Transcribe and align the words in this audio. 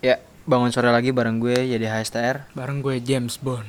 Ya, 0.00 0.16
bangun 0.48 0.72
sore 0.72 0.88
lagi 0.88 1.12
bareng 1.12 1.44
gue 1.44 1.76
jadi 1.76 1.84
HSTR. 1.92 2.56
Bareng 2.56 2.80
gue 2.80 3.04
James 3.04 3.36
Bond. 3.36 3.68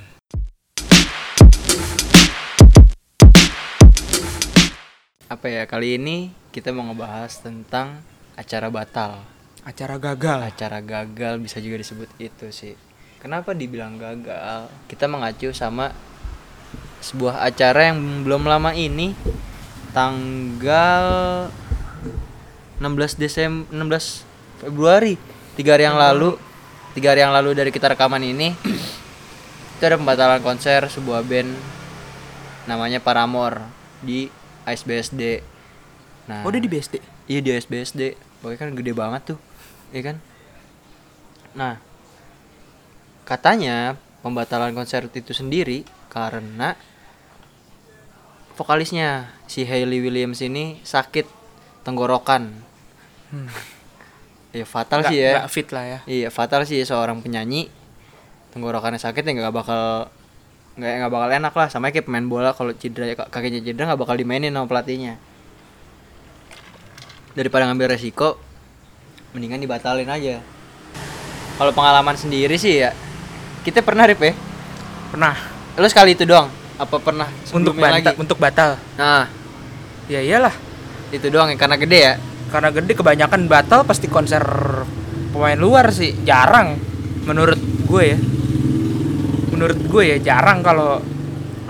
Apa 5.28 5.52
ya, 5.52 5.68
kali 5.68 6.00
ini 6.00 6.32
kita 6.56 6.72
mau 6.72 6.88
ngebahas 6.88 7.36
tentang 7.44 8.00
acara 8.40 8.72
batal. 8.72 9.20
Acara 9.68 10.00
gagal. 10.00 10.56
Acara 10.56 10.80
gagal 10.80 11.44
bisa 11.44 11.60
juga 11.60 11.84
disebut 11.84 12.08
itu 12.16 12.48
sih. 12.56 12.80
Kenapa 13.20 13.52
dibilang 13.52 14.00
gagal? 14.00 14.72
Kita 14.88 15.12
mengacu 15.12 15.52
sama 15.52 15.92
sebuah 17.04 17.44
acara 17.44 17.92
yang 17.92 18.24
belum 18.24 18.48
lama 18.48 18.72
ini 18.72 19.12
tanggal 19.92 21.04
16 22.80 23.20
Desember 23.20 23.68
16 23.68 24.64
Februari 24.64 25.41
tiga 25.54 25.76
hari 25.76 25.84
yang 25.84 25.96
lalu 25.96 26.36
tiga 26.92 27.12
hari 27.12 27.22
yang 27.22 27.32
lalu 27.32 27.52
dari 27.52 27.70
kita 27.70 27.92
rekaman 27.92 28.22
ini 28.22 28.52
itu 29.76 29.84
ada 29.84 29.96
pembatalan 29.96 30.40
konser 30.40 30.86
sebuah 30.86 31.22
band 31.22 31.52
namanya 32.66 33.00
Paramore 33.00 33.60
di 34.00 34.30
ASBSD 34.64 35.42
nah 36.26 36.46
Oh, 36.46 36.50
udah 36.50 36.62
di 36.62 36.70
BSD. 36.70 37.02
iya 37.28 37.40
di 37.40 37.50
ASBSD 37.50 38.14
pokoknya 38.40 38.60
kan 38.60 38.70
gede 38.74 38.94
banget 38.94 39.22
tuh 39.34 39.40
iya 39.90 40.02
kan 40.06 40.18
nah 41.52 41.76
katanya 43.24 43.96
pembatalan 44.22 44.72
konser 44.72 45.08
itu 45.08 45.34
sendiri 45.34 45.82
karena 46.08 46.78
vokalisnya 48.54 49.32
si 49.46 49.64
Hayley 49.64 50.00
Williams 50.00 50.40
ini 50.40 50.80
sakit 50.82 51.26
tenggorokan 51.82 52.70
Hmm. 53.32 53.48
Ya 54.52 54.66
fatal 54.68 55.00
Nggak- 55.02 55.12
sih 55.12 55.18
ya. 55.20 55.32
nggak 55.40 55.50
fit 55.50 55.68
lah 55.72 55.84
ya. 55.88 56.00
Iya 56.06 56.28
fatal 56.30 56.62
sih 56.68 56.80
seorang 56.84 57.24
penyanyi. 57.24 57.72
Tenggorokannya 58.52 59.00
sakit 59.00 59.24
ya 59.24 59.32
nggak 59.32 59.56
bakal 59.56 60.12
nggak 60.76 60.92
nggak 61.04 61.12
bakal 61.12 61.30
enak 61.32 61.54
lah. 61.56 61.68
Sama 61.72 61.90
kayak 61.90 62.08
pemain 62.08 62.24
bola 62.24 62.52
kalau 62.52 62.76
cedera 62.76 63.16
kakinya 63.28 63.64
cedera 63.64 63.92
nggak 63.92 64.02
bakal 64.02 64.16
dimainin 64.16 64.52
sama 64.52 64.68
pelatihnya. 64.68 65.16
Daripada 67.32 67.64
ngambil 67.72 67.96
resiko 67.96 68.36
mendingan 69.32 69.64
dibatalin 69.64 70.10
aja. 70.12 70.44
Kalau 71.56 71.72
pengalaman 71.72 72.20
sendiri 72.20 72.60
sih 72.60 72.84
ya 72.84 72.92
kita 73.64 73.80
pernah 73.80 74.04
Rip 74.04 74.20
ya? 74.20 74.34
Pernah. 75.16 75.36
Lu 75.80 75.88
sekali 75.88 76.12
itu 76.12 76.28
doang? 76.28 76.52
Apa 76.76 76.98
pernah 76.98 77.30
untuk 77.54 77.78
banta, 77.78 78.12
lagi? 78.12 78.18
untuk 78.20 78.36
batal. 78.36 78.76
nah. 78.98 79.30
Ya 80.10 80.20
iyalah. 80.20 80.52
itu 81.12 81.28
doang 81.28 81.52
ya 81.52 81.60
karena 81.60 81.76
gede 81.76 82.00
ya 82.00 82.14
Karena 82.52 82.70
gede 82.70 82.94
kebanyakan 82.94 83.48
batal 83.48 83.88
pasti 83.88 84.12
konser 84.12 84.44
pemain 85.32 85.56
luar 85.56 85.88
sih 85.90 86.12
jarang 86.28 86.76
menurut 87.24 87.58
gue 87.88 88.04
ya. 88.04 88.18
Menurut 89.56 89.80
gue 89.80 90.04
ya 90.04 90.18
jarang 90.20 90.60
kalau 90.60 91.00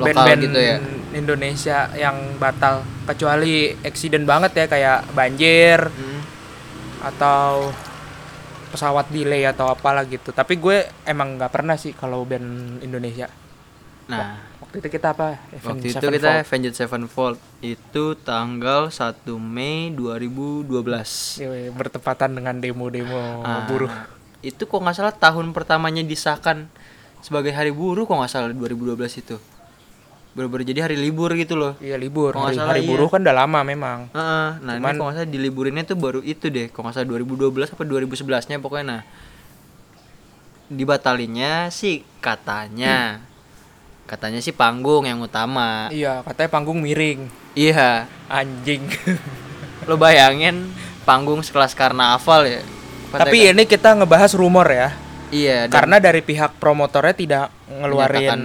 band-band 0.02 0.42
gitu 0.42 0.60
ya? 0.60 0.78
Indonesia 1.12 1.92
yang 1.94 2.40
batal 2.40 2.82
kecuali 3.06 3.76
accident 3.84 4.24
banget 4.24 4.52
ya 4.56 4.66
kayak 4.66 5.00
banjir 5.12 5.80
Hmm. 5.92 6.20
atau 7.04 7.70
pesawat 8.72 9.12
delay 9.12 9.44
atau 9.44 9.68
apalah 9.70 10.08
gitu. 10.08 10.32
Tapi 10.32 10.56
gue 10.56 10.88
emang 11.04 11.36
nggak 11.36 11.52
pernah 11.52 11.76
sih 11.76 11.92
kalau 11.92 12.24
band 12.24 12.80
Indonesia. 12.82 13.28
nah 14.10 14.51
Waktu 14.72 14.88
itu 14.88 14.90
kita 14.90 15.12
apa? 15.12 15.36
Waktu 15.52 15.68
Avenged 15.84 15.84
itu 15.84 16.00
kita 16.00 16.08
Sevenfold. 16.32 16.40
Avenged 16.40 16.74
Sevenfold 16.74 17.36
itu 17.60 18.04
tanggal 18.18 18.88
1 18.88 19.04
Mei 19.36 19.92
2012. 19.92 21.44
Yoi, 21.44 21.76
bertepatan 21.76 22.32
dengan 22.32 22.56
demo-demo 22.56 23.44
Ah, 23.44 23.68
buruh. 23.68 23.92
Itu 24.40 24.64
kok 24.64 24.80
nggak 24.80 24.96
salah 24.96 25.12
tahun 25.12 25.52
pertamanya 25.52 26.00
disahkan 26.02 26.72
sebagai 27.20 27.52
hari 27.52 27.76
buruh 27.76 28.08
kok 28.08 28.16
nggak 28.16 28.32
salah 28.32 28.48
2012 28.48 28.96
itu. 29.20 29.36
Bener-bener 30.32 30.64
jadi 30.64 30.88
hari 30.88 30.96
libur 30.96 31.36
gitu 31.36 31.60
loh. 31.60 31.76
Iya 31.78 32.00
libur. 32.00 32.32
Nggak 32.32 32.48
Hari, 32.48 32.56
salah 32.56 32.72
hari 32.72 32.82
iya. 32.82 32.90
buruh 32.96 33.12
kan 33.12 33.20
udah 33.20 33.36
lama 33.36 33.60
memang. 33.68 34.00
Heeh, 34.16 34.50
nah 34.64 34.74
Cuman- 34.80 34.88
ini 34.88 34.98
kok 34.98 35.04
nggak 35.04 35.16
salah 35.20 35.28
diliburinnya 35.28 35.84
tuh 35.84 35.98
baru 36.00 36.24
itu 36.24 36.48
deh. 36.48 36.72
Kok 36.72 36.80
nggak 36.80 36.96
salah 36.96 37.08
2012 37.12 37.68
apa 37.68 37.84
2011-nya 37.84 38.64
pokoknya 38.64 38.86
nah. 38.88 39.04
Dibatalinnya 40.72 41.68
sih 41.68 42.08
katanya. 42.24 43.28
Katanya 44.12 44.44
sih 44.44 44.52
panggung 44.52 45.08
yang 45.08 45.18
utama. 45.18 45.88
Iya, 45.88 46.20
katanya 46.22 46.50
panggung 46.52 46.78
miring. 46.78 47.32
Iya. 47.56 48.12
Anjing. 48.28 48.84
lo 49.82 49.98
bayangin 49.98 50.70
panggung 51.02 51.42
sekelas 51.42 51.74
karnaval 51.74 52.46
ya 52.46 52.62
Tapi 53.10 53.50
ini 53.50 53.66
kita 53.66 53.98
ngebahas 53.98 54.38
rumor 54.38 54.70
ya. 54.70 54.94
iya 55.28 55.66
Karena 55.66 55.98
dari 55.98 56.22
pihak 56.22 56.62
promotornya 56.62 57.12
tidak 57.12 57.46
ngeluarin 57.66 58.38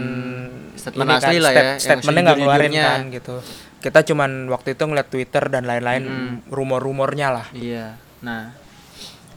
statement 0.74 1.06
ini 1.06 1.14
asli 1.14 1.36
lah 1.36 1.52
ya, 1.52 1.64
Statementnya 1.76 2.22
nggak 2.24 2.38
ngeluarin 2.40 2.72
kan 2.72 3.00
gitu. 3.12 3.36
Kita 3.78 4.00
cuman 4.02 4.48
waktu 4.48 4.72
itu 4.72 4.82
ngeliat 4.82 5.08
Twitter 5.08 5.44
dan 5.46 5.68
lain-lain 5.68 6.02
Mm. 6.02 6.34
rumor-rumornya 6.48 7.28
lah. 7.28 7.46
iya 7.52 8.00
nah 8.16 8.56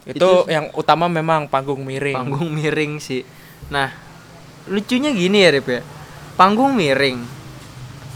Itu, 0.07 0.47
yang 0.47 0.71
utama 0.73 1.05
memang 1.05 1.45
panggung 1.45 1.83
miring. 1.83 2.15
panggung 2.15 2.49
miring 2.49 2.97
sih 2.97 3.27
nah 3.67 3.91
lucunya 4.65 5.11
gini 5.11 5.43
ya 5.43 5.51
Rip 5.51 5.67
ya 5.67 5.81
panggung 6.39 6.71
miring. 6.71 7.19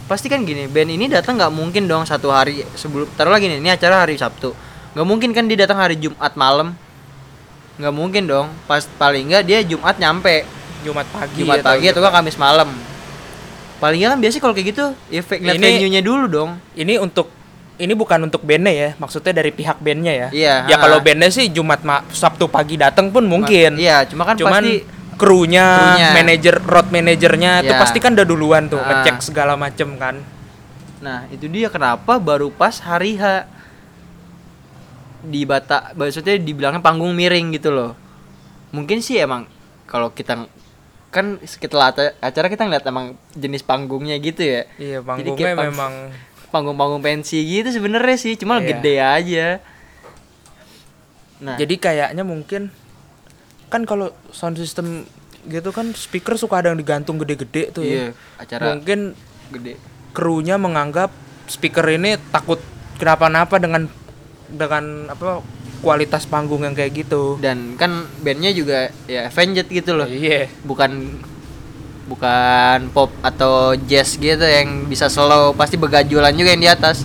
Pasti 0.07 0.31
kan 0.31 0.47
gini 0.47 0.71
band 0.71 0.95
ini 0.95 1.11
datang 1.11 1.35
nggak 1.35 1.51
mungkin 1.51 1.83
dong 1.91 2.07
satu 2.07 2.31
hari 2.31 2.63
sebelum 2.79 3.11
taruh 3.19 3.35
lagi 3.35 3.51
nih 3.51 3.59
ini 3.59 3.67
acara 3.67 4.07
hari 4.07 4.15
Sabtu. 4.15 4.55
Nggak 4.95 5.07
mungkin 5.07 5.29
kan 5.35 5.43
dia 5.51 5.67
datang 5.67 5.83
hari 5.83 5.99
Jumat 5.99 6.31
malam. 6.39 6.71
Nggak 7.75 7.91
mungkin 7.91 8.23
dong 8.23 8.47
pas 8.63 8.87
paling 8.95 9.27
nggak 9.27 9.43
dia 9.43 9.59
Jumat 9.67 9.99
nyampe. 9.99 10.47
Jumat 10.87 11.07
pagi 11.11 11.43
Jumat 11.43 11.59
pagi 11.59 11.85
atau 11.91 11.99
nggak 11.99 12.15
Kamis 12.15 12.39
malam. 12.39 12.69
Paling 13.83 13.99
nggak 13.99 14.11
kan 14.15 14.19
biasanya 14.23 14.41
kalau 14.47 14.53
kayak 14.55 14.67
gitu 14.71 14.85
ya 15.11 15.19
fake 15.19 15.41
ngeliat 15.43 15.59
Ini- 15.59 15.67
venue-nya 15.75 16.01
dulu 16.03 16.25
dong. 16.31 16.51
ini 16.79 16.95
untuk 16.95 17.27
ini 17.73 17.91
bukan 17.97 18.29
untuk 18.29 18.45
bandnya 18.45 18.71
ya 18.71 18.89
maksudnya 19.01 19.33
dari 19.35 19.51
pihak 19.51 19.81
bandnya 19.83 20.13
ya. 20.13 20.27
Iya, 20.31 20.55
ya 20.71 20.75
kalau 20.79 21.01
bandnya 21.03 21.27
sih 21.33 21.49
Jumat 21.51 21.81
ma 21.83 22.05
Sabtu 22.13 22.47
pagi 22.47 22.79
datang 22.79 23.09
pun 23.11 23.25
mungkin. 23.27 23.75
Iya, 23.75 24.07
cuma 24.07 24.23
kan 24.23 24.37
cuman 24.39 24.61
pasti 24.63 25.02
krunya, 25.13 25.67
Krunya. 25.69 26.09
manajer 26.13 26.55
road 26.59 26.87
manajernya 26.89 27.51
itu 27.61 27.69
Iya. 27.69 27.79
pasti 27.79 27.97
kan 27.97 28.13
udah 28.13 28.23
duluan 28.23 28.67
tuh 28.67 28.77
Ha. 28.77 28.85
ngecek 29.01 29.23
segala 29.23 29.53
macem 29.55 29.95
kan 29.95 30.19
Nah, 30.99 31.27
itu 31.27 31.45
dia 31.45 31.67
kenapa 31.67 32.15
baru 32.15 32.47
pas 32.47 32.79
hari 32.79 33.15
H 33.15 33.43
di 35.21 35.43
Bata, 35.43 35.91
maksudnya 35.93 36.35
dibilangnya 36.35 36.79
panggung 36.79 37.11
miring 37.11 37.51
gitu 37.51 37.69
loh. 37.69 37.91
Mungkin 38.69 38.99
sih 38.99 39.17
emang 39.17 39.43
kalau 39.83 40.09
kita 40.09 40.47
kan 41.09 41.25
setelah 41.41 41.91
aca- 41.91 42.15
acara 42.17 42.47
kita 42.47 42.63
ngeliat 42.63 42.83
emang 42.83 43.05
jenis 43.31 43.61
panggungnya 43.61 44.15
gitu 44.17 44.41
ya. 44.41 44.63
iya 44.75 44.99
panggungnya 44.99 45.53
pang- 45.53 45.69
memang 45.69 45.93
Panggung-panggung 46.49 47.01
pensi 47.01 47.41
gitu 47.41 47.67
sebenarnya 47.67 48.13
sih, 48.15 48.33
cuma 48.35 48.57
Iya. 48.57 48.67
gede 48.71 48.95
aja. 49.01 49.47
Nah, 51.39 51.57
jadi 51.57 51.75
kayaknya 51.75 52.21
mungkin 52.21 52.69
kan 53.73 53.83
kalau 53.83 54.13
sound 54.29 54.53
system 54.55 55.09
gitu 55.43 55.73
kan 55.73 55.89
speaker 55.91 56.37
suka 56.37 56.61
ada 56.61 56.69
yang 56.69 56.77
digantung 56.77 57.17
gede-gede 57.17 57.73
tuh 57.73 57.81
iya, 57.81 58.13
ya 58.13 58.37
acara 58.37 58.63
mungkin 58.71 59.17
gede. 59.49 59.75
krunya 60.13 60.55
menganggap 60.55 61.09
speaker 61.45 61.83
ini 61.89 62.15
takut 62.29 62.61
kenapa-napa 62.95 63.57
dengan 63.57 63.89
dengan 64.47 65.09
apa 65.09 65.41
kualitas 65.81 66.23
panggung 66.23 66.63
yang 66.63 66.71
kayak 66.71 66.95
gitu 66.95 67.35
Dan 67.37 67.75
kan 67.75 68.07
bandnya 68.21 68.53
juga 68.53 68.87
ya 69.03 69.27
Avenged 69.27 69.67
gitu 69.67 69.91
loh. 69.91 70.07
iya 70.07 70.47
bukan 70.63 71.19
bukan 72.03 72.91
pop 72.91 73.11
atau 73.19 73.75
jazz 73.81 74.15
gitu 74.15 74.43
yang 74.43 74.85
bisa 74.85 75.07
slow 75.07 75.51
pasti 75.51 75.75
begajulan 75.75 76.31
juga 76.31 76.51
yang 76.51 76.61
di 76.61 76.71
atas 76.71 77.03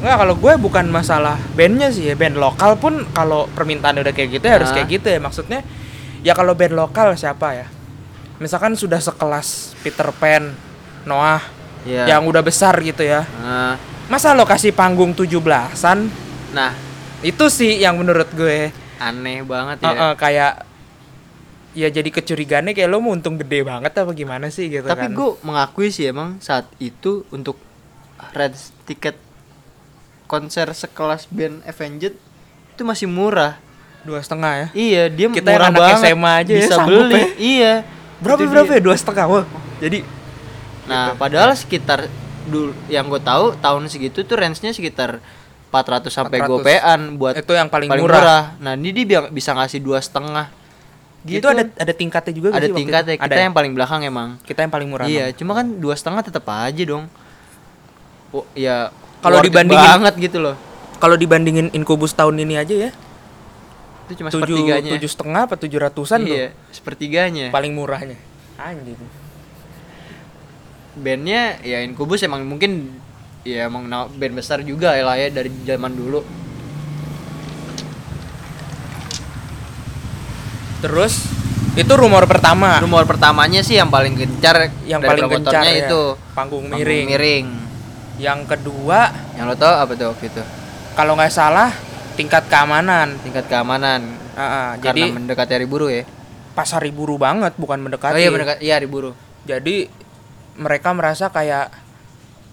Nggak, 0.00 0.16
kalau 0.16 0.34
gue 0.34 0.52
bukan 0.56 0.86
masalah 0.88 1.36
bandnya 1.52 1.92
sih 1.92 2.08
ya 2.08 2.16
band 2.16 2.40
lokal 2.40 2.76
pun 2.76 3.04
kalau 3.12 3.44
permintaan 3.52 4.00
udah 4.00 4.12
kayak 4.12 4.40
gitu 4.40 4.44
ya 4.46 4.56
harus 4.56 4.72
Ah. 4.72 4.80
kayak 4.80 4.88
gitu 4.90 5.08
ya 5.10 5.20
maksudnya 5.20 5.60
ya 6.20 6.32
kalau 6.36 6.52
band 6.56 6.74
lokal 6.76 7.16
siapa 7.16 7.54
ya? 7.54 7.66
Misalkan 8.40 8.72
sudah 8.76 9.00
sekelas 9.00 9.76
Peter 9.84 10.08
Pan 10.16 10.52
Noah 11.04 11.44
ya 11.84 12.08
yang 12.08 12.24
udah 12.28 12.40
besar 12.44 12.76
gitu 12.80 13.04
ya. 13.04 13.24
Nah, 13.40 13.76
masa 14.08 14.32
lokasi 14.36 14.72
panggung 14.72 15.12
17-an 15.16 15.98
nah. 16.56 16.72
Itu 17.20 17.52
sih 17.52 17.76
yang 17.76 18.00
menurut 18.00 18.32
gue. 18.32 18.72
Aneh 18.96 19.44
banget 19.44 19.84
ya. 19.84 19.92
Eh, 19.92 20.14
kayak 20.16 20.52
ya 21.70 21.86
jadi 21.86 22.10
kecurigaannya 22.10 22.74
kayak 22.74 22.90
lo 22.90 22.98
mau 22.98 23.14
untung 23.14 23.38
gede 23.38 23.62
banget 23.62 23.94
apa 23.94 24.10
gimana 24.10 24.50
sih 24.50 24.66
gitu 24.66 24.90
tapi 24.90 25.06
kan? 25.06 25.14
gue 25.14 25.30
mengakui 25.46 25.88
sih 25.94 26.10
emang 26.10 26.42
saat 26.42 26.66
itu 26.82 27.22
untuk 27.30 27.62
red 28.34 28.58
tiket 28.90 29.14
konser 30.26 30.66
sekelas 30.74 31.30
band 31.30 31.62
Avenged 31.62 32.18
itu 32.74 32.82
masih 32.82 33.06
murah 33.06 33.58
dua 34.02 34.18
setengah 34.18 34.52
ya 34.52 34.66
iya 34.72 35.02
dia 35.06 35.26
Kita 35.28 35.46
yang 35.46 35.56
murah 35.56 35.68
anak 35.68 35.80
banget 35.80 36.02
SMA 36.06 36.30
aja 36.32 36.50
ya 36.50 36.58
bisa 36.58 36.74
sanggup 36.74 37.02
beli 37.02 37.14
ya. 37.14 37.26
iya 37.36 37.72
berapa 38.18 38.38
Itu 38.38 38.48
berapa 38.48 38.70
ya 38.70 38.80
dua 38.80 38.96
setengah 38.96 39.24
wah 39.26 39.44
jadi 39.78 40.00
Nah, 40.82 41.14
padahal 41.14 41.54
sekitar 41.54 42.10
dulu 42.44 42.74
yang 42.86 43.06
gue 43.06 43.22
tahu 43.22 43.54
tahun 43.54 43.86
segitu 43.86 44.20
tuh 44.20 44.34
range-nya 44.34 44.74
sekitar 44.74 45.22
400 45.70 46.10
sampai 46.10 46.42
400. 46.42 46.50
gopean 46.50 47.00
buat 47.14 47.34
itu 47.36 47.52
yang 47.54 47.70
paling, 47.70 47.86
paling 47.86 48.02
murah. 48.02 48.18
murah. 48.18 48.42
Nah, 48.58 48.74
ini 48.74 48.90
dia 48.90 49.22
bi- 49.22 49.30
bisa 49.30 49.54
ngasih 49.54 49.78
dua 49.78 50.02
setengah. 50.02 50.50
Gitu. 51.20 51.38
Itu 51.38 51.46
ada 51.46 51.62
ada 51.68 51.92
tingkatnya 51.92 52.32
juga 52.32 52.48
ada 52.50 52.66
tingkatnya 52.66 53.14
kita 53.14 53.22
Ada 53.22 53.36
ya? 53.36 53.44
yang 53.44 53.54
paling 53.54 53.70
belakang 53.70 54.02
emang 54.02 54.34
kita 54.40 54.64
yang 54.64 54.72
paling 54.72 54.88
murah. 54.88 55.04
iya 55.04 55.28
emang. 55.28 55.36
cuma 55.36 55.52
kan 55.54 55.66
dua 55.70 55.94
setengah 55.94 56.22
tetap 56.24 56.42
aja 56.48 56.82
dong 56.82 57.04
oh, 58.32 58.42
ya 58.52 58.88
Kalau 59.20 59.38
dibandingin- 59.38 59.84
banget 59.94 60.14
gitu 60.18 60.40
loh 60.40 60.56
Kalau 60.96 61.14
dibandingin 61.14 61.68
Inkubus 61.70 62.10
tahun 62.10 62.40
ini 62.40 62.56
aja 62.56 62.74
ya, 62.74 62.90
itu 64.10 64.26
cuma 64.26 64.34
tujuh 64.34 64.42
sepertiganya 64.42 64.90
tujuh 64.98 65.10
setengah 65.10 65.40
apa 65.46 65.54
tujuh 65.54 65.78
ratusan 65.78 66.18
tuh 66.26 66.34
iya 66.34 66.50
sepertiganya 66.74 67.54
paling 67.54 67.70
murahnya. 67.70 68.18
Anjing. 68.58 68.98
bandnya 70.98 71.62
ya 71.62 71.86
Incubus 71.86 72.26
emang 72.26 72.42
mungkin 72.42 72.90
ya 73.46 73.70
emang 73.70 73.86
band 74.18 74.34
besar 74.34 74.66
juga 74.66 74.98
ya 74.98 75.06
lah 75.06 75.14
ya 75.16 75.30
dari 75.30 75.48
zaman 75.62 75.94
dulu 75.94 76.26
Terus 80.80 81.28
itu 81.76 81.92
rumor 81.92 82.24
pertama. 82.24 82.80
rumor 82.80 83.04
pertamanya 83.04 83.60
sih 83.60 83.76
yang 83.76 83.92
paling 83.92 84.16
gencar 84.16 84.72
yang 84.88 84.96
dari 84.96 85.20
paling 85.20 85.28
gencar 85.28 85.60
ya, 85.60 85.86
itu 85.86 86.16
panggung 86.32 86.72
panggung 86.72 86.80
miring. 86.80 87.06
miring 87.12 87.46
Yang 88.16 88.40
kedua, 88.48 89.12
yang 89.36 89.44
lo 89.44 89.56
tau 89.60 89.76
apa 89.76 89.92
tuh 89.92 90.08
waktu 90.16 90.32
itu 90.32 90.42
kalau 90.96 91.14
nggak 91.16 91.32
salah 91.32 91.70
tingkat 92.20 92.44
keamanan. 92.46 93.16
tingkat 93.24 93.48
keamanan 93.48 94.00
Ah, 94.36 94.42
ah, 94.44 94.68
jadi 94.78 95.08
jadi 95.08 95.16
mendekati 95.16 95.52
hari 95.56 95.66
buruh 95.66 95.88
ya 95.90 96.04
pasar 96.52 96.82
buru 96.92 97.16
banget 97.16 97.56
bukan 97.56 97.80
mendekati. 97.80 98.14
oh 98.14 98.20
iya 98.20 98.30
mendekat 98.30 98.56
iya 98.60 98.74
hari 98.76 98.86
buruh 98.90 99.14
Jadi 99.40 99.88
mereka 100.60 100.92
merasa 100.92 101.32
kayak 101.32 101.72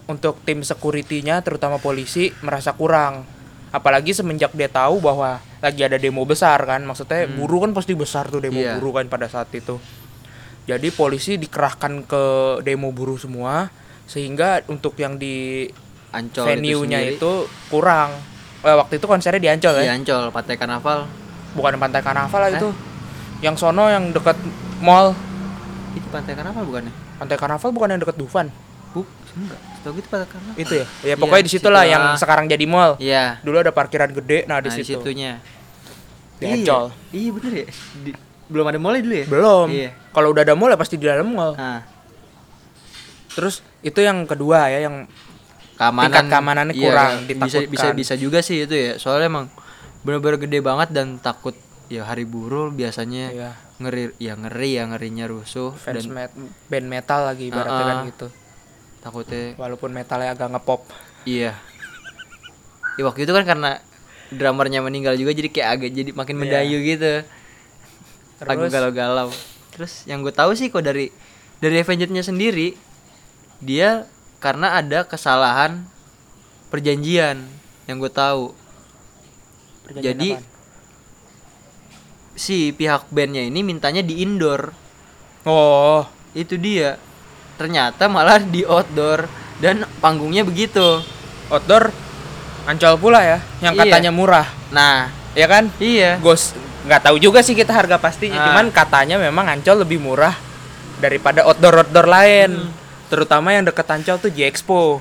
untuk 0.08 0.40
tim 0.48 0.64
security-nya 0.64 1.44
terutama 1.44 1.78
polisi 1.84 2.32
merasa 2.40 2.72
kurang. 2.72 3.28
Apalagi 3.76 4.16
semenjak 4.16 4.56
dia 4.56 4.72
tahu 4.72 5.04
bahwa 5.04 5.44
lagi 5.60 5.84
ada 5.84 6.00
demo 6.00 6.24
besar 6.24 6.64
kan. 6.64 6.88
Maksudnya 6.88 7.28
buruh 7.28 7.68
kan 7.68 7.76
pasti 7.76 7.92
besar 7.92 8.32
tuh 8.32 8.40
demo 8.40 8.56
Hmm. 8.56 8.64
Iya. 8.64 8.74
buruh 8.80 8.96
kan 8.96 9.12
pada 9.12 9.28
saat 9.28 9.52
itu. 9.52 9.76
Jadi 10.64 10.88
polisi 10.96 11.36
dikerahkan 11.36 12.08
ke 12.08 12.24
demo 12.64 12.96
buruh 12.96 13.20
semua 13.20 13.68
sehingga 14.08 14.64
untuk 14.72 14.96
yang 14.96 15.20
di 15.20 15.68
Ancol 16.16 16.56
venue-nya 16.56 17.04
itu, 17.04 17.20
itu, 17.20 17.34
kurang. 17.68 18.16
Eh, 18.60 18.76
waktu 18.76 18.98
itu 18.98 19.06
konsernya 19.06 19.38
di 19.38 19.48
Ancol 19.48 19.74
ya. 19.78 19.84
Iya, 19.84 19.94
Ancol 19.96 20.24
Pantai 20.30 20.56
Karnaval 20.56 21.06
Bukan 21.54 21.74
Pantai 21.78 22.02
Karnaval 22.02 22.40
lah 22.40 22.50
Eh? 22.50 22.58
itu. 22.58 22.70
Yang 23.40 23.56
sono 23.60 23.86
yang 23.88 24.10
dekat 24.10 24.38
mall. 24.80 25.14
itu 25.94 26.06
Pantai 26.08 26.34
Karnaval 26.34 26.62
bukannya 26.64 26.94
Pantai 27.18 27.36
Karnaval 27.36 27.70
bukan 27.72 27.88
yang 27.90 28.00
dekat 28.00 28.16
Dufan. 28.16 28.48
Buk, 28.92 29.06
enggak. 29.34 29.58
Setahu 29.76 29.92
gue 29.92 30.02
itu 30.02 30.10
Pantai 30.10 30.28
Karnaval. 30.28 30.56
Itu 30.56 30.74
ya. 30.74 30.86
Ya 30.86 30.88
Iya, 31.04 31.16
pokoknya 31.16 31.44
di 31.44 31.52
situlah 31.52 31.84
yang 31.84 32.04
sekarang 32.16 32.46
jadi 32.46 32.66
mall. 32.66 32.94
Iya. 32.98 33.42
Dulu 33.42 33.58
ada 33.60 33.70
parkiran 33.70 34.10
gede, 34.12 34.46
nah 34.46 34.58
di 34.58 34.70
Nah, 34.70 34.76
di 34.76 34.82
situ. 34.84 34.98
situnya. 34.98 35.42
Di 36.36 36.46
Iya. 36.46 36.54
Ancol. 36.56 36.84
Iya 37.10 37.30
bener 37.32 37.52
ya. 37.56 37.68
Di- 38.00 38.18
belum 38.48 38.66
ada 38.66 38.78
mall 38.78 38.96
dulu 38.96 39.16
ya? 39.16 39.26
Belum. 39.26 39.68
Iya. 39.68 39.90
Kalau 40.12 40.28
udah 40.30 40.42
ada 40.42 40.54
mall 40.54 40.70
ya 40.70 40.78
pasti 40.78 40.96
di 40.96 41.06
dalam 41.06 41.28
mall. 41.28 41.54
Nah, 41.54 41.82
Terus 43.30 43.62
itu 43.80 44.00
yang 44.00 44.26
kedua 44.26 44.66
ya 44.68 44.82
yang 44.82 45.06
keamanan 45.78 46.06
Tingkat 46.10 46.26
keamanannya 46.28 46.74
iya, 46.74 46.84
kurang, 46.84 47.12
bisa 47.22 47.30
ditakutkan. 47.30 47.70
bisa 47.70 47.88
bisa 47.94 48.14
juga 48.16 48.40
sih 48.42 48.66
itu 48.66 48.74
ya. 48.74 48.92
Soalnya 48.98 49.30
emang 49.30 49.46
bener-bener 50.02 50.38
gede 50.40 50.60
banget 50.60 50.90
dan 50.92 51.18
takut 51.18 51.54
ya 51.88 52.04
hari 52.04 52.24
buruh 52.24 52.68
biasanya 52.70 53.26
ya, 53.30 53.50
ngeri 53.78 54.12
ya 54.18 54.34
ngeri 54.34 54.70
ya 54.74 54.84
ngerinya 54.86 55.26
rusuh 55.26 55.72
fans 55.72 56.04
dan 56.04 56.12
met- 56.12 56.38
band 56.68 56.88
metal 56.88 57.24
lagi 57.24 57.48
ibaratnya 57.48 57.78
Ah, 57.78 57.88
kan 57.88 57.98
gitu. 58.06 58.28
takutnya 59.00 59.56
Walaupun 59.56 59.90
metalnya 59.92 60.34
agak 60.34 60.50
ngepop. 60.50 60.82
iya. 61.24 61.56
Ya, 62.98 63.04
waktu 63.04 63.24
itu 63.24 63.32
kan 63.32 63.46
karena 63.46 63.78
drummernya 64.30 64.82
meninggal 64.82 65.14
juga 65.14 65.32
jadi 65.32 65.48
kayak 65.48 65.70
agak 65.72 65.90
jadi 65.94 66.10
makin 66.12 66.36
Iya. 66.36 66.42
mendayu 66.42 66.78
gitu. 66.84 67.14
Agak 68.40 68.58
Terus 68.60 68.72
galau-galau. 68.72 69.30
Terus 69.72 69.94
yang 70.04 70.20
gue 70.20 70.32
tahu 70.32 70.52
sih 70.52 70.68
kok 70.68 70.82
dari 70.82 71.14
dari 71.58 71.78
Avengers-nya 71.78 72.22
sendiri 72.22 72.74
dia 73.60 74.06
karena 74.38 74.78
ada 74.78 75.02
kesalahan 75.04 75.82
perjanjian 76.70 77.42
yang 77.86 77.98
gue 77.98 78.12
tahu. 78.12 78.54
perjanjian 79.88 80.04
Jadi 80.04 80.30
apaan? 80.36 80.46
si 82.38 82.70
pihak 82.70 83.10
bandnya 83.10 83.42
ini 83.42 83.66
mintanya 83.66 84.06
di 84.06 84.22
indoor. 84.22 84.70
Oh, 85.48 86.06
Itu 86.38 86.54
dia. 86.54 87.02
Ternyata 87.58 88.06
malah 88.06 88.38
di 88.38 88.62
outdoor 88.62 89.26
dan 89.58 89.90
panggungnya 89.98 90.46
begitu. 90.46 91.02
outdoor 91.50 91.90
Ancol 92.68 93.00
pula 93.00 93.24
ya, 93.24 93.40
yang 93.64 93.74
Iya. 93.74 93.88
katanya 93.88 94.12
murah. 94.12 94.46
Nah, 94.70 95.08
Ya 95.34 95.48
kan? 95.48 95.72
iya. 95.80 96.20
Gos 96.20 96.52
nggak 96.84 97.00
tahu 97.10 97.16
juga 97.18 97.40
sih 97.40 97.56
kita 97.56 97.72
harga 97.72 97.96
pastinya, 97.96 98.38
Ah. 98.38 98.46
cuman 98.52 98.70
katanya 98.76 99.16
memang 99.16 99.48
Ancol 99.48 99.88
lebih 99.88 99.98
murah 99.98 100.36
daripada 101.00 101.48
outdoor-outdoor 101.48 102.06
lain. 102.06 102.50
Hmm. 102.60 102.87
Terutama 103.08 103.52
yang 103.52 103.64
deket 103.64 103.88
Ancol 103.88 104.18
tuh 104.20 104.32
J-Expo. 104.32 105.00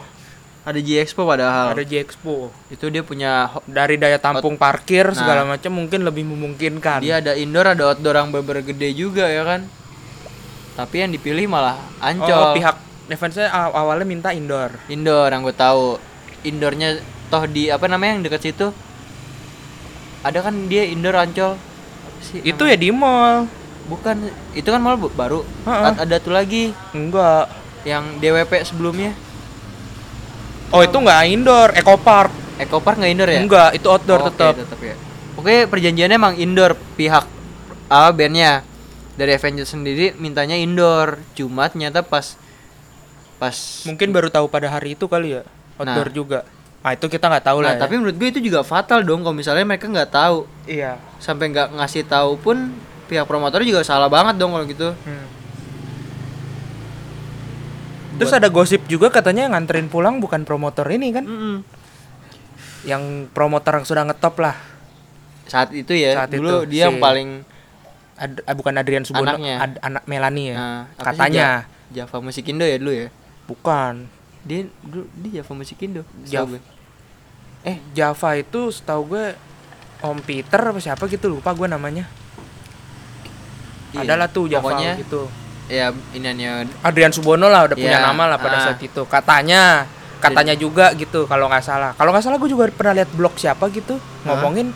Ada 0.67 0.83
G 0.83 0.99
Expo 0.99 1.23
padahal. 1.23 1.79
Ada 1.79 1.87
J-Expo. 1.87 2.51
Itu 2.67 2.91
dia 2.91 3.07
punya 3.07 3.55
Dari 3.65 3.95
daya 3.95 4.19
tampung 4.19 4.59
parkir 4.59 5.07
Nah. 5.07 5.15
segala 5.15 5.43
macam 5.47 5.71
mungkin 5.71 6.03
lebih 6.03 6.27
memungkinkan. 6.27 6.99
dia 6.99 7.23
ada 7.23 7.39
indoor 7.39 7.71
ada 7.71 7.95
outdoor 7.95 8.15
yang 8.17 8.35
bener 8.35 8.67
gede 8.67 8.91
juga 8.93 9.31
ya 9.31 9.47
kan. 9.47 9.63
Tapi 10.75 11.07
yang 11.07 11.11
dipilih 11.11 11.47
malah 11.47 11.79
oh, 11.79 12.03
Ancol. 12.03 12.59
pihak 12.59 12.77
defense 13.07 13.39
aw- 13.41 13.73
awalnya 13.73 14.03
minta 14.03 14.35
indoor. 14.35 14.75
indoor 14.87 15.31
yang 15.31 15.47
gue 15.47 15.55
tahu. 15.55 16.03
Indoornya 16.43 16.99
toh 17.27 17.47
di 17.47 17.71
apa 17.71 17.87
namanya 17.87 18.19
yang 18.19 18.25
dekat 18.27 18.43
situ? 18.45 18.75
Ada 20.21 20.43
kan 20.43 20.67
dia 20.67 20.83
indoor 20.83 21.15
Ancol. 21.15 21.55
Sih 22.19 22.43
Itu 22.43 22.67
ya 22.67 22.75
di 22.75 22.91
mall. 22.91 23.47
Bukan, 23.87 24.19
itu 24.51 24.67
kan 24.67 24.83
bu- 24.99 25.15
baru. 25.15 25.47
Heeh. 25.63 25.85
A- 25.95 26.03
Ada 26.03 26.19
tuh 26.19 26.35
lagi 26.35 26.75
Enggak. 26.91 27.47
Yang 27.87 28.19
DWP 28.19 28.67
sebelumnya. 28.67 29.15
Oh, 30.75 30.83
itu 30.83 30.99
enggak 30.99 31.23
indoor, 31.31 31.69
Eco 31.73 31.95
Park. 31.97 32.35
Eco 32.59 32.83
Park 32.83 32.99
nggak 32.99 33.13
indoor 33.15 33.31
ya? 33.31 33.39
Enggak, 33.39 33.71
itu 33.73 33.87
outdoor 33.87 34.21
Oh, 34.21 34.27
tetap. 34.29 34.53
Oke, 34.53 34.63
tetap 34.67 34.81
ya. 34.83 34.95
Oke, 35.39 35.55
perjanjiannya 35.71 36.17
emang 36.17 36.35
indoor 36.35 36.75
pihak 36.99 37.25
ah 37.87 38.11
bandnya 38.11 38.67
dari 39.15 39.31
Avengers 39.31 39.71
sendiri 39.71 40.19
mintanya 40.19 40.59
indoor. 40.59 41.23
Cuma 41.33 41.71
ternyata 41.71 42.03
pas 42.03 42.35
pas 43.37 43.55
Mungkin 43.87 44.11
baru 44.11 44.27
tahu 44.27 44.51
pada 44.51 44.67
hari 44.67 44.99
itu 44.99 45.07
kali 45.07 45.39
ya. 45.39 45.43
Outdoor 45.79 46.09
Nah. 46.11 46.15
juga. 46.15 46.39
Ah, 46.83 46.95
itu 46.95 47.07
kita 47.07 47.27
nggak 47.27 47.47
tahu 47.47 47.59
Nah, 47.63 47.67
lah. 47.67 47.73
ya. 47.75 47.81
tapi 47.83 47.95
menurut 47.99 48.15
gue 48.15 48.29
itu 48.31 48.41
juga 48.41 48.63
fatal 48.63 49.03
dong 49.03 49.23
kalau 49.23 49.35
misalnya 49.35 49.67
mereka 49.67 49.87
nggak 49.87 50.07
tahu 50.07 50.47
iya. 50.67 50.99
sampai 51.19 51.51
nggak 51.51 51.75
ngasih 51.75 52.07
tahu 52.07 52.39
pun 52.39 52.71
pihak 53.07 53.27
promotor 53.27 53.59
juga 53.63 53.83
salah 53.83 54.07
banget 54.07 54.35
dong 54.35 54.51
kalau 54.51 54.67
gitu. 54.67 54.95
Hmm. 55.03 55.27
Terus 58.17 58.33
ada 58.33 58.49
gosip 58.49 58.85
juga 58.87 59.09
katanya 59.09 59.45
yang 59.45 59.53
nganterin 59.53 59.87
pulang 59.87 60.19
bukan 60.19 60.43
promotor 60.43 60.87
ini 60.87 61.11
kan? 61.11 61.23
Mm-mm. 61.23 61.57
Yang 62.83 63.03
promotor 63.31 63.77
yang 63.77 63.85
sudah 63.85 64.03
ngetop 64.03 64.37
lah. 64.39 64.57
Saat 65.45 65.71
itu 65.71 65.93
ya, 65.93 66.17
Saat 66.17 66.33
dulu 66.33 66.65
itu, 66.65 66.75
dia 66.75 66.87
yang 66.87 66.97
si- 66.97 67.03
paling 67.03 67.31
Ad- 68.17 68.41
ah, 68.43 68.57
bukan 68.57 68.73
Adrian 68.75 69.05
Subono, 69.05 69.29
Anaknya. 69.29 69.61
ad- 69.61 69.81
anak 69.81 70.03
Melani 70.07 70.45
ya. 70.49 70.57
nah, 70.57 70.83
katanya. 70.97 71.69
Ja- 71.93 72.03
Java 72.03 72.19
Musikindo 72.19 72.65
ya 72.65 72.81
dulu 72.81 72.91
ya. 72.91 73.09
Bukan. 73.45 74.09
Dia 74.43 74.65
dulu 74.81 75.05
dia 75.15 75.31
Java 75.39 75.53
Musikindo. 75.53 76.03
Java. 76.25 76.49
setahu 76.49 76.51
gue. 76.51 76.61
Eh, 77.63 77.77
Java 77.93 78.31
itu 78.35 78.61
setahu 78.71 79.03
gue 79.09 79.25
Om 79.99 80.19
Peter 80.19 80.59
apa 80.59 80.79
siapa 80.79 81.05
gitu 81.07 81.29
lupa 81.29 81.53
gue 81.53 81.67
namanya. 81.67 82.09
Iya, 83.93 84.03
Adalah 84.03 84.29
tuh 84.29 84.45
Java 84.47 84.65
pokoknya 84.65 84.97
gitu. 84.99 85.29
Ya 85.67 85.87
iniannya 86.13 86.71
Adrian 86.81 87.11
Subono 87.11 87.47
lah 87.47 87.67
udah 87.67 87.75
punya 87.75 87.99
Iya, 87.99 88.07
nama 88.07 88.25
lah 88.27 88.39
pada 88.39 88.57
ah. 88.57 88.63
saat 88.65 88.79
itu. 88.79 89.03
Katanya, 89.05 89.87
katanya 90.17 90.55
juga 90.55 90.95
gitu 90.95 91.25
kalau 91.25 91.47
nggak 91.47 91.61
salah. 91.61 91.91
Kalau 91.93 92.11
nggak 92.11 92.23
salah 92.23 92.37
gue 92.37 92.47
juga 92.47 92.71
pernah 92.71 92.95
lihat 92.95 93.11
blog 93.11 93.35
siapa 93.35 93.67
gitu 93.69 93.99
ngomongin 94.23 94.71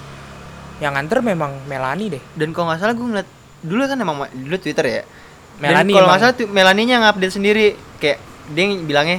yang 0.79 0.93
nganter 0.93 1.21
memang 1.21 1.61
Melani 1.65 2.09
deh. 2.11 2.23
dan 2.35 2.51
kalau 2.51 2.69
nggak 2.69 2.81
salah 2.81 2.93
gue 2.93 3.05
ngeliat 3.05 3.29
dulu 3.61 3.83
kan 3.85 3.97
emang 3.97 4.17
ma- 4.19 4.33
dulu 4.33 4.57
Twitter 4.57 4.85
ya. 4.85 5.03
Melani 5.59 5.93
kalau 5.93 6.09
nggak 6.09 6.21
salah 6.21 6.35
tuh 6.35 6.49
Melaninya 6.49 6.97
ngupdate 7.03 7.33
sendiri 7.33 7.67
kayak 7.97 8.19
dia 8.49 8.65
bilangnya 8.75 9.19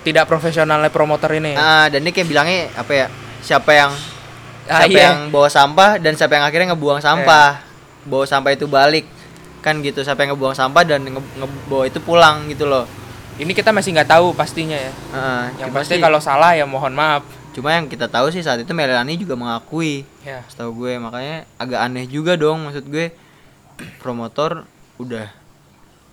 Tidak 0.00 0.24
profesionalnya 0.24 0.88
promotor 0.88 1.30
ini. 1.32 1.54
ah 1.54 1.86
dan 1.86 2.00
dia 2.00 2.10
kayak 2.10 2.26
bilangnya 2.26 2.70
apa 2.72 2.92
ya 2.92 3.06
siapa 3.38 3.70
yang 3.70 3.90
Ah, 4.62 4.78
siapa 4.80 4.94
iya. 4.94 5.10
yang 5.10 5.18
bawa 5.28 5.46
sampah 5.46 5.98
dan 5.98 6.14
siapa 6.14 6.32
yang 6.32 6.44
akhirnya 6.44 6.70
ngebuang 6.70 6.98
sampah 6.98 7.58
bawa 8.04 8.22
sampah 8.22 8.50
itu 8.50 8.64
balik 8.64 9.10
kan 9.62 9.78
gitu 9.78 10.02
siapa 10.02 10.20
yang 10.20 10.34
ngebuang 10.34 10.52
sampah 10.52 10.82
dan 10.84 11.00
nge 11.02 11.22
ngebawa 11.38 11.84
itu 11.86 11.98
pulang 11.98 12.44
gitu 12.46 12.66
loh 12.66 12.84
Ini 13.32 13.48
kita 13.50 13.70
masih 13.70 13.96
nggak 13.96 14.12
tahu 14.12 14.26
pastinya 14.32 14.76
ya. 14.76 14.92
Heeh, 14.92 15.44
Yang 15.58 15.70
pasti 15.72 15.94
kalau 15.96 16.20
salah 16.20 16.52
ya 16.52 16.66
mohon 16.66 16.92
maaf. 16.92 17.24
cuma 17.52 17.68
yang 17.70 17.84
kita 17.84 18.04
tahu 18.06 18.28
sih 18.28 18.40
saat 18.40 18.58
itu 18.58 18.72
Melani 18.72 19.12
juga 19.14 19.32
mengakui 19.34 20.04
Ya. 20.20 20.40
setahu 20.46 20.72
gue 20.78 20.96
makanya 20.96 21.44
agak 21.56 21.80
aneh 21.80 22.04
juga 22.06 22.32
dong 22.34 22.60
maksud 22.62 22.84
gue 22.86 23.12
promotor 24.00 24.64
udah 24.96 25.28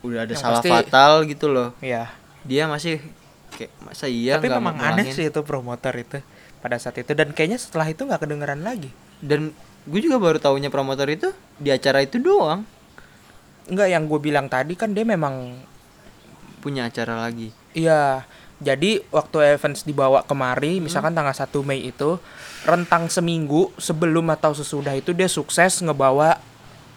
udah 0.02 0.20
ada 0.22 0.32
Yang 0.32 0.42
salah 0.42 0.60
pasti- 0.60 0.72
fatal 0.74 1.12
gitu 1.26 1.46
loh 1.48 1.70
Iya. 1.80 2.08
dia 2.42 2.64
masih 2.66 3.04
kayak 3.52 3.72
masa 3.82 4.06
iya 4.08 4.36
Tapi 4.36 4.48
memang 4.48 4.76
aneh 4.78 5.08
sih 5.10 5.28
itu 5.28 5.42
promotor 5.42 5.92
itu 5.94 6.20
pada 6.58 6.76
saat 6.76 6.96
itu 6.98 7.12
dan 7.12 7.32
kayaknya 7.32 7.56
setelah 7.58 7.88
itu 7.88 8.04
nggak 8.04 8.20
kedengeran 8.20 8.60
lagi. 8.60 8.92
dan 9.20 9.52
gue 9.82 10.00
juga 10.00 10.16
baru 10.18 10.38
tahunya 10.38 10.68
promotor 10.68 11.08
itu 11.08 11.32
di 11.56 11.68
acara 11.70 12.00
itu 12.00 12.16
doang 12.18 12.64
enggak 13.66 13.88
yang 13.88 14.06
gue 14.06 14.20
bilang 14.22 14.46
tadi 14.46 14.74
kan 14.74 14.90
dia 14.90 15.04
memang 15.04 15.60
punya 16.60 16.86
acara 16.86 17.20
lagi 17.20 17.52
Iya, 17.70 18.26
jadi 18.58 19.06
waktu 19.10 19.38
Evans 19.54 19.84
dibawa 19.84 20.24
kemari, 20.24 20.78
Hmm. 20.78 20.90
misalkan 20.90 21.14
tanggal 21.14 21.32
1 21.32 21.62
Mei 21.62 21.86
itu, 21.86 22.18
rentang 22.64 23.06
seminggu 23.06 23.70
sebelum 23.78 24.26
atau 24.28 24.52
sesudah 24.52 24.92
itu 24.94 25.14
dia 25.14 25.30
sukses 25.30 25.78
ngebawa 25.78 26.42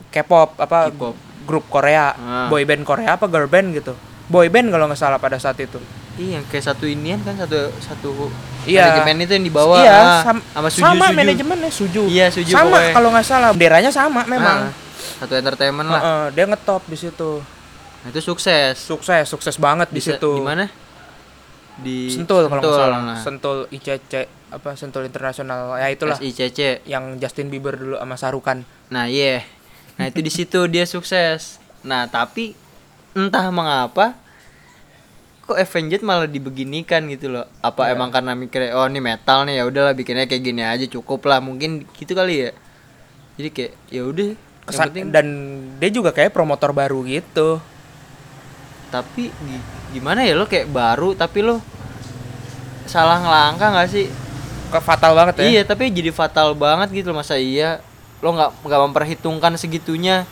K-pop 0.09 0.57
apa 0.57 0.89
K-pop. 0.89 1.13
grup 1.43 1.65
Korea, 1.69 2.15
Ah. 2.15 2.49
boy 2.49 2.65
band 2.65 2.83
Korea 2.83 3.15
apa 3.15 3.27
girl 3.27 3.47
band 3.47 3.75
gitu. 3.75 3.93
Boy 4.27 4.49
band 4.49 4.71
kalau 4.71 4.89
nggak 4.89 4.97
salah 4.97 5.19
pada 5.19 5.37
saat 5.37 5.59
itu. 5.59 5.77
iya 6.15 6.41
kayak 6.43 6.61
satu 6.67 6.85
inian 6.85 7.21
kan 7.21 7.33
satu 7.35 7.73
satu 7.79 8.29
Iya. 8.63 8.85
manajemen 9.01 9.17
itu 9.23 9.33
yang 9.33 9.45
dibawa 9.45 9.77
iya, 9.79 9.93
ah, 9.93 10.21
sam- 10.23 10.45
sama 10.47 10.69
suju 10.69 10.83
sama 10.83 11.05
suju 11.05 11.17
manajemennya 11.17 11.71
Suju. 11.71 12.03
Iya, 12.07 12.27
Suju 12.29 12.51
Sama 12.51 12.79
kalau 12.91 13.09
nggak 13.09 13.25
salah, 13.25 13.51
benderanya 13.51 13.89
sama 13.89 14.21
memang. 14.25 14.69
Ah, 14.69 14.73
satu 15.19 15.35
entertainment 15.35 15.87
lah 15.87 16.01
Heeh, 16.01 16.25
dia 16.33 16.45
ngetop 16.45 16.83
di 16.85 16.97
situ. 16.97 17.41
nah, 18.01 18.09
itu 18.09 18.21
sukses 18.21 18.75
Sukses, 18.75 19.25
sukses 19.25 19.57
banget 19.57 19.89
di 19.89 19.99
situ. 19.99 20.31
di 20.33 20.43
mana 20.43 20.67
di 21.75 22.09
Sentul 22.09 22.47
kalau 22.47 22.61
nggak 22.61 22.77
salah. 22.77 23.01
nah. 23.01 23.19
Sentul 23.19 23.59
ICC 23.69 24.13
apa 24.53 24.77
Sentul 24.77 25.03
Internasional. 25.03 25.73
Ya 25.75 25.89
itulah. 25.89 26.15
SICC 26.15 26.85
yang 26.85 27.17
Justin 27.17 27.49
Bieber 27.49 27.73
dulu 27.73 27.97
sama 27.97 28.15
Sarukan. 28.15 28.69
Nah, 28.89 29.09
iya. 29.09 29.41
Nah, 29.97 30.05
itu 30.07 30.21
di 30.21 30.29
situ 30.29 30.69
dia 30.69 30.85
sukses. 30.85 31.57
Nah, 31.81 32.05
tapi 32.07 32.53
entah 33.13 33.49
mengapa 33.49 34.13
kok 35.43 35.57
Avenged 35.57 36.01
malah 36.03 36.29
dibeginikan 36.29 37.09
gitu 37.09 37.33
loh. 37.33 37.49
Apa 37.61 37.89
Iya. 37.89 37.97
emang 37.97 38.13
karena 38.13 38.33
mikir 38.33 38.69
oh 38.73 38.85
ini 38.85 39.01
metal 39.01 39.43
nih 39.43 39.59
ya 39.59 39.65
udahlah 39.65 39.93
bikinnya 39.93 40.29
kayak 40.29 40.45
gini 40.45 40.61
aja 40.61 40.85
cukup 40.87 41.25
lah. 41.25 41.41
Mungkin 41.41 41.89
gitu 41.91 42.13
kali 42.13 42.47
ya. 42.47 42.51
Jadi 43.35 43.49
kayak 43.49 43.73
ya 43.89 44.03
udah 44.05 44.37
Kesan 44.63 44.89
penting- 44.89 45.11
dan 45.11 45.27
dia 45.77 45.91
juga 45.91 46.11
kayak 46.11 46.31
promotor 46.31 46.71
baru 46.71 47.03
gitu. 47.03 47.59
tapi 48.89 49.33
gi- 49.33 49.65
gimana 49.91 50.21
ya 50.21 50.37
lo 50.37 50.45
kayak 50.45 50.69
baru 50.69 51.17
tapi 51.17 51.41
lo 51.41 51.65
salah 52.85 53.19
ngelangkah 53.19 53.73
nggak 53.73 53.89
sih? 53.89 54.07
Ke 54.69 54.81
fatal 54.81 55.13
banget 55.13 55.35
ya. 55.39 55.45
Iya, 55.49 55.63
tapi 55.65 55.89
jadi 55.89 56.13
fatal 56.13 56.53
banget 56.53 56.93
gitu 56.93 57.13
masa 57.13 57.37
iya 57.37 57.81
lo 58.21 58.31
nggak 58.31 58.51
nggak 58.61 58.81
memperhitungkan 58.83 59.57
segitunya. 59.57 60.29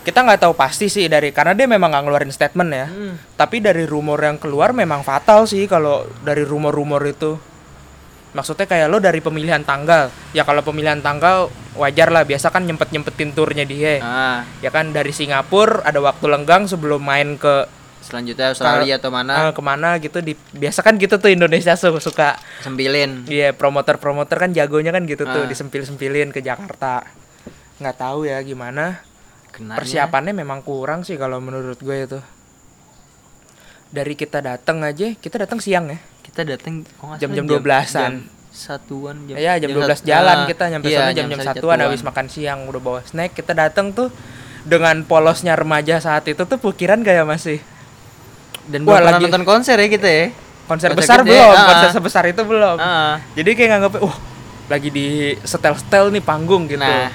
Kita 0.00 0.24
nggak 0.24 0.42
tahu 0.42 0.54
pasti 0.54 0.88
sih 0.88 1.06
dari 1.06 1.30
karena 1.30 1.54
dia 1.54 1.68
memang 1.68 1.94
nggak 1.94 2.04
ngeluarin 2.04 2.32
statement 2.32 2.70
ya. 2.70 2.86
Hmm. 2.88 3.14
Tapi 3.36 3.62
dari 3.62 3.86
rumor 3.86 4.18
yang 4.18 4.34
keluar 4.34 4.74
memang 4.74 5.06
fatal 5.06 5.46
sih 5.46 5.64
kalau 5.64 6.02
dari 6.22 6.42
rumor-rumor 6.42 7.06
itu. 7.06 7.38
Maksudnya 8.30 8.64
kayak 8.64 8.86
lo 8.86 8.98
dari 8.98 9.18
pemilihan 9.18 9.60
tanggal. 9.60 10.06
Ya 10.30 10.42
kalau 10.42 10.62
pemilihan 10.62 10.98
tanggal 10.98 11.48
wajar 11.74 12.08
lah 12.08 12.22
biasa 12.22 12.48
kan 12.48 12.62
nyempet-nyempetin 12.62 13.30
turnya 13.30 13.64
dia. 13.64 13.98
Nah, 13.98 14.46
Ya 14.58 14.68
kan 14.68 14.90
dari 14.90 15.10
Singapura 15.10 15.82
ada 15.82 15.98
waktu 15.98 16.26
lenggang 16.26 16.64
sebelum 16.64 17.00
main 17.00 17.34
ke 17.34 17.66
selanjutnya 18.00 18.50
Australia 18.50 18.96
atau 18.96 19.12
mana? 19.12 19.32
eh, 19.36 19.52
ke 19.52 19.60
mana 19.60 19.88
gitu 19.98 20.18
di 20.20 20.32
biasa 20.32 20.80
kan 20.80 20.96
gitu 20.96 21.20
tuh 21.20 21.28
Indonesia 21.28 21.76
su- 21.76 22.00
suka 22.00 22.40
Sempilin. 22.58 23.28
Iya, 23.28 23.52
promoter-promoter 23.52 24.36
kan 24.38 24.50
jagonya 24.50 24.88
kan 24.88 25.04
gitu 25.04 25.22
tuh, 25.22 25.44
Ah. 25.44 25.46
disempil-sempilin 25.46 26.30
ke 26.30 26.40
Jakarta. 26.40 27.04
Nggak 27.76 27.96
tahu 27.96 28.24
ya 28.24 28.40
gimana. 28.40 29.04
Kenanya, 29.50 29.76
Persiapannya 29.76 30.32
memang 30.32 30.62
kurang 30.62 31.02
sih 31.02 31.14
kalau 31.14 31.38
menurut 31.38 31.76
gue 31.76 31.96
itu. 32.00 32.18
Dari 33.90 34.14
kita 34.14 34.38
datang 34.38 34.80
aja, 34.80 35.10
kita 35.12 35.36
datang 35.36 35.58
siang 35.58 35.86
ya. 35.88 35.98
kita 36.20 36.46
datang 36.46 36.86
oh, 36.96 37.10
nggak 37.10 37.18
Jam-jam 37.18 37.42
salah 37.44 37.58
12-an. 37.58 37.90
jam 37.90 38.14
satuan 38.50 39.16
jam 39.24 39.34
Iya, 39.34 39.52
jam 39.58 39.68
12 39.68 39.82
sat- 39.92 40.06
jalan 40.06 40.36
ah, 40.36 40.46
kita 40.46 40.64
nyampe 40.68 40.86
iya, 40.86 40.96
sana 40.96 41.10
jam-jam 41.10 41.26
nyampe 41.34 41.46
satuan 41.50 41.78
habis 41.80 42.00
makan 42.00 42.26
siang 42.26 42.58
udah 42.64 42.78
bawa 42.78 43.00
snack. 43.02 43.30
Kita 43.32 43.50
datang 43.52 43.90
tuh 43.90 44.14
dengan 44.62 45.02
polosnya 45.02 45.54
remaja 45.54 45.98
saat 45.98 46.22
itu 46.24 46.38
tuh 46.40 46.54
pikiran 46.56 47.00
kayak 47.00 47.24
masih 47.24 47.58
dan 48.64 48.84
Wah, 48.84 49.00
lagi- 49.00 49.26
nonton 49.26 49.42
konser 49.42 49.74
ya 49.74 49.88
kita 49.88 50.06
ya 50.06 50.24
konser 50.64 50.94
Konser 50.94 50.94
besar 50.94 51.18
gede, 51.20 51.34
belum, 51.34 51.50
ah. 51.50 51.66
konser 51.66 51.88
sebesar 51.90 52.24
itu 52.26 52.42
belum. 52.44 52.76
Ah, 52.78 53.18
Jadi 53.34 53.50
kayak 53.52 53.68
nganggep, 53.72 53.92
wah 53.98 54.16
lagi 54.68 54.88
di 54.88 55.06
setel-setel 55.36 56.14
nih 56.14 56.22
panggung 56.22 56.70
gitu. 56.70 56.78
Nah. 56.78 57.10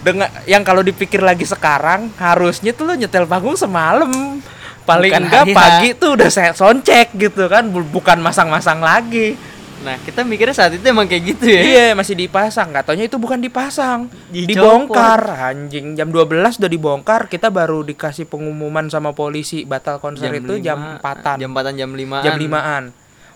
Dengan 0.00 0.32
yang 0.46 0.64
kalau 0.64 0.80
dipikir 0.80 1.20
lagi 1.20 1.44
sekarang 1.44 2.08
harusnya 2.16 2.72
tuh 2.72 2.88
lo 2.88 2.94
nyetel 2.94 3.28
panggung 3.28 3.52
semalam. 3.52 4.08
Paling 4.90 5.06
Bukan 5.08 5.22
enggak 5.24 5.44
hari 5.44 5.54
pagi 5.54 5.88
tuh 5.94 6.10
udah 6.12 6.28
saya 6.28 6.50
soundcheck 6.52 7.14
gitu 7.14 7.46
kan, 7.46 7.66
bu- 7.66 7.86
bukan 7.88 8.18
masang-masang 8.18 8.80
lagi. 8.80 9.38
nah 9.80 9.96
kita 9.96 10.20
mikirnya 10.22 10.52
saat 10.52 10.76
itu 10.76 10.84
emang 10.84 11.06
kayak 11.06 11.22
gitu 11.30 11.48
ya 11.48 11.60
Iya, 11.62 11.86
masih 11.94 12.12
dipasang. 12.14 12.68
Nggak 12.68 12.84
taunya 12.84 13.06
itu 13.06 13.16
bukan 13.16 13.38
dipasang. 13.38 14.12
Dibongkar 14.28 15.20
anjing. 15.48 15.94
Jam 15.94 16.08
12 16.08 16.28
udah 16.58 16.68
dibongkar, 16.68 17.20
kita 17.26 17.48
baru 17.48 17.80
dikasih 17.82 18.24
pengumuman 18.24 18.86
sama 18.86 19.12
polisi 19.12 19.64
batal 19.64 19.96
konser 19.96 20.34
itu 20.34 20.60
jam 20.60 20.98
4-an. 20.98 21.36
jam 21.36 21.48
empatan 21.48 21.72
jam 21.74 21.90
limaan 21.90 22.20
jam 22.20 22.36
5-an. 22.36 22.84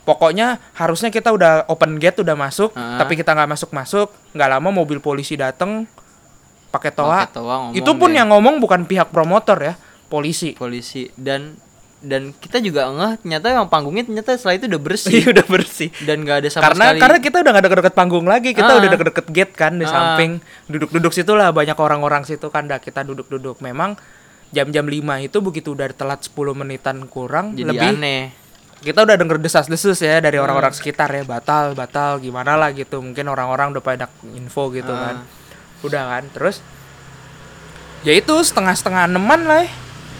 Pokoknya 0.05 0.47
harusnya 0.75 1.09
kita 1.09 1.33
udah 1.33 1.65
open 1.67 1.97
gate 1.97 2.21
udah 2.21 2.37
masuk, 2.37 2.75
Ah. 2.75 3.01
tapi 3.01 3.17
kita 3.17 3.33
nggak 3.33 3.49
masuk-masuk, 3.51 4.13
nggak 4.31 4.49
lama 4.51 4.69
mobil 4.69 5.01
polisi 5.01 5.33
dateng 5.35 5.89
pakai 6.69 6.93
toa. 6.93 7.25
Pakai 7.25 7.33
toa 7.33 7.73
Itu 7.73 7.97
pun 7.97 8.11
deh. 8.11 8.21
yang 8.21 8.29
ngomong 8.29 8.61
bukan 8.61 8.85
pihak 8.85 9.09
promotor 9.09 9.57
ya, 9.63 9.75
polisi. 10.15 10.55
polisi 10.55 11.11
dan 11.15 11.59
dan 11.99 12.31
kita 12.31 12.61
juga 12.61 12.85
ngeh 12.87 13.17
ternyata 13.19 13.49
emang 13.49 13.67
panggungnya 13.67 14.05
ternyata 14.05 14.37
setelah 14.37 14.55
itu 14.55 14.67
udah 14.69 14.77
bersih 14.79 15.11
Iya 15.11 15.27
udah 15.35 15.47
bersih. 15.47 15.89
dan 16.01 16.17
nggak 16.21 16.37
ada 16.39 16.49
sama 16.49 16.63
karena 16.63 16.85
sekali 16.87 17.01
karena 17.01 17.19
kita 17.19 17.37
udah 17.39 17.51
gak 17.51 17.65
deket-deket 17.65 17.95
panggung 17.95 18.27
lagi, 18.27 18.51
kita 18.53 18.69
Ah. 18.69 18.77
udah 18.77 18.91
deket-deket 18.91 19.27
gate 19.31 19.55
kan 19.55 19.73
di 19.75 19.83
Ah. 19.83 19.91
samping. 19.91 20.33
Duduk-duduk 20.67 21.11
situlah 21.11 21.49
banyak 21.51 21.75
orang-orang 21.75 22.23
situ 22.23 22.47
kan 22.47 22.65
dah 22.65 22.79
kita 22.79 23.03
duduk-duduk. 23.03 23.59
Memang 23.59 23.97
jam-jam 24.51 24.85
5 24.85 25.01
itu 25.19 25.41
begitu 25.41 25.73
udah 25.73 25.91
telat 25.91 26.23
10 26.23 26.55
menitan 26.55 27.03
kurang 27.05 27.53
jadi 27.53 27.67
lebih 27.67 27.91
aneh 27.91 28.23
kita 28.79 29.01
udah 29.01 29.17
denger 29.17 29.41
desas-desus 29.41 29.99
ya 29.99 30.21
dari 30.21 30.37
orang-orang 30.37 30.71
sekitar 30.71 31.09
ya 31.09 31.25
batal 31.25 31.73
batal 31.73 32.21
gimana 32.21 32.55
lah 32.55 32.71
gitu 32.71 33.01
mungkin 33.01 33.27
orang-orang 33.27 33.73
udah 33.73 33.83
pada 33.83 34.07
info 34.31 34.71
gitu 34.71 34.93
Ah. 34.93 35.01
kan 35.03 35.17
udah 35.83 36.03
kan 36.07 36.25
terus 36.31 36.63
ya 38.03 38.13
itu 38.13 38.31
setengah-setengah 38.37 39.09
eneman 39.09 39.41
lah 39.43 39.65
ya. 39.65 39.71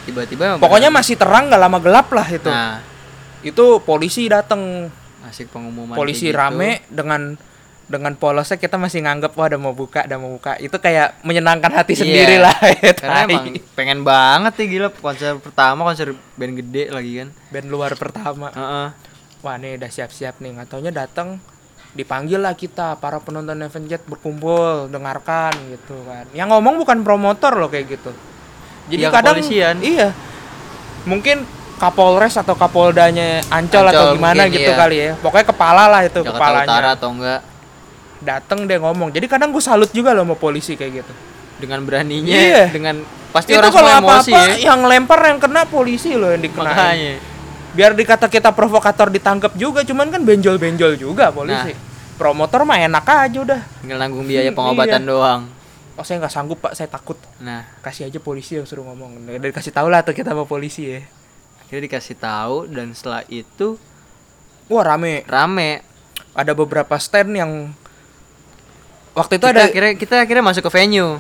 Tiba-tiba 0.05 0.57
pokoknya 0.57 0.89
beneran- 0.89 0.99
masih 1.01 1.15
terang 1.17 1.45
gak 1.49 1.59
lama 1.59 1.79
gelap 1.79 2.09
lah 2.11 2.27
itu. 2.27 2.47
Nah. 2.47 2.79
Itu 3.41 3.81
polisi 3.81 4.25
dateng. 4.25 4.89
Asik 5.21 5.49
pengumuman 5.49 5.93
polisi 5.93 6.29
gitu. 6.29 6.37
rame 6.37 6.85
dengan 6.87 7.37
dengan 7.85 8.13
polosnya 8.13 8.57
kita 8.57 8.77
masih 8.77 9.01
nganggep 9.01 9.33
wah 9.33 9.45
udah 9.47 9.57
mau 9.59 9.73
buka 9.73 10.05
udah 10.05 10.17
mau 10.17 10.33
buka. 10.33 10.57
Itu 10.57 10.77
kayak 10.79 11.21
menyenangkan 11.21 11.69
hati 11.71 11.93
Iya. 11.93 12.01
sendiri 12.01 12.37
lah 12.39 12.57
ya, 12.79 12.93
karena 12.93 13.19
emang 13.23 13.45
pengen 13.73 14.01
banget 14.01 14.53
ya 14.55 14.65
gila. 14.67 14.89
Konser 14.91 15.37
pertama 15.37 15.81
konser 15.83 16.13
band 16.35 16.55
gede 16.55 16.89
lagi 16.89 17.13
kan. 17.19 17.29
Band 17.51 17.69
luar 17.69 17.93
pertama. 17.95 18.49
Heeh. 18.51 18.89
wah 19.41 19.57
nih 19.57 19.77
udah 19.77 19.91
siap-siap 19.91 20.41
nih. 20.41 20.57
Nggak 20.57 20.69
taunya 20.71 20.89
datang 20.89 21.37
dipanggil 21.93 22.41
lah 22.41 22.53
kita 22.53 22.97
para 22.97 23.21
penonton 23.21 23.61
Avenged 23.61 24.03
berkumpul 24.05 24.89
dengarkan 24.89 25.53
gitu 25.69 26.01
kan. 26.03 26.25
Yang 26.33 26.49
ngomong 26.51 26.81
bukan 26.81 27.01
promotor 27.01 27.53
loh 27.55 27.69
kayak 27.69 27.87
gitu 27.91 28.13
jadi 28.87 29.03
Iya, 29.03 29.11
kadang 29.11 29.37
kepolisian. 29.39 29.77
iya. 29.81 30.09
Mungkin 31.05 31.45
Kapolres 31.75 32.39
atau 32.39 32.55
Kapoldanya 32.55 33.43
Ancol, 33.51 33.83
Ancol 33.83 33.87
atau 33.91 34.05
gimana 34.15 34.47
mungkin, 34.47 34.57
gitu 34.57 34.71
iya. 34.71 34.79
kali 34.79 34.97
ya. 34.97 35.11
Pokoknya 35.19 35.47
kepala 35.47 35.85
lah 35.91 36.01
itu 36.03 36.21
Jakarta 36.23 36.33
kepalanya. 36.33 36.69
Utara 36.71 36.89
atau 36.95 37.09
enggak. 37.11 37.41
Dateng 38.21 38.61
dia 38.65 38.79
ngomong. 38.81 39.09
Jadi 39.11 39.27
kadang 39.27 39.51
gue 39.51 39.61
salut 39.61 39.91
juga 39.91 40.15
loh 40.15 40.25
sama 40.25 40.37
polisi 40.39 40.75
kayak 40.75 41.03
gitu. 41.03 41.13
Dengan 41.59 41.83
beraninya 41.83 42.31
Iya. 42.31 42.65
dengan 42.71 43.03
pasti 43.31 43.53
itu 43.53 43.59
orang 43.59 43.73
kalau 43.73 43.91
emosi 43.91 44.31
apa-apa 44.31 44.41
ya. 44.55 44.71
yang 44.71 44.81
lempar 44.85 45.21
yang 45.25 45.39
kena 45.39 45.67
polisi 45.67 46.15
loh 46.15 46.31
yang 46.31 46.41
dikenain. 46.41 46.73
Makanya. 46.73 47.15
Biar 47.75 47.91
dikata 47.93 48.31
kita 48.31 48.55
provokator 48.55 49.11
ditangkap 49.11 49.53
juga 49.55 49.83
cuman 49.83 50.07
kan 50.09 50.23
benjol-benjol 50.23 50.95
juga 50.95 51.29
polisi. 51.31 51.75
Nah. 51.75 51.93
promotor 52.15 52.63
mah 52.63 52.79
enak 52.79 53.03
aja 53.03 53.39
udah. 53.43 53.61
Tinggal 53.83 53.99
nanggung 53.99 54.23
biaya 54.23 54.47
Hmm, 54.47 54.55
pengobatan 54.55 55.03
iya. 55.03 55.11
doang 55.11 55.41
oh 55.95 56.05
saya 56.05 56.19
nggak 56.23 56.35
sanggup 56.35 56.59
pak. 56.61 56.73
Saya 56.75 56.91
takut. 56.91 57.19
Nah. 57.39 57.67
Kasih 57.81 58.09
aja 58.11 58.19
polisi 58.19 58.59
yang 58.59 58.67
suruh 58.67 58.85
ngomong. 58.85 59.27
Udah 59.31 59.49
dikasih 59.51 59.73
tahu 59.75 59.89
lah 59.91 60.03
tuh 60.03 60.15
kita 60.15 60.35
sama 60.35 60.45
polisi 60.45 60.89
ya. 60.89 61.01
Akhirnya 61.65 61.89
dikasih 61.91 62.17
tahu 62.19 62.57
dan 62.71 62.93
setelah 62.93 63.23
itu 63.27 63.79
wah 64.69 64.85
rame. 64.85 65.23
Rame. 65.27 65.83
Ada 66.35 66.53
beberapa 66.53 66.99
stand 66.99 67.31
yang 67.35 67.71
waktu 69.15 69.39
itu 69.39 69.47
kita 69.47 69.55
ada 69.55 69.63
akhirnya 69.71 69.93
kita 69.95 70.15
akhirnya 70.19 70.45
masuk 70.45 70.63
ke 70.67 70.73
venue. 70.75 71.19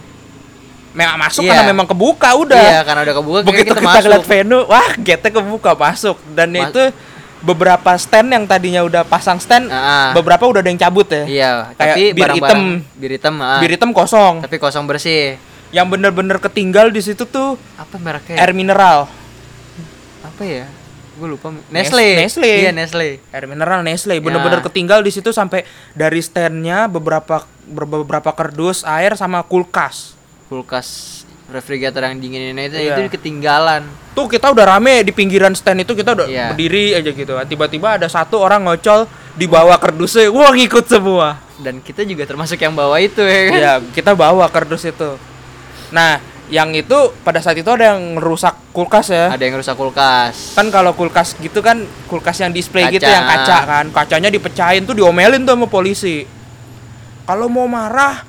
Memang 0.94 1.18
masuk 1.18 1.42
Iya. 1.42 1.58
karena 1.58 1.64
memang 1.74 1.86
kebuka 1.90 2.30
udah. 2.38 2.54
Iya 2.58 2.80
karena 2.86 3.00
udah 3.02 3.14
kebuka 3.18 3.38
begitu 3.42 3.74
kita, 3.74 3.82
kita, 3.82 3.82
masuk. 3.82 4.02
ngeliat 4.06 4.24
venue 4.26 4.62
wah 4.66 4.90
gate 4.98 5.28
kebuka 5.30 5.70
masuk. 5.74 6.16
Dan 6.34 6.54
Mas- 6.54 6.70
itu 6.70 6.82
beberapa 7.44 7.92
stand 7.94 8.32
yang 8.32 8.44
tadinya 8.48 8.80
udah 8.80 9.04
pasang 9.04 9.36
stand 9.36 9.68
ah. 9.68 10.16
beberapa 10.16 10.48
udah 10.48 10.64
ada 10.64 10.70
yang 10.72 10.80
cabut 10.80 11.04
ya. 11.06 11.24
Iya 11.24 11.50
Kayak 11.76 11.94
tapi 11.94 12.02
bir 12.10 12.30
hitam. 12.32 12.60
bir 12.96 13.10
hitam 13.12 13.34
ah. 13.38 13.60
bir 13.60 13.70
hitam 13.70 13.90
kosong. 13.92 14.40
Tapi 14.40 14.56
kosong 14.56 14.88
bersih. 14.88 15.36
Yang 15.68 15.86
bener-bener 15.92 16.40
ketinggal 16.40 16.88
di 16.88 17.04
situ 17.04 17.28
tuh 17.28 17.60
apa 17.76 18.00
mereknya 18.00 18.40
air 18.40 18.56
mineral. 18.56 19.10
Apa 20.24 20.42
ya? 20.42 20.66
Gue 21.14 21.30
lupa. 21.30 21.54
Nestle. 21.70 22.18
Nestle. 22.18 22.48
iya 22.48 22.70
Nestle. 22.70 23.22
Air 23.30 23.44
mineral 23.46 23.84
Nestle. 23.84 24.18
Bener-bener 24.18 24.58
Ya. 24.58 24.66
ketinggal 24.66 25.04
di 25.04 25.12
situ 25.12 25.30
sampai 25.30 25.62
dari 25.92 26.18
standnya 26.18 26.90
beberapa 26.90 27.46
ber- 27.68 27.86
beberapa 28.02 28.34
kardus 28.34 28.82
air 28.82 29.14
sama 29.14 29.44
kulkas. 29.46 30.16
Kulkas 30.50 31.22
refrigerator 31.46 32.02
yang 32.02 32.16
dinginin 32.16 32.56
itu 32.56 32.76
Iya. 32.78 32.96
itu 32.96 33.12
ketinggalan 33.12 33.84
Tuh 34.14 34.24
kita 34.26 34.48
udah 34.48 34.64
rame 34.70 35.02
di 35.02 35.10
pinggiran 35.10 35.52
stand 35.52 35.82
itu 35.82 35.92
kita 35.92 36.14
udah 36.14 36.26
Iya. 36.26 36.54
berdiri 36.54 36.94
aja 36.94 37.10
gitu. 37.10 37.34
Tiba-tiba 37.34 37.98
ada 37.98 38.06
satu 38.06 38.38
orang 38.38 38.62
ngocol 38.62 39.04
di 39.34 39.44
bawah 39.44 39.74
kardusnya, 39.74 40.30
wah 40.30 40.50
ngikut 40.50 40.86
semua. 40.86 41.42
dan 41.56 41.78
kita 41.78 42.02
juga 42.02 42.22
termasuk 42.24 42.56
yang 42.56 42.70
bawa 42.72 42.98
itu 42.98 43.18
ya 43.20 43.40
kan 43.44 43.54
Iya, 43.54 43.72
kita 43.90 44.10
bawa 44.12 44.46
kardus 44.48 44.86
itu. 44.86 45.18
Nah, 45.90 46.18
yang 46.46 46.70
itu 46.70 46.94
pada 47.20 47.38
saat 47.38 47.54
itu 47.54 47.66
ada 47.66 47.94
yang 47.94 48.14
rusak 48.16 48.54
kulkas 48.70 49.08
ya. 49.08 49.30
ada 49.30 49.38
yang 49.40 49.54
rusak 49.54 49.74
kulkas 49.74 50.52
Kan 50.52 50.68
kalau 50.68 50.92
kulkas 50.92 51.34
gitu 51.36 51.58
kan 51.58 51.78
kulkas 52.04 52.38
yang 52.38 52.50
display 52.50 52.86
gitu 52.88 53.02
Kaca. 53.02 53.10
yang 53.12 53.24
kaca 53.24 53.58
kan, 53.64 53.84
kacanya 53.90 54.28
dipecahin 54.28 54.82
tuh 54.82 54.94
diomelin 54.94 55.42
tuh 55.42 55.54
sama 55.54 55.66
polisi. 55.66 56.22
Kalau 57.24 57.48
mau 57.48 57.64
marah 57.64 58.22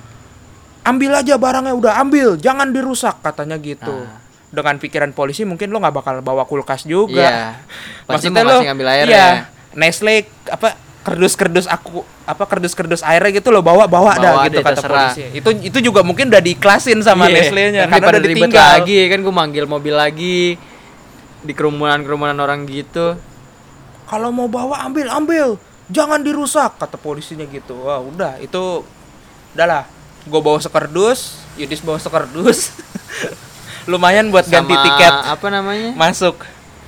ambil 0.85 1.11
aja 1.15 1.35
barangnya 1.35 1.73
udah 1.73 1.93
ambil, 1.99 2.37
jangan 2.37 2.69
dirusak 2.69 3.19
katanya 3.19 3.57
gitu. 3.57 3.91
Ah. 3.91 4.21
Dengan 4.47 4.77
pikiran 4.77 5.11
polisi 5.11 5.43
mungkin 5.43 5.67
lo 5.67 5.77
nggak 5.77 5.95
bakal 5.95 6.15
bawa 6.21 6.45
kulkas 6.45 6.85
juga. 6.85 7.19
iya 7.19 7.59
pasti 8.07 8.29
Maksudnya 8.29 8.43
lo 8.45 8.57
ngambil 8.63 8.87
air 8.87 9.05
iya, 9.05 9.17
ya 9.17 9.29
Nestle 9.73 10.23
apa 10.47 10.77
kerdus-kerdus 11.01 11.67
aku 11.67 12.01
apa 12.23 12.43
kerdus-kerdus 12.43 13.03
airnya 13.03 13.35
gitu 13.35 13.49
lo 13.49 13.59
bawa 13.59 13.85
bawa, 13.85 14.15
Bawa 14.15 14.41
ada 14.41 14.47
gitu 14.47 14.55
deh, 14.55 14.63
kata 14.63 14.73
terserah. 14.73 15.11
polisi. 15.11 15.23
Itu 15.33 15.49
itu 15.59 15.77
juga 15.83 16.01
mungkin 16.01 16.31
udah 16.31 16.39
diiklasin 16.39 16.97
sama 17.01 17.27
Iya, 17.27 17.35
Nestle-nya 17.35 17.83
karena 17.85 18.05
udah 18.07 18.21
ditinggal. 18.23 18.69
lagi 18.79 18.97
kan 19.05 19.19
gue 19.19 19.33
manggil 19.35 19.65
mobil 19.65 19.93
lagi 19.93 20.55
di 21.41 21.53
kerumunan 21.53 22.01
kerumunan 22.01 22.33
orang 22.35 22.65
gitu 22.65 23.17
Kalau 24.05 24.29
mau 24.29 24.45
bawa 24.45 24.81
ambil 24.81 25.09
ambil, 25.09 25.47
jangan 25.87 26.21
dirusak 26.21 26.77
kata 26.77 26.93
polisinya 26.95 27.41
gitu. 27.43 27.73
Wah, 27.81 27.97
udah 27.97 28.37
itu 28.37 28.85
udahlah. 29.51 29.89
Gue 30.25 30.41
bawa 30.41 30.57
sekerdus, 30.57 31.37
Yudis 31.55 31.81
bawa 31.81 32.01
sekerdus. 32.01 32.73
Lumayan 33.91 34.33
buat 34.33 34.49
ganti 34.49 34.73
Sama 34.73 34.81
tiket 34.81 35.13
apa 35.13 35.47
namanya 35.53 35.93
masuk. 35.93 36.41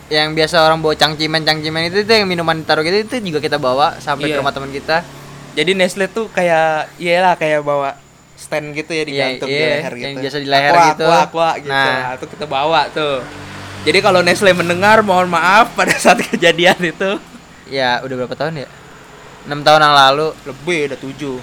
yang 0.07 0.31
biasa 0.33 0.63
orang 0.63 0.79
bawa 0.79 0.95
cangcimen 0.95 1.43
cangcimen 1.43 1.91
itu 1.91 2.01
itu 2.01 2.09
yang 2.09 2.25
minuman 2.25 2.57
ditaruh 2.63 2.79
gitu 2.81 3.05
itu 3.05 3.15
juga 3.27 3.43
kita 3.43 3.59
bawa 3.59 3.99
sampai 3.99 4.31
Iya. 4.31 4.33
ke 4.33 4.41
rumah 4.41 4.53
teman 4.55 4.71
kita 4.71 5.03
Jadi 5.51 5.75
Nestle 5.75 6.07
tuh 6.07 6.31
kayak 6.31 6.95
iyalah 6.95 7.35
kayak 7.35 7.61
bawa 7.61 7.97
stand 8.37 8.71
gitu 8.71 8.93
ya 8.93 9.03
digantung 9.03 9.49
di 9.49 9.57
iya, 9.57 9.81
leher 9.81 9.93
gitu. 9.93 10.05
yang 10.05 10.13
biasa 10.21 10.37
di 10.37 10.47
leher 10.47 10.73
Aqua, 10.73 10.85
gitu. 10.93 11.05
Aqua, 11.05 11.19
aqua 11.25 11.49
gitu. 11.59 11.69
Nah. 11.73 11.85
Nah, 11.91 12.11
itu 12.15 12.25
kita 12.29 12.45
bawa 12.45 12.81
tuh. 12.93 13.19
Jadi 13.83 13.99
kalau 13.99 14.21
Nestle 14.21 14.53
mendengar 14.53 15.01
mohon 15.01 15.27
maaf 15.27 15.73
pada 15.73 15.91
saat 15.97 16.21
kejadian 16.31 16.77
itu 16.81 17.17
ya 17.67 17.99
udah 17.99 18.15
berapa 18.23 18.35
tahun 18.37 18.63
ya 18.63 18.67
enam 19.43 19.59
tahun 19.63 19.79
yang 19.83 19.95
lalu 19.95 20.27
lebih 20.47 20.79
udah 20.91 20.99
7. 20.99 21.03
tujuh 21.03 21.35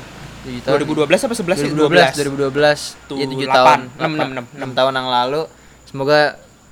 2012 0.44 1.08
apa 1.20 1.34
11 1.34 1.56
sih? 1.56 1.68
2012 1.70 2.52
2012 2.52 3.08
Tuh, 3.08 3.16
ya 3.16 3.24
tujuh 3.24 3.44
delapan. 3.44 3.80
tahun 3.80 3.80
Enam, 3.96 4.12
enam, 4.12 4.28
enam. 4.30 4.44
enam 4.52 4.70
tahun 4.72 4.92
yang 4.94 5.08
lalu 5.10 5.42
semoga 5.84 6.18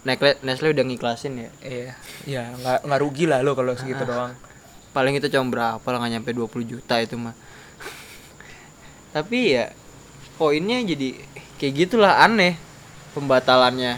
Nestle 0.02 0.35
Nestle 0.41 0.71
udah 0.71 0.85
ngiklasin 0.85 1.33
ya 1.37 1.50
Iya. 1.61 1.93
Ya, 2.25 2.43
nggak 2.52 2.79
nggak 2.85 3.00
rugi 3.00 3.25
lah 3.25 3.41
lo 3.41 3.52
kalau 3.52 3.73
segitu 3.73 4.02
doang. 4.02 4.35
paling 4.91 5.14
itu 5.14 5.26
cuma 5.26 5.49
berapa 5.49 5.81
lah 5.83 5.99
nggak 5.99 6.12
nyampe 6.12 6.31
20 6.31 6.43
juta 6.69 6.95
itu 6.99 7.17
mah 7.17 7.33
tapi 9.14 9.55
ya 9.55 9.73
poinnya 10.35 10.83
jadi 10.83 11.17
kayak 11.57 11.73
gitulah 11.79 12.19
aneh 12.19 12.61
pembatalannya 13.12 13.97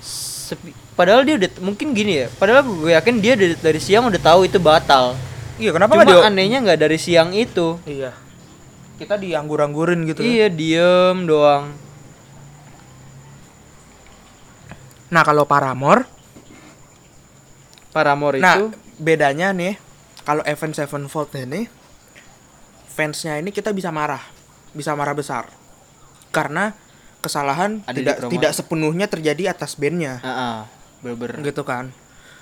Sepi- 0.00 0.74
padahal 0.92 1.22
dia 1.22 1.36
udah 1.36 1.50
mungkin 1.60 1.92
gini 1.92 2.18
ya 2.18 2.28
padahal 2.32 2.62
gue 2.62 2.90
yakin 2.90 3.14
dia 3.16 3.34
dari, 3.34 3.54
dari 3.54 3.78
siang 3.78 4.06
udah 4.06 4.18
tahu 4.18 4.44
itu 4.44 4.58
batal 4.58 5.14
Iya, 5.54 5.70
kenapa 5.70 5.92
cuma 5.92 6.02
nggak 6.02 6.16
dia? 6.16 6.26
anehnya 6.26 6.58
nggak 6.60 6.80
dari 6.80 6.98
siang 6.98 7.30
itu 7.30 7.78
Iya. 7.84 8.10
Kita 8.94 9.16
dianggur-anggurin 9.16 10.04
gitu. 10.04 10.20
iya 10.20 10.46
diem 10.46 11.24
doang 11.24 11.72
Nah, 15.08 15.20
kalau 15.20 15.44
Paramore, 15.44 16.08
Paramore 17.92 18.40
nah 18.40 18.56
itu 18.56 18.72
bedanya 18.96 19.52
nih 19.52 19.76
kalau 20.22 20.40
Event 20.42 20.72
Sevenfold 20.72 21.28
ini 21.36 21.68
fansnya 22.88 23.36
ini 23.36 23.52
kita 23.52 23.70
bisa 23.70 23.92
marah, 23.92 24.24
bisa 24.72 24.96
marah 24.96 25.12
besar. 25.12 25.52
Karena 26.30 26.72
kesalahan 27.20 27.84
Ada 27.84 27.92
tidak 27.92 28.16
tidak 28.26 28.52
sepenuhnya 28.52 29.04
terjadi 29.04 29.52
atas 29.52 29.76
bandnya. 29.76 30.24
ah 30.24 30.32
ah, 30.32 30.58
bener-bener 30.98 31.44
gitu 31.44 31.60
kan 31.60 31.92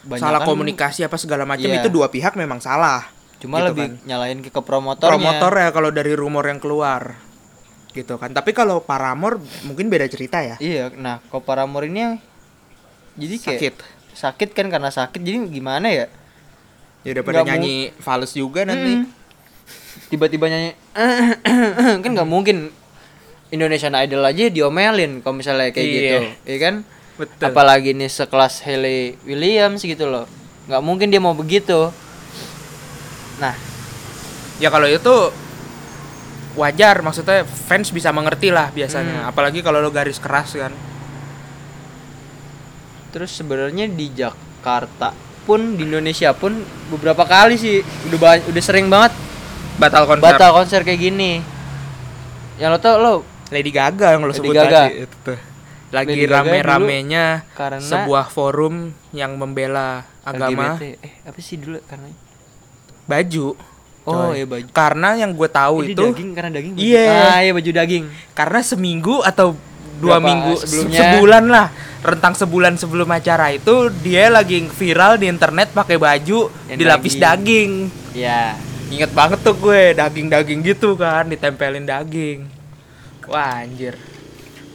Banyak 0.00 0.22
salah 0.22 0.38
kan- 0.38 0.48
komunikasi 0.48 1.02
apa 1.02 1.18
segala 1.18 1.42
macam 1.42 1.66
Iya. 1.66 1.82
itu 1.82 1.90
dua 1.90 2.06
pihak 2.06 2.32
memang 2.32 2.62
salah 2.62 3.10
cuma 3.40 3.56
gitu 3.58 3.66
lebih 3.72 3.86
kan. 3.88 3.92
nyalain 4.04 4.38
ke, 4.38 4.48
ke 4.48 4.60
promotornya 4.60 5.10
promotor 5.10 5.52
ya 5.54 5.68
kalau 5.70 5.90
dari 5.90 6.12
rumor 6.12 6.44
yang 6.44 6.56
keluar. 6.56 7.16
Gitu 7.90 8.14
kan. 8.14 8.30
Tapi 8.30 8.52
kalau 8.52 8.78
Paramore 8.78 9.36
mungkin 9.64 9.88
beda 9.88 10.06
cerita 10.06 10.38
ya. 10.38 10.54
Iya 10.56 10.92
nah 10.94 11.24
kalau 11.26 11.40
Paramore 11.40 11.84
ini 11.84 12.20
jadi 13.16 13.34
kayak 13.34 13.58
sakit. 13.58 13.74
Sakit 14.12 14.48
kan 14.52 14.66
karena 14.68 14.88
sakit 14.88 15.18
jadi 15.18 15.40
gimana 15.42 15.88
ya? 15.88 16.06
Ya 17.00 17.16
Nggak 17.16 17.26
mu- 17.26 17.48
nyanyi 17.48 17.76
fals 17.96 18.32
juga 18.32 18.62
nanti. 18.62 19.00
Mm. 19.00 19.18
tiba-tiba 20.06 20.46
nyanyi 20.46 20.70
kan 22.02 22.10
nggak 22.10 22.26
mungkin 22.26 22.70
Indonesian 23.48 23.94
Idol 23.96 24.22
aja 24.22 24.46
diomelin 24.46 25.18
kalau 25.20 25.34
misalnya 25.34 25.70
kayak 25.70 25.82
Iya. 25.82 25.94
gitu 25.94 26.16
ya 26.46 26.58
kan? 26.60 26.74
Betul. 27.16 27.44
Apalagi 27.44 27.90
nih 27.92 28.06
sekelas 28.06 28.62
Hailey 28.62 29.18
Williams 29.24 29.82
gitu 29.82 30.06
loh. 30.06 30.30
Nggak 30.66 30.82
mungkin 30.82 31.08
dia 31.08 31.18
mau 31.18 31.32
begitu 31.32 31.90
nah 33.40 33.56
ya 34.56 34.68
kalau 34.68 34.84
itu 34.84 35.14
wajar 36.52 37.00
maksudnya 37.00 37.42
fans 37.42 37.88
bisa 37.88 38.10
mengerti 38.10 38.50
lah 38.50 38.68
biasanya 38.68 39.24
Hmm. 39.24 39.30
apalagi 39.30 39.60
kalau 39.60 39.78
lo 39.78 39.88
garis 39.88 40.18
keras 40.18 40.52
kan 40.52 40.74
terus 43.10 43.32
sebenarnya 43.32 43.88
di 43.88 44.06
Jakarta 44.12 45.10
pun 45.42 45.74
di 45.74 45.82
Indonesia 45.82 46.30
pun 46.30 46.62
beberapa 46.88 47.24
kali 47.24 47.56
sih 47.56 47.80
udah 48.06 48.18
udah 48.46 48.62
sering 48.62 48.86
banget 48.86 49.10
batal 49.76 50.04
konser 50.06 50.22
batal 50.22 50.50
konser 50.52 50.80
kayak 50.84 51.00
gini 51.00 51.40
yang 52.60 52.70
lo 52.70 52.78
tau 52.78 53.00
lo 53.00 53.14
Lady 53.50 53.72
Gaga 53.72 54.14
yang 54.14 54.22
lo 54.22 54.30
Lady 54.30 54.38
sebut 54.38 54.54
Gaga. 54.54 54.82
tadi 54.86 54.94
itu 55.00 55.16
tuh 55.24 55.38
lagi 55.90 56.22
rame-ramenya 56.22 57.26
karena 57.50 57.82
sebuah 57.82 58.30
forum 58.30 58.94
yang 59.10 59.34
membela 59.34 60.06
agama 60.22 60.78
LGBT. 60.78 61.02
eh 61.02 61.14
apa 61.26 61.38
sih 61.40 61.58
dulu 61.58 61.82
karena 61.82 62.06
baju 63.10 63.46
oh 64.00 64.30
Coy. 64.30 64.38
ya 64.38 64.46
baju 64.46 64.66
karena 64.70 65.08
yang 65.16 65.30
gue 65.30 65.48
tahu 65.50 65.76
Ini 65.82 65.92
itu 65.92 66.04
daging 66.06 66.30
karena 66.32 66.50
daging 66.52 66.72
baju- 66.72 66.86
Iya. 66.86 67.10
ah 67.26 67.38
iya 67.40 67.52
baju 67.52 67.70
daging 67.74 68.04
karena 68.32 68.60
seminggu 68.62 69.16
atau 69.20 69.58
dua 69.98 70.16
Berapa 70.16 70.24
minggu 70.24 70.52
sebelumnya? 70.56 70.94
se- 70.94 71.02
sebulan 71.04 71.44
lah 71.46 71.66
rentang 72.00 72.32
sebulan 72.32 72.74
sebelum 72.74 73.08
acara 73.10 73.52
itu 73.52 73.74
dia 74.00 74.28
lagi 74.28 74.64
viral 74.64 75.20
di 75.20 75.26
internet 75.26 75.68
pakai 75.70 75.98
baju 75.98 76.48
Yang 76.64 76.78
dilapis 76.78 77.14
daging. 77.16 77.70
ya 78.14 78.56
Ingat 78.88 79.12
banget 79.12 79.38
tuh 79.40 79.54
gue 79.54 79.94
daging-daging 79.94 80.64
gitu 80.64 80.98
kan 80.98 81.22
ditempelin 81.24 81.86
daging. 81.86 82.42
Wah 83.24 83.62
anjir. 83.62 83.94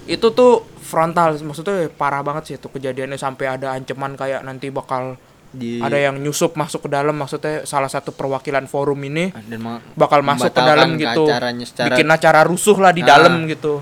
Itu 0.05 0.31
tuh 0.31 0.63
frontal 0.79 1.35
maksudnya 1.41 1.91
parah 1.91 2.21
banget 2.21 2.43
sih 2.45 2.55
itu 2.55 2.69
kejadiannya 2.69 3.17
sampai 3.17 3.49
ada 3.49 3.75
ancaman 3.75 4.13
kayak 4.13 4.39
nanti 4.39 4.69
bakal 4.69 5.19
di 5.55 5.79
ada 5.79 5.95
yang 5.95 6.15
nyusup 6.15 6.53
masuk 6.53 6.83
ke 6.83 6.89
dalam 6.89 7.13
maksudnya 7.13 7.63
salah 7.63 7.87
satu 7.87 8.11
perwakilan 8.11 8.65
forum 8.65 8.99
ini 9.01 9.31
dan 9.31 9.57
meng- 9.57 9.81
bakal 9.93 10.19
masuk 10.19 10.49
ke 10.49 10.61
dalam 10.61 10.93
ke 10.93 11.07
gitu 11.07 11.23
secara 11.25 11.49
bikin 11.89 12.07
acara 12.07 12.43
rusuh 12.43 12.75
lah 12.75 12.91
di 12.91 13.01
Ah. 13.01 13.07
dalam 13.09 13.43
gitu 13.45 13.79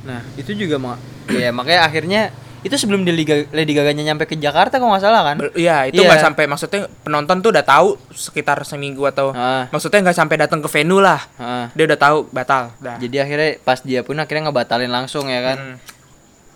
nah 0.00 0.20
itu 0.34 0.52
juga 0.54 0.76
mak 0.76 0.96
ya 1.28 1.50
makanya 1.50 1.84
akhirnya 1.84 2.22
itu 2.60 2.76
sebelum 2.76 3.02
di 3.02 3.12
Liga 3.14 3.40
Lady 3.50 3.72
Gaga-nya 3.72 4.04
nyampe 4.04 4.24
ke 4.24 4.36
Jakarta 4.36 4.76
kok 4.76 4.84
nggak 4.84 5.00
salah 5.00 5.24
kan 5.24 5.36
Iya 5.54 5.88
itu 5.88 5.96
Iya. 5.98 6.08
nggak 6.08 6.20
sampai 6.22 6.44
maksudnya 6.44 6.80
penonton 7.00 7.40
tuh 7.40 7.50
udah 7.50 7.64
tahu 7.64 7.96
sekitar 8.10 8.60
seminggu 8.62 9.00
atau 9.06 9.32
Ah. 9.32 9.64
maksudnya 9.70 10.00
nggak 10.02 10.18
sampai 10.18 10.36
datang 10.38 10.60
ke 10.60 10.68
venue 10.68 11.00
lah 11.00 11.20
Ah. 11.36 11.68
dia 11.70 11.84
udah 11.86 11.96
tahu 11.96 12.28
batal 12.28 12.72
dah 12.76 12.96
jadi 12.96 13.24
akhirnya 13.24 13.50
pas 13.58 13.80
dia 13.80 14.00
pun 14.00 14.12
akhirnya 14.14 14.44
ngebatalin 14.46 14.88
langsung 14.88 15.24
ya 15.26 15.40
kan 15.42 15.56
Hmm. 15.58 15.76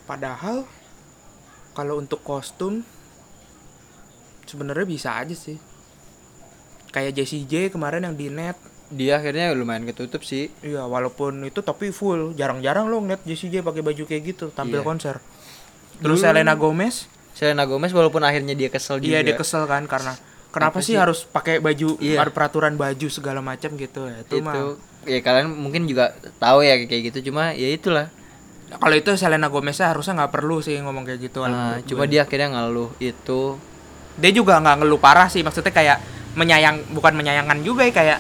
padahal 0.05 0.69
kalau 1.75 1.99
untuk 1.99 2.23
kostum 2.23 2.87
sebenarnya 4.45 4.87
bisa 4.87 5.11
aja 5.13 5.35
sih. 5.35 5.59
Kayak 6.89 7.13
Jessie 7.17 7.43
J 7.43 7.69
kemarin 7.69 8.05
yang 8.05 8.15
di 8.15 8.31
net. 8.31 8.55
Dia 8.87 9.19
akhirnya 9.19 9.51
lumayan 9.51 9.83
ketutup 9.85 10.23
sih. 10.23 10.53
Iya 10.61 10.87
walaupun 10.87 11.43
itu 11.43 11.59
tapi 11.59 11.91
full. 11.91 12.33
Jarang-jarang 12.33 12.87
lo 12.87 13.03
ngeliat 13.03 13.25
Jessie 13.25 13.51
J 13.51 13.61
pakai 13.61 13.83
baju 13.83 14.03
kayak 14.05 14.23
gitu 14.25 14.47
tampil 14.49 14.79
Iya. 14.79 14.87
konser. 14.87 15.15
Terus 15.97 16.19
Dulu- 16.19 16.25
Selena 16.25 16.55
Gomez? 16.55 17.11
Selena 17.35 17.67
Gomez 17.67 17.91
walaupun 17.91 18.23
akhirnya 18.23 18.55
dia 18.55 18.71
kesel 18.71 19.03
juga. 19.03 19.11
iya 19.11 19.21
dia 19.21 19.35
kesel 19.35 19.67
kan 19.67 19.83
karena 19.85 20.15
kenapa 20.49 20.79
Apa 20.79 20.87
sih 20.87 20.95
sih? 20.95 20.99
harus 20.99 21.27
pakai 21.27 21.59
baju 21.59 21.99
Iya. 21.99 22.23
ada 22.23 22.31
peraturan 22.31 22.79
baju 22.79 23.07
segala 23.09 23.43
macam 23.43 23.75
gitu? 23.75 24.07
Ya 24.07 24.23
itu, 24.23 24.39
itu 24.39 24.45
mah 24.45 24.79
ya 25.03 25.19
kalian 25.21 25.51
mungkin 25.51 25.85
juga 25.85 26.15
tahu 26.39 26.63
ya 26.63 26.79
kayak 26.81 27.11
gitu 27.11 27.29
cuma 27.29 27.51
ya 27.53 27.69
itulah 27.69 28.07
kalau 28.75 28.95
itu 28.95 29.11
Selena 29.15 29.47
Gomez 29.47 29.77
harusnya 29.77 30.15
nggak 30.17 30.33
perlu 30.33 30.59
sih 30.59 30.77
ngomong 30.77 31.05
kayak 31.05 31.21
gitu 31.23 31.45
Nah, 31.45 31.79
cuma 31.85 32.05
dia 32.05 32.23
akhirnya 32.23 32.51
ngeluh 32.51 32.91
itu 32.99 33.57
dia 34.15 34.31
juga 34.31 34.59
nggak 34.59 34.83
ngeluh 34.83 34.99
parah 34.99 35.27
sih 35.27 35.41
maksudnya 35.41 35.71
kayak 35.71 35.99
menyayang 36.35 36.83
bukan 36.91 37.15
menyayangkan 37.15 37.59
juga 37.61 37.83
ya 37.83 37.93
kayak 37.93 38.19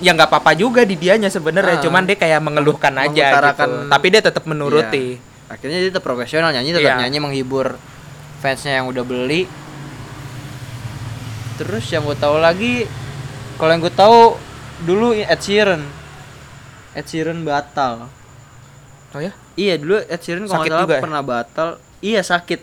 ya 0.00 0.10
nggak 0.10 0.28
apa-apa 0.28 0.54
juga 0.54 0.82
di 0.82 0.96
dianya 0.96 1.28
sebenarnya 1.28 1.76
Ah. 1.76 1.82
cuman 1.82 2.02
dia 2.04 2.16
kayak 2.16 2.40
mengeluhkan 2.40 2.94
aja 2.96 3.24
gitu 3.52 3.68
tapi 3.86 4.06
dia 4.08 4.20
tetap 4.20 4.44
menuruti 4.44 5.14
Iya. 5.14 5.50
akhirnya 5.50 5.78
dia 5.78 5.90
tetap 5.90 6.02
profesional 6.02 6.50
nyanyi 6.50 6.72
tetap 6.72 6.90
Iya. 6.90 7.00
nyanyi 7.04 7.18
menghibur 7.20 7.76
fansnya 8.40 8.80
yang 8.80 8.88
udah 8.88 9.04
beli 9.04 9.44
terus 11.56 11.84
yang 11.86 12.02
gue 12.02 12.16
tahu 12.16 12.40
lagi 12.40 12.88
kalau 13.54 13.70
yang 13.70 13.82
gue 13.82 13.92
tahu 13.92 14.40
dulu 14.82 15.12
Ed 15.12 15.36
Sheeran 15.38 15.84
Ed 16.90 17.04
Sheeran 17.04 17.44
batal 17.44 18.08
oh 19.14 19.20
ya? 19.20 19.32
Iya 19.58 19.74
dulu 19.76 19.98
Ed 20.06 20.20
Sheeran 20.22 20.46
kalau 20.46 20.62
Sakit 20.62 20.70
nggak 20.70 20.76
salah 20.76 20.86
juga 20.86 20.96
ya? 20.96 21.02
pernah 21.02 21.22
batal. 21.22 21.68
Iya 22.00 22.20
sakit. 22.24 22.60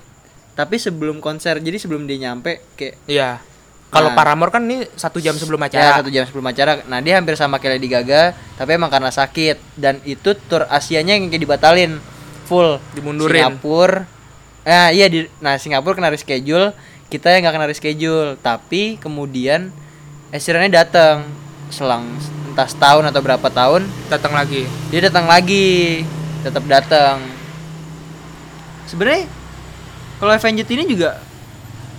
Tapi 0.58 0.76
sebelum 0.82 1.22
konser 1.22 1.62
jadi 1.62 1.78
sebelum 1.78 2.10
dia 2.10 2.18
nyampe 2.30 2.64
kayak 2.80 2.96
iya. 3.06 3.42
Kalau 3.88 4.12
Nah. 4.12 4.20
Paramore 4.20 4.52
kan 4.52 4.68
ini 4.68 4.84
satu 5.00 5.24
jam 5.24 5.32
sebelum 5.40 5.64
ya 5.64 5.68
acara. 5.72 6.04
satu 6.04 6.12
jam 6.12 6.28
sebelum 6.28 6.44
acara. 6.44 6.84
Nah 6.92 7.00
dia 7.00 7.16
hampir 7.16 7.40
sama 7.40 7.56
kayak 7.56 7.80
Lady 7.80 7.88
Gaga 7.88 8.36
tapi 8.60 8.76
emang 8.76 8.92
karena 8.92 9.14
sakit. 9.14 9.80
Dan 9.80 10.04
itu 10.04 10.36
tour 10.36 10.68
Asianya 10.68 11.16
yang 11.16 11.32
kayak 11.32 11.44
dibatalin. 11.48 12.02
Full. 12.52 12.84
Dimundurin. 12.92 13.48
Singapura. 13.48 14.04
Nah 14.68 14.92
iya 14.92 15.08
di 15.08 15.32
nah 15.40 15.56
Singapura 15.56 15.96
kena 15.96 16.12
reschedule. 16.12 16.76
Kita 17.08 17.32
yang 17.32 17.48
nggak 17.48 17.56
kena 17.56 17.68
reschedule. 17.72 18.36
Tapi 18.44 19.00
kemudian 19.00 19.72
Esiranya 20.36 20.84
datang. 20.84 21.24
Selang 21.72 22.12
entah 22.58 22.68
setahun 22.68 23.06
atau 23.06 23.22
berapa 23.22 23.48
tahun 23.54 23.86
datang 24.10 24.34
lagi. 24.34 24.66
dia 24.90 25.06
datang 25.06 25.30
lagi 25.30 26.02
tetap 26.40 26.64
datang. 26.66 27.22
Sebenarnya 28.86 29.28
kalau 30.18 30.32
Avenged 30.32 30.68
ini 30.68 30.84
juga 30.88 31.20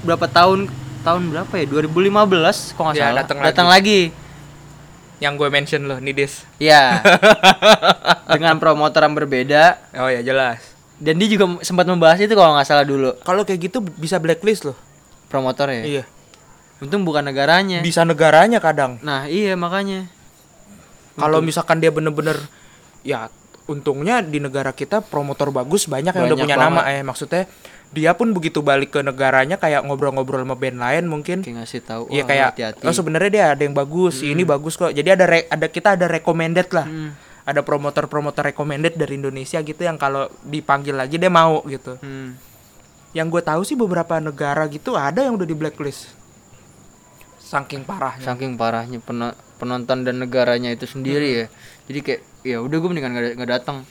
berapa 0.00 0.24
tahun 0.24 0.70
tahun 1.00 1.22
berapa 1.30 1.52
ya? 1.54 1.66
2015 1.68 2.74
kok 2.74 2.80
nggak 2.80 2.96
Ya, 2.96 3.02
salah? 3.04 3.16
datang 3.22 3.38
datang 3.40 3.68
lagi. 3.68 4.10
yang 5.18 5.34
gue 5.34 5.50
mention 5.50 5.82
loh 5.82 5.98
Nidis. 5.98 6.46
Ya 6.62 7.02
dengan 8.30 8.54
promotor 8.56 9.02
yang 9.02 9.18
berbeda. 9.18 9.74
Oh 9.98 10.06
ya 10.06 10.22
jelas. 10.22 10.62
Dan 10.94 11.18
dia 11.18 11.26
juga 11.26 11.58
sempat 11.62 11.86
membahas 11.86 12.18
itu 12.18 12.30
kalau 12.32 12.54
nggak 12.54 12.62
salah 12.64 12.86
dulu. 12.86 13.18
Kalau 13.22 13.42
kayak 13.42 13.66
gitu 13.66 13.82
bisa 13.82 14.22
blacklist 14.22 14.62
loh. 14.62 14.78
Promotornya 15.26 15.82
iya. 15.82 16.04
Untung 16.78 17.02
bukan 17.02 17.26
negaranya. 17.26 17.82
Bisa 17.82 18.06
negaranya 18.06 18.62
kadang. 18.62 19.02
Nah 19.02 19.26
iya 19.26 19.58
makanya. 19.58 20.06
Kalau 21.18 21.42
misalkan 21.42 21.82
dia 21.82 21.90
bener-bener 21.90 22.38
ya 23.02 23.26
untungnya 23.68 24.18
di 24.18 24.40
negara 24.40 24.72
kita 24.72 25.04
promotor 25.04 25.52
bagus 25.52 25.84
banyak 25.84 26.10
yang 26.10 26.24
udah 26.24 26.34
Banyak 26.34 26.46
punya 26.48 26.56
nama 26.56 26.82
banget. 26.82 26.90
eh 26.90 27.02
maksudnya 27.04 27.42
dia 27.88 28.12
pun 28.12 28.32
begitu 28.32 28.60
balik 28.60 28.90
ke 28.90 29.00
negaranya 29.00 29.56
kayak 29.56 29.80
ngobrol-ngobrol 29.82 30.40
sama 30.40 30.52
band 30.52 30.76
lain 30.76 31.04
mungkin 31.04 31.40
kayak 31.40 31.62
ngasih 31.62 31.80
tahu 31.82 32.02
"Wah, 32.06 32.24
kayak 32.24 32.46
hati-hati." 32.52 32.82
oh 32.82 32.92
sebenarnya 32.92 33.30
dia 33.30 33.44
ada 33.50 33.62
yang 33.62 33.72
bagus, 33.72 34.20
ini 34.20 34.42
bagus 34.42 34.74
kok. 34.74 34.88
Jadi 34.90 35.08
ada 35.08 35.24
re- 35.24 35.46
ada 35.46 35.66
kita 35.66 35.94
ada 35.94 36.04
recommended 36.04 36.68
lah. 36.70 36.84
Hmm. 36.84 37.12
Ada 37.44 37.60
promotor-promotor 37.62 38.44
recommended 38.46 38.92
dari 38.94 39.16
Indonesia 39.16 39.56
gitu 39.58 39.80
yang 39.80 39.96
kalau 39.96 40.28
dipanggil 40.42 40.92
lagi 40.92 41.16
dia 41.16 41.28
mau 41.30 41.64
gitu. 41.64 41.96
Hmm. 41.98 42.36
Yang 43.12 43.26
gue 43.30 43.42
tahu 43.42 43.60
sih 43.62 43.72
beberapa 43.74 44.16
negara 44.18 44.64
gitu 44.66 44.92
ada 44.92 45.20
yang 45.20 45.36
udah 45.36 45.44
di 45.44 45.56
blacklist. 45.56 46.12
Saking 47.40 47.80
parahnya. 47.82 48.20
saking 48.22 48.52
parahnya 48.54 49.00
peno- 49.00 49.32
penonton 49.56 50.04
dan 50.04 50.20
negaranya 50.20 50.68
itu 50.68 50.84
sendiri 50.84 51.28
ya 51.34 51.46
jadi 51.82 51.98
kayak 51.98 52.20
ya 52.48 52.64
udah 52.64 52.76
gue 52.80 52.88
mendingan 52.88 53.12
nggak 53.12 53.36
nggak 53.36 53.50
datang 53.60 53.84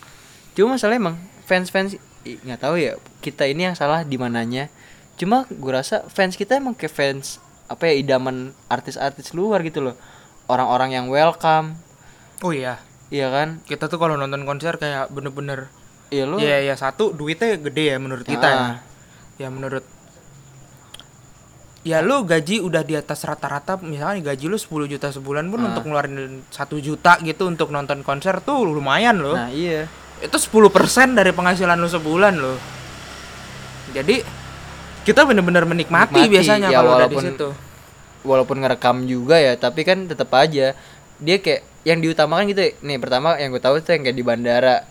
cuma 0.57 0.73
masalah 0.73 0.97
emang 0.97 1.15
fans 1.45 1.69
fans 1.69 1.93
nggak 2.35 2.59
tahu 2.59 2.75
ya 2.81 2.97
kita 3.23 3.47
ini 3.47 3.71
yang 3.71 3.75
salah 3.77 4.03
di 4.03 4.19
mananya. 4.19 4.67
Cuma 5.15 5.47
gue 5.47 5.71
rasa 5.71 6.03
fans 6.11 6.35
kita 6.35 6.59
emang 6.59 6.75
kayak 6.75 6.93
fans 6.93 7.39
apa 7.67 7.91
ya 7.91 7.93
idaman 7.99 8.55
artis-artis 8.67 9.31
luar 9.31 9.63
gitu 9.63 9.83
loh. 9.83 9.95
Orang-orang 10.47 10.95
yang 10.95 11.05
welcome. 11.07 11.75
Oh 12.45 12.53
iya, 12.53 12.79
iya 13.11 13.27
kan? 13.31 13.63
Kita 13.65 13.89
tuh 13.89 13.99
kalau 13.99 14.15
nonton 14.15 14.45
konser 14.45 14.75
kayak 14.77 15.09
bener-bener 15.11 15.71
iya 16.07 16.23
lo 16.23 16.39
Iya 16.39 16.63
ya 16.63 16.75
satu 16.79 17.11
duitnya 17.11 17.59
gede 17.59 17.95
ya 17.95 17.97
menurut 17.99 18.23
kita 18.23 18.47
ya. 18.47 18.63
Ya 19.37 19.47
menurut 19.51 19.83
Ya 21.87 22.03
lu 22.03 22.19
gaji 22.21 22.59
udah 22.59 22.83
di 22.83 22.93
atas 22.93 23.23
rata-rata 23.23 23.79
misalnya 23.79 24.19
gaji 24.25 24.45
lu 24.45 24.59
10 24.59 24.67
juta 24.87 25.07
sebulan 25.07 25.47
pun 25.47 25.55
Ah. 25.57 25.71
untuk 25.71 25.87
ngeluarin 25.87 26.17
satu 26.49 26.75
juta 26.77 27.15
gitu 27.21 27.47
untuk 27.47 27.71
nonton 27.71 28.03
konser 28.03 28.43
tuh 28.43 28.67
lumayan 28.67 29.15
loh. 29.17 29.33
nah 29.33 29.47
iya 29.47 29.87
Itu 30.19 30.35
10% 30.35 30.67
dari 31.13 31.31
penghasilan 31.31 31.77
lu 31.77 31.87
sebulan 31.87 32.35
loh. 32.35 32.57
Jadi 33.89 34.19
kita 35.03 35.23
bener-bener 35.23 35.63
menikmati, 35.63 36.19
Menikmati, 36.19 36.33
biasanya 36.33 36.67
ya, 36.67 36.77
kalau 36.77 36.91
udah 36.91 37.07
di 37.07 37.15
walaupun- 37.15 37.25
situ. 37.31 37.49
walaupun 38.19 38.57
ngerekam 38.59 38.97
juga 39.05 39.37
ya 39.37 39.55
tapi 39.55 39.81
kan 39.81 40.03
tetap 40.03 40.27
aja 40.33 40.75
dia 41.17 41.37
kayak 41.37 41.63
yang 41.81 42.03
diutamakan 42.03 42.51
gitu 42.51 42.59
ya. 42.61 42.71
nih 42.81 42.99
pertama 42.99 43.39
yang 43.39 43.49
gue 43.49 43.63
tahu 43.63 43.79
tuh 43.79 43.95
yang 43.95 44.03
kayak 44.03 44.13
di 44.13 44.25
bandara 44.25 44.83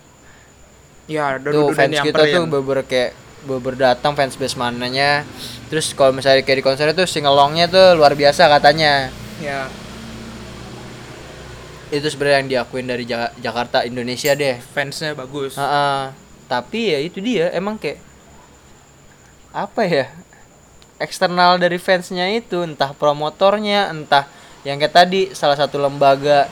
Ya, 1.04 1.36
tuh 1.36 1.70
fans 1.70 2.00
kita 2.00 2.18
tuh 2.24 2.48
beber 2.48 2.80
kayak 2.82 3.12
beber 3.44 3.76
datang 3.76 4.16
fans 4.16 4.34
base 4.34 4.56
mananya 4.56 5.22
terus 5.68 5.92
kalau 5.92 6.10
misalnya 6.10 6.40
kayak 6.40 6.58
di 6.60 6.64
konser 6.64 6.88
itu 6.90 7.04
singelongnya 7.04 7.68
tuh 7.68 7.94
luar 7.94 8.16
biasa 8.16 8.48
katanya 8.48 9.12
ya 9.38 9.68
itu 11.86 12.02
sebenarnya 12.02 12.38
yang 12.42 12.50
diakuin 12.50 12.86
dari 12.86 13.04
Ja- 13.06 13.30
Jakarta 13.38 13.86
Indonesia 13.86 14.34
deh 14.34 14.58
fansnya 14.74 15.14
bagus. 15.14 15.54
Ha-ha. 15.54 16.10
tapi 16.46 16.90
ya 16.90 16.98
itu 16.98 17.22
dia 17.22 17.50
emang 17.54 17.78
kayak 17.78 18.02
apa 19.54 19.82
ya 19.86 20.06
eksternal 20.98 21.58
dari 21.58 21.78
fansnya 21.78 22.26
itu 22.34 22.66
entah 22.66 22.90
promotornya 22.90 23.90
entah 23.90 24.26
yang 24.66 24.82
kayak 24.82 24.94
tadi 24.94 25.20
salah 25.30 25.54
satu 25.54 25.78
lembaga 25.78 26.50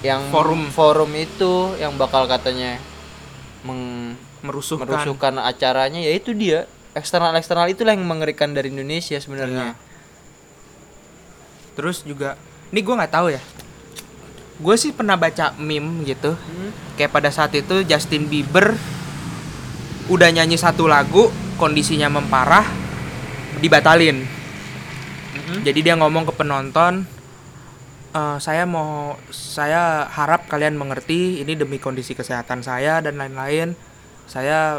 yang 0.00 0.22
Forum. 0.30 0.70
forum 0.70 1.10
itu 1.18 1.74
yang 1.76 1.98
bakal 1.98 2.24
katanya 2.30 2.78
meng 3.66 4.14
Merusuhkan. 4.40 4.88
merusuhkan 4.88 5.34
acaranya 5.36 6.00
ya 6.00 6.12
itu 6.16 6.32
dia 6.32 6.64
eksternal 6.96 7.36
eksternal 7.36 7.68
itulah 7.68 7.92
yang 7.92 8.08
mengerikan 8.08 8.56
dari 8.56 8.72
Indonesia 8.72 9.20
sebenarnya 9.20 9.76
Terus 11.80 12.04
juga, 12.04 12.36
ini 12.74 12.84
gue 12.84 12.92
nggak 12.92 13.14
tahu 13.14 13.32
ya. 13.32 13.40
Gue 14.60 14.76
sih 14.76 14.92
pernah 14.92 15.16
baca 15.16 15.56
meme 15.56 16.04
gitu. 16.04 16.36
Kayak 17.00 17.16
pada 17.16 17.30
saat 17.32 17.56
itu 17.56 17.80
Justin 17.88 18.28
Bieber 18.28 18.76
udah 20.12 20.28
nyanyi 20.28 20.60
satu 20.60 20.84
lagu, 20.84 21.32
kondisinya 21.56 22.12
memparah, 22.12 22.68
dibatalin. 23.64 24.26
Jadi 25.64 25.80
dia 25.80 25.96
ngomong 25.96 26.28
ke 26.28 26.36
penonton, 26.36 27.08
"Eh, 28.12 28.36
saya 28.42 28.68
mau, 28.68 29.16
saya 29.32 30.04
harap 30.10 30.52
kalian 30.52 30.76
mengerti 30.76 31.40
ini 31.40 31.56
demi 31.56 31.80
kondisi 31.80 32.12
kesehatan 32.12 32.60
saya 32.60 33.00
dan 33.00 33.16
lain-lain. 33.16 33.72
Saya 34.30 34.78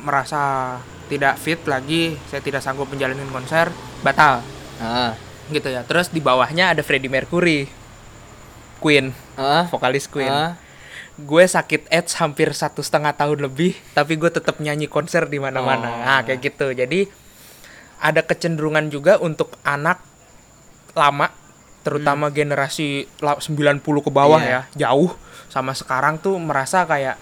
merasa 0.00 0.76
tidak 1.04 1.36
fit 1.36 1.60
lagi, 1.64 2.16
saya 2.26 2.40
tidak 2.40 2.60
sanggup 2.60 2.88
menjalani 2.88 3.20
konser, 3.28 3.68
batal." 4.00 4.40
ah 4.74 5.14
gitu 5.46 5.68
ya 5.68 5.84
terus 5.84 6.08
di 6.08 6.18
bawahnya 6.18 6.72
ada 6.72 6.82
Freddie 6.82 7.06
Mercury 7.06 7.70
Queen 8.76 9.14
ah 9.34 9.68
vokalis 9.68 10.08
Queen 10.08 10.26
ah 10.26 10.58
gue 11.14 11.44
sakit 11.46 11.86
AIDS 11.88 12.18
hampir 12.18 12.50
satu 12.50 12.82
setengah 12.82 13.14
tahun 13.14 13.38
lebih 13.40 13.78
tapi 13.92 14.16
gue 14.16 14.26
tetap 14.28 14.58
nyanyi 14.58 14.88
konser 14.88 15.24
di 15.24 15.38
mana-mana 15.38 15.86
Oh. 15.86 16.00
nah 16.00 16.20
kayak 16.20 16.42
gitu 16.42 16.74
jadi 16.74 17.06
ada 18.00 18.20
kecenderungan 18.20 18.90
juga 18.90 19.14
untuk 19.16 19.54
anak 19.62 20.02
lama 20.92 21.30
terutama 21.80 22.28
generasi 22.28 23.06
la- 23.20 23.38
90 23.38 23.78
ke 24.00 24.10
bawah 24.10 24.40
Hmm. 24.40 24.48
Iya. 24.48 24.60
ya 24.74 24.90
jauh 24.90 25.14
sama 25.46 25.70
sekarang 25.70 26.18
tuh 26.18 26.34
merasa 26.34 26.82
kayak 26.82 27.14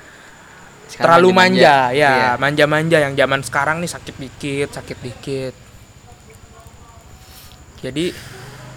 Sekarang 0.93 1.07
terlalu 1.09 1.29
manja, 1.33 1.49
manja-manja. 1.89 1.97
ya. 1.97 2.13
Iya. 2.13 2.31
manja-manja 2.37 2.99
yang 3.01 3.15
zaman 3.17 3.41
sekarang 3.41 3.77
nih 3.81 3.91
sakit 3.91 4.15
dikit 4.19 4.69
sakit 4.71 4.99
dikit. 5.01 5.55
Jadi 7.83 8.15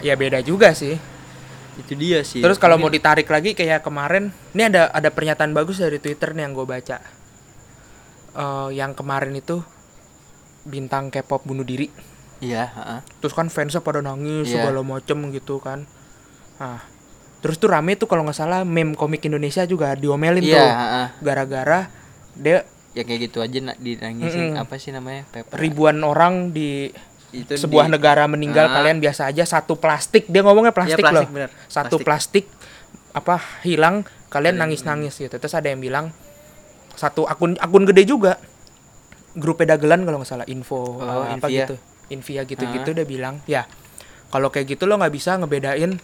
ya 0.01 0.15
beda 0.15 0.39
juga 0.41 0.71
sih. 0.71 0.95
Itu 1.75 1.93
dia 1.93 2.23
sih. 2.23 2.39
Terus 2.39 2.56
kalau 2.56 2.80
mau 2.80 2.88
ditarik 2.88 3.28
lagi 3.28 3.51
kayak 3.51 3.84
kemarin 3.84 4.32
ini 4.56 4.63
ada 4.65 4.88
ada 4.89 5.12
pernyataan 5.12 5.51
bagus 5.51 5.84
dari 5.84 5.99
twitter 5.99 6.32
nih 6.32 6.47
yang 6.47 6.54
gue 6.56 6.65
baca. 6.65 6.97
Eh, 8.36 8.69
yang 8.73 8.95
kemarin 8.95 9.36
itu 9.36 9.60
bintang 10.65 11.13
K-pop 11.13 11.45
bunuh 11.45 11.67
diri. 11.67 11.91
Iya 12.39 12.67
ah 12.67 12.99
terus 13.19 13.32
kan 13.32 13.47
fansnya 13.47 13.80
pada 13.80 14.04
nangis 14.04 14.51
Iya. 14.51 14.60
segala 14.63 14.84
macem 14.84 15.17
gitu 15.32 15.60
kan. 15.60 15.88
Nah 16.60 16.80
terus 17.39 17.56
tuh 17.56 17.69
rame 17.69 17.93
tuh 17.93 18.10
kalau 18.10 18.25
nggak 18.25 18.36
salah 18.36 18.65
meme 18.65 18.97
komik 18.97 19.21
Indonesia 19.23 19.63
juga 19.63 19.93
diomelin 19.93 20.41
iya 20.41 20.58
tuh. 20.58 20.67
ah 20.71 21.10
gara-gara 21.21 21.80
dia 22.36 22.63
ya 22.91 23.02
kayak 23.02 23.19
gitu 23.26 23.39
aja 23.39 23.58
nak 23.62 23.78
dinangisin 23.78 24.52
Mm-mm. 24.52 24.62
apa 24.62 24.76
sih 24.76 24.89
namanya 24.89 25.28
Pepper 25.28 25.56
ribuan 25.56 26.00
orang 26.00 26.52
di 26.52 26.88
itu 27.32 27.52
sebuah 27.54 27.86
di- 27.86 27.91
negara 27.91 28.24
meninggal 28.26 28.65
Ah. 28.65 28.74
kalian 28.74 28.98
biasa 28.98 29.28
aja 29.28 29.43
satu 29.43 29.76
plastik 29.76 30.24
dia 30.26 30.39
ngomongnya 30.39 30.71
plastik, 30.71 30.95
Iya, 30.95 31.04
plastik, 31.04 31.28
loh 31.28 31.36
bener. 31.36 31.50
satu 31.65 31.95
plastik. 32.00 32.45
apa 33.12 33.36
hilang 33.62 34.04
kalian 34.28 34.56
nangis 34.58 34.84
nangis 34.84 35.15
gitu 35.15 35.32
terus 35.32 35.52
ada 35.52 35.65
yang 35.65 35.80
bilang 35.80 36.12
satu 36.93 37.24
akun 37.24 37.56
akun 37.56 37.84
gede 37.86 38.04
juga 38.06 38.36
grup 39.34 39.60
dagelan 39.62 40.04
kalau 40.04 40.19
nggak 40.19 40.28
salah 40.30 40.48
info 40.48 41.00
Oh, 41.00 41.24
apa 41.24 41.48
Invia. 41.48 41.63
gitu 41.63 41.76
Invia 42.08 42.43
gitu 42.43 42.63
gitu 42.65 42.91
udah 42.91 43.04
bilang 43.04 43.39
ya 43.45 43.63
kalau 44.28 44.48
kayak 44.48 44.67
gitu 44.69 44.84
lo 44.84 44.95
nggak 44.95 45.12
bisa 45.12 45.36
ngebedain 45.36 45.95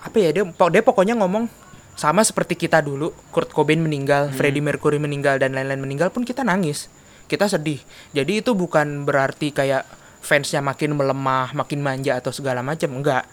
apa 0.00 0.16
ya 0.16 0.30
dia 0.30 0.42
dia 0.46 0.82
pokoknya 0.82 1.14
ngomong 1.16 1.50
sama 1.94 2.26
seperti 2.26 2.58
kita 2.58 2.82
dulu 2.82 3.14
Kurt 3.30 3.54
Cobain 3.54 3.78
meninggal, 3.78 4.34
Freddie 4.34 4.62
Mercury 4.62 4.98
meninggal 4.98 5.38
dan 5.38 5.54
lain-lain 5.54 5.78
meninggal 5.80 6.10
pun 6.10 6.26
kita 6.26 6.42
nangis. 6.42 6.90
Kita 7.30 7.48
sedih. 7.48 7.80
Jadi 8.12 8.42
itu 8.44 8.52
bukan 8.52 9.06
berarti 9.08 9.54
kayak 9.54 9.86
fansnya 10.20 10.60
makin 10.60 10.98
melemah, 10.98 11.54
makin 11.54 11.80
manja 11.80 12.18
atau 12.18 12.34
segala 12.34 12.60
macam, 12.60 12.90
enggak. 12.98 13.24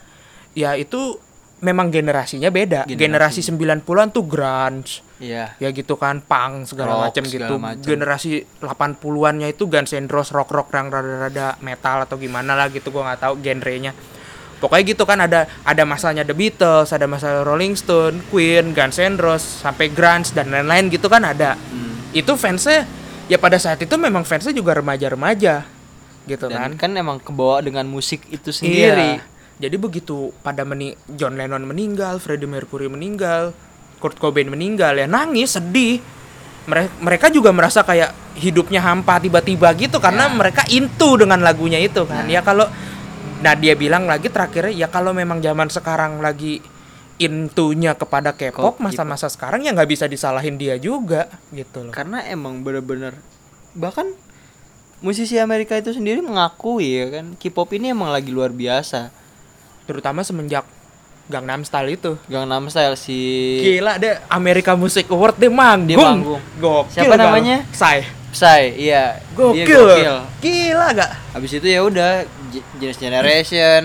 Ya 0.53 0.75
itu 0.77 1.19
memang 1.61 1.93
generasinya 1.93 2.49
beda. 2.49 2.89
Generasi. 2.89 3.45
Generasi 3.45 3.85
90-an 3.85 4.09
tuh 4.09 4.25
grunge, 4.25 5.05
Iya. 5.21 5.53
ya 5.61 5.69
gitu 5.69 5.93
kan 6.01 6.17
punk 6.25 6.65
segala 6.65 6.97
macam 6.97 7.21
gitu 7.21 7.55
macem. 7.61 7.85
generasi 7.85 8.41
80-annya 8.57 9.53
itu 9.53 9.69
Guns 9.69 9.93
N' 9.93 10.09
Roses 10.09 10.33
rock 10.33 10.49
rock 10.49 10.73
yang 10.73 10.89
rada-rada 10.89 11.61
metal 11.61 12.09
atau 12.09 12.17
gimana 12.17 12.57
lah 12.57 12.73
gitu 12.73 12.89
gua 12.89 13.13
nggak 13.13 13.21
tahu 13.29 13.33
genrenya 13.45 13.93
pokoknya 14.61 14.83
gitu 14.85 15.03
kan 15.03 15.17
ada 15.19 15.49
ada 15.65 15.83
masanya 15.83 16.21
The 16.21 16.31
Beatles 16.31 16.93
ada 16.93 17.09
masalah 17.09 17.41
Rolling 17.41 17.73
Stone 17.73 18.21
Queen 18.29 18.71
Guns 18.71 19.01
N' 19.01 19.17
Roses 19.17 19.65
sampai 19.65 19.89
grunge 19.89 20.31
dan 20.31 20.53
lain-lain 20.53 20.87
gitu 20.87 21.09
kan 21.09 21.25
ada 21.25 21.57
Hmm. 21.57 21.97
itu 22.13 22.29
fansnya 22.37 22.85
ya 23.25 23.35
pada 23.35 23.57
saat 23.57 23.81
itu 23.81 23.95
memang 23.97 24.21
fansnya 24.21 24.53
juga 24.53 24.77
remaja-remaja 24.77 25.65
gitu 26.21 26.45
Dan 26.45 26.77
kan 26.77 26.91
kan 26.91 26.91
emang 26.93 27.17
kebawa 27.17 27.65
dengan 27.65 27.81
musik 27.89 28.21
itu 28.29 28.53
sendiri. 28.53 29.17
Iya. 29.17 29.25
Jadi 29.57 29.75
begitu 29.77 30.29
pada 30.41 30.61
meni 30.61 30.93
John 31.09 31.33
Lennon 31.33 31.65
meninggal, 31.65 32.21
Freddie 32.21 32.45
Mercury 32.45 32.89
meninggal, 32.89 33.57
Kurt 33.97 34.21
Cobain 34.21 34.45
meninggal 34.45 34.97
ya 34.97 35.09
nangis, 35.09 35.57
sedih. 35.57 35.97
Mereka 36.69 36.89
mereka 37.01 37.25
juga 37.33 37.49
merasa 37.49 37.81
kayak 37.81 38.37
hidupnya 38.37 38.85
hampa 38.85 39.17
tiba-tiba 39.17 39.73
gitu 39.73 39.97
karena 39.97 40.29
Ya. 40.29 40.33
mereka 40.37 40.61
into 40.69 41.17
dengan 41.17 41.41
lagunya 41.41 41.81
itu 41.81 42.05
kan. 42.05 42.25
Nah. 42.25 42.29
Ya 42.29 42.45
kalau 42.45 42.69
nah 43.41 43.53
dia 43.57 43.73
bilang 43.73 44.05
lagi 44.05 44.29
terakhirnya 44.29 44.85
ya 44.85 44.87
kalau 44.87 45.11
memang 45.11 45.41
zaman 45.41 45.67
sekarang 45.67 46.21
lagi 46.21 46.61
intunya 47.21 47.93
kepada 47.93 48.33
K-pop 48.33 48.77
Kok 48.77 48.81
masa-masa 48.81 49.29
sekarang 49.29 49.61
ya 49.61 49.77
nggak 49.77 49.89
bisa 49.93 50.09
disalahin 50.09 50.57
dia 50.57 50.81
juga 50.81 51.29
gitu 51.53 51.85
loh. 51.85 51.93
Karena 51.93 52.25
emang 52.25 52.65
bener-bener 52.65 53.13
bahkan 53.77 54.09
musisi 55.05 55.37
Amerika 55.37 55.77
itu 55.77 55.93
sendiri 55.93 56.25
mengakui 56.25 56.97
ya 56.97 57.21
kan 57.21 57.37
K-pop 57.37 57.69
ini 57.77 57.93
emang 57.93 58.09
lagi 58.09 58.33
luar 58.33 58.49
biasa. 58.49 59.13
Terutama 59.85 60.25
semenjak 60.25 60.65
Gangnam 61.29 61.61
Style 61.61 61.93
itu. 61.93 62.17
Gangnam 62.25 62.65
Style 62.73 62.97
si 62.97 63.19
Gila 63.61 64.01
deh 64.01 64.17
Amerika 64.25 64.73
Music 64.73 65.05
Award 65.05 65.37
dia 65.37 65.53
manggung. 65.53 65.93
Dia 65.93 65.97
manggung. 66.01 66.41
Gokil 66.57 67.05
Siapa 67.05 67.15
namanya? 67.21 67.61
Psy. 67.69 68.01
Psy, 68.33 68.61
iya. 68.81 69.21
Dia 69.21 69.35
Gokil. 69.37 69.67
gokil. 69.67 70.15
Gila 70.41 70.87
gak? 70.97 71.11
Habis 71.37 71.51
itu 71.61 71.67
ya 71.69 71.85
udah 71.85 72.25
Jenis 72.51 72.97
Generation, 72.97 73.83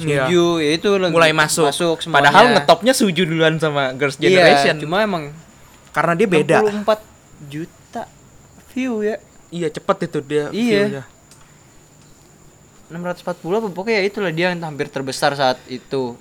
Iya. 0.00 0.24
Suju, 0.24 0.64
ya 0.64 0.70
itu 0.80 0.88
Mulai 0.96 1.36
masuk. 1.36 1.68
Masuk 1.68 2.00
semuanya. 2.00 2.32
Padahal 2.32 2.44
ngetopnya 2.56 2.92
Suju 2.96 3.28
duluan 3.28 3.60
sama 3.60 3.92
Girls' 3.92 4.16
Iya, 4.16 4.32
Generation. 4.32 4.74
cuma 4.80 5.04
emang 5.04 5.28
Karena 5.92 6.16
dia 6.16 6.24
beda. 6.24 6.56
64 6.64 7.04
juta 7.50 8.02
view 8.72 9.04
ya. 9.04 9.20
Iya 9.50 9.68
cepet 9.68 9.96
itu 10.08 10.18
dia. 10.24 10.44
Iya. 10.54 10.82
view-nya. 10.88 11.04
640 12.90 13.58
apa 13.60 13.68
pokoknya 13.70 13.98
ya 14.00 14.04
itulah 14.06 14.32
dia 14.32 14.46
yang 14.50 14.62
hampir 14.62 14.88
terbesar 14.88 15.34
saat 15.36 15.58
itu. 15.68 16.16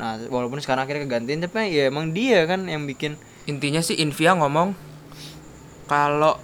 Nah, 0.00 0.18
walaupun 0.26 0.58
sekarang 0.58 0.88
akhirnya 0.88 1.04
kegantiin 1.04 1.44
tapi 1.44 1.68
ya 1.70 1.86
emang 1.86 2.10
dia 2.10 2.42
kan 2.48 2.64
yang 2.66 2.88
bikin 2.88 3.14
Intinya 3.42 3.82
sih 3.82 3.98
Invia 3.98 4.38
ngomong 4.38 4.70
kalau 5.84 6.38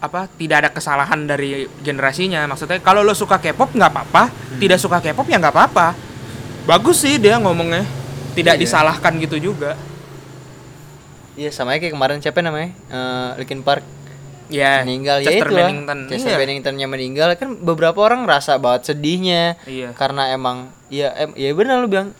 apa 0.00 0.26
tidak 0.32 0.56
ada 0.58 0.70
kesalahan 0.70 1.24
dari 1.24 1.64
generasinya. 1.78 2.44
Maksudnya 2.46 2.80
kalau 2.80 3.00
lo 3.00 3.12
suka 3.12 3.36
K-pop 3.36 3.70
nggak 3.70 3.90
apa-apa, 3.90 4.22
Hmm. 4.28 4.58
tidak 4.58 4.80
suka 4.80 4.98
K-pop 4.98 5.24
ya 5.24 5.36
nggak 5.36 5.52
apa-apa. 5.52 5.92
Bagus 6.64 7.04
sih 7.04 7.16
dia 7.16 7.36
ngomongnya. 7.36 7.84
Tidak 8.30 8.56
Iya. 8.56 8.60
disalahkan 8.60 9.12
gitu 9.18 9.36
juga. 9.36 9.76
Iya 11.34 11.50
sama 11.50 11.72
aja 11.72 11.80
kayak 11.80 11.94
kemarin 11.94 12.18
siapa 12.18 12.40
namanya? 12.40 12.72
Eh 12.86 13.30
Linkin 13.38 13.60
Park 13.60 13.84
Ya. 14.48 14.82
meninggal 14.82 15.20
ya 15.20 15.30
Chester 15.30 15.46
itu 15.46 15.54
lah. 15.54 15.62
Bennington. 15.64 15.98
Chester 16.08 16.30
Iya. 16.30 16.38
Benningtonnya 16.38 16.86
meninggal 16.86 17.28
kan 17.36 17.54
beberapa 17.56 18.00
orang 18.00 18.24
rasa 18.24 18.56
banget 18.56 18.90
sedihnya 18.90 19.54
Iya. 19.62 19.94
karena 19.94 20.30
emang 20.30 20.68
ya 20.88 21.12
em, 21.14 21.30
ya 21.34 21.52
benar 21.52 21.78
lu 21.78 21.86
bilang 21.86 22.10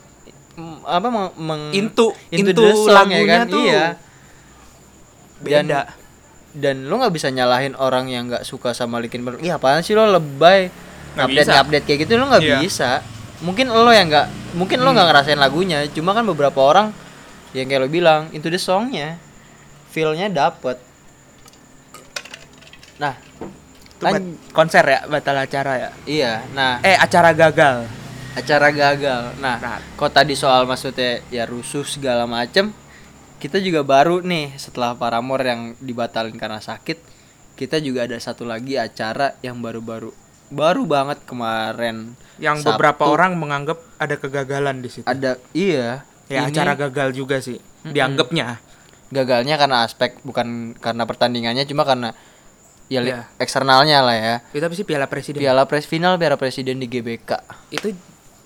apa 0.84 1.08
meng, 1.08 1.32
meng- 1.36 1.72
Into- 1.72 2.12
into 2.30 2.52
into 2.52 2.60
the 2.60 2.70
song 2.70 2.86
ya 3.08 3.18
lagunya 3.18 3.34
kan 3.34 3.46
tuh 3.48 3.62
iya 3.62 3.84
Beda. 5.40 5.56
dan 5.64 5.66
lu 6.52 6.94
nggak 6.96 7.10
bisa 7.10 7.28
nyalahin 7.28 7.74
orang 7.74 8.06
yang 8.06 8.26
nggak 8.26 8.42
suka 8.42 8.70
sama 8.70 8.98
Linkin 8.98 9.22
Park 9.22 9.38
iya 9.38 9.54
apaan 9.54 9.80
sih 9.80 9.92
lo 9.92 10.04
lebay 10.04 10.66
Nggak 11.10 11.26
update 11.26 11.46
bisa. 11.46 11.60
update 11.60 11.84
kayak 11.84 11.98
gitu 12.00 12.12
lo 12.14 12.24
nggak. 12.26 12.42
Hmm. 12.42 12.60
bisa 12.60 12.90
mungkin 13.40 13.66
lo 13.66 13.88
yang 13.88 14.06
nggak 14.06 14.26
mungkin 14.54 14.78
lo 14.78 14.90
nggak 14.90 15.06
ngerasain 15.06 15.36
lagunya 15.36 15.82
cuma 15.88 16.10
kan 16.10 16.22
beberapa 16.22 16.58
orang 16.60 16.90
yang 17.50 17.66
kayak 17.66 17.80
lo 17.80 17.88
bilang 17.88 18.30
into 18.30 18.46
the 18.46 18.56
songnya 18.56 19.14
feelnya 19.88 20.26
dapet 20.26 20.78
nah 22.96 23.14
Itu 23.90 24.02
lan- 24.02 24.14
bat- 24.14 24.52
konser 24.52 24.84
ya, 24.84 25.00
batal 25.04 25.36
acara 25.36 25.72
ya. 25.78 25.90
iya 26.04 26.32
nah 26.50 26.80
Eh, 26.80 26.94
acara 26.94 27.30
gagal. 27.32 27.86
acara 28.32 28.68
gagal 28.70 29.22
nah 29.38 29.56
Nah. 29.56 29.78
kok 29.92 30.10
tadi 30.10 30.32
soal 30.32 30.62
maksudnya 30.64 31.18
ya 31.28 31.42
rusuh 31.44 31.82
segala 31.82 32.24
macem 32.24 32.70
kita 33.40 33.58
juga 33.58 33.80
baru 33.82 34.20
nih 34.20 34.54
setelah 34.54 34.92
Paramore 34.92 35.42
yang 35.42 35.60
dibatalin 35.78 36.36
karena 36.36 36.60
sakit 36.60 37.00
kita 37.56 37.80
juga 37.80 38.04
ada 38.04 38.16
satu 38.16 38.44
lagi 38.44 38.76
acara 38.76 39.36
yang 39.40 39.58
baru-baru 39.58 40.12
baru 40.50 40.82
banget 40.84 41.24
kemarin 41.24 42.12
Yang 42.36 42.62
Sabtu. 42.62 42.70
beberapa 42.74 43.02
orang 43.06 43.34
menganggap 43.34 43.78
ada 43.96 44.14
kegagalan 44.14 44.82
di 44.82 44.90
situ. 44.90 45.06
ada 45.06 45.38
iya 45.52 46.02
ya, 46.26 46.44
ini 46.44 46.50
acara 46.50 46.74
gagal 46.76 47.08
juga 47.12 47.38
sih. 47.38 47.56
Dianggapnya. 47.80 48.60
gagalnya 49.08 49.56
karena 49.56 49.82
aspek 49.82 50.20
bukan 50.20 50.76
karena 50.76 51.02
pertandingannya 51.02 51.64
cuma 51.64 51.82
karena 51.82 52.14
ya 52.86 53.00
Iya. 53.00 53.26
eksternalnya 53.38 54.02
lah 54.02 54.14
ya 54.14 54.34
Itu 54.50 54.60
apa 54.60 54.74
sih 54.74 54.82
Piala 54.82 55.06
Presiden? 55.06 55.38
Piala 55.38 55.62
Pres 55.64 55.86
final 55.86 56.14
Piala 56.14 56.34
Presiden 56.34 56.76
di 56.76 56.86
GBK 56.86 57.30
Itu 57.70 57.90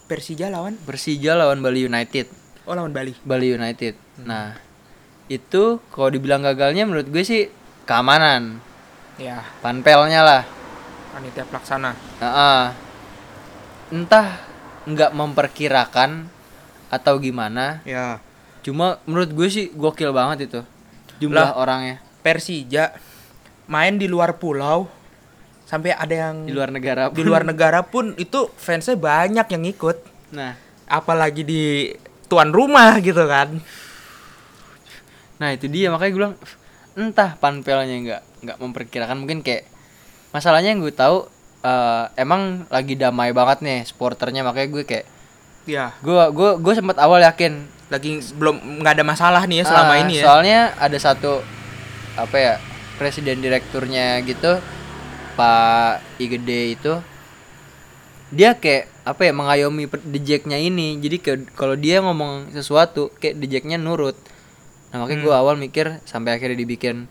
Persija 0.05 0.49
lawan 0.49 0.77
Persija 0.79 1.33
lawan 1.33 1.61
Bali 1.61 1.83
United 1.83 2.29
Oh 2.65 2.73
lawan 2.73 2.93
Bali. 2.93 3.13
Bali 3.21 3.53
United. 3.53 3.93
Nah, 4.25 4.57
itu 5.27 5.81
kalau 5.89 6.09
dibilang 6.09 6.41
gagalnya 6.41 6.85
menurut 6.85 7.09
gue 7.09 7.23
sih 7.23 7.43
keamanan, 7.85 8.61
Ya, 9.15 9.47
panpelnya 9.61 10.21
lah. 10.21 10.43
panitia 11.15 11.47
pelaksana. 11.47 11.95
Heeh. 12.19 12.63
Entah 13.95 14.43
nggak 14.85 15.15
memperkirakan 15.15 16.27
atau 16.91 17.15
gimana. 17.17 17.79
Ya. 17.87 18.19
Cuma 18.61 18.99
menurut 19.05 19.31
gue 19.31 19.47
sih 19.47 19.71
gokil 19.71 20.11
banget 20.11 20.49
itu 20.49 20.61
jumlah 21.21 21.53
Lah. 21.53 21.55
orangnya 21.55 22.03
Persija 22.25 22.91
main 23.71 23.95
di 23.95 24.09
luar 24.09 24.35
pulau 24.35 24.89
sampai 25.63 25.95
ada 25.95 26.11
yang 26.29 26.43
di 26.43 26.53
luar 26.53 26.73
negara. 26.73 27.07
di 27.07 27.21
pun. 27.21 27.25
luar 27.25 27.43
negara 27.45 27.81
pun 27.85 28.17
itu 28.17 28.51
fansnya 28.57 28.97
banyak 28.97 29.47
yang 29.47 29.65
ikut. 29.65 29.97
Nah, 30.33 30.59
Apalagi 30.85 31.47
di 31.47 31.63
tuan 32.27 32.51
rumah 32.51 32.99
gitu 32.99 33.25
kan. 33.25 33.57
Nah 35.39 35.51
itu 35.51 35.67
dia. 35.67 35.91
Makanya 35.91 36.11
gue 36.11 36.21
bilang 36.21 36.37
entah 36.95 37.35
panpelnya 37.39 37.97
nggak 37.99 38.23
nggak 38.45 38.59
memperkirakan. 38.63 39.17
Mungkin 39.19 39.43
kayak 39.43 39.67
masalahnya 40.31 40.75
yang 40.75 40.83
gue 40.83 40.95
tahu 40.95 41.27
eh, 41.63 42.05
emang 42.17 42.69
lagi 42.69 42.95
damai 42.95 43.31
banget 43.31 43.63
nih 43.63 43.81
supporternya 43.85 44.43
makanya 44.43 44.69
gue 44.71 44.85
kayak 44.85 45.07
Ya, 45.65 45.97
gue 46.05 46.13
gue 46.37 46.61
gue 46.61 46.75
sempat 46.77 47.01
awal 47.01 47.25
yakin. 47.25 47.65
Lagi 47.89 48.21
belum 48.37 48.85
nggak 48.85 49.01
ada 49.01 49.05
masalah 49.05 49.43
nih 49.49 49.65
ya 49.65 49.65
selama 49.65 49.97
Ah, 49.97 50.01
ini 50.05 50.21
ya. 50.21 50.25
Soalnya 50.29 50.61
ada 50.77 50.99
satu 51.01 51.41
apa 52.21 52.37
ya 52.37 52.55
presiden 53.01 53.41
direkturnya 53.41 54.21
gitu 54.23 54.61
Pak 55.35 56.21
Igede 56.21 56.79
itu 56.79 56.93
dia 58.29 58.53
kayak 58.55 58.93
apa 59.09 59.25
ya 59.25 59.33
mengayomi 59.33 59.89
dejeknya 60.05 60.61
ini. 60.61 61.01
Jadi 61.01 61.17
kalau 61.57 61.81
dia 61.81 62.05
ngomong 62.05 62.53
sesuatu 62.53 63.09
kayak 63.17 63.41
dejeknya 63.41 63.81
nurut 63.81 64.21
nah 64.95 65.03
makanya 65.03 65.19
Hmm. 65.19 65.27
gue 65.27 65.35
awal 65.35 65.55
mikir 65.57 65.87
sampai 66.05 66.31
akhirnya 66.33 66.55
dibikin 66.55 67.11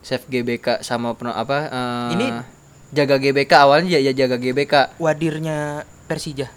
save 0.00 0.26
GBK 0.26 0.82
sama 0.82 1.14
peno- 1.14 1.30
apa 1.32 1.58
eh, 1.64 2.10
Ini 2.10 2.26
jaga 2.90 3.16
GBK 3.16 3.52
awalnya 3.54 3.86
ya, 3.92 4.02
ya 4.02 4.12
jaga 4.16 4.34
GBK 4.34 4.98
Wadirnya 4.98 5.86
Persija. 6.04 6.50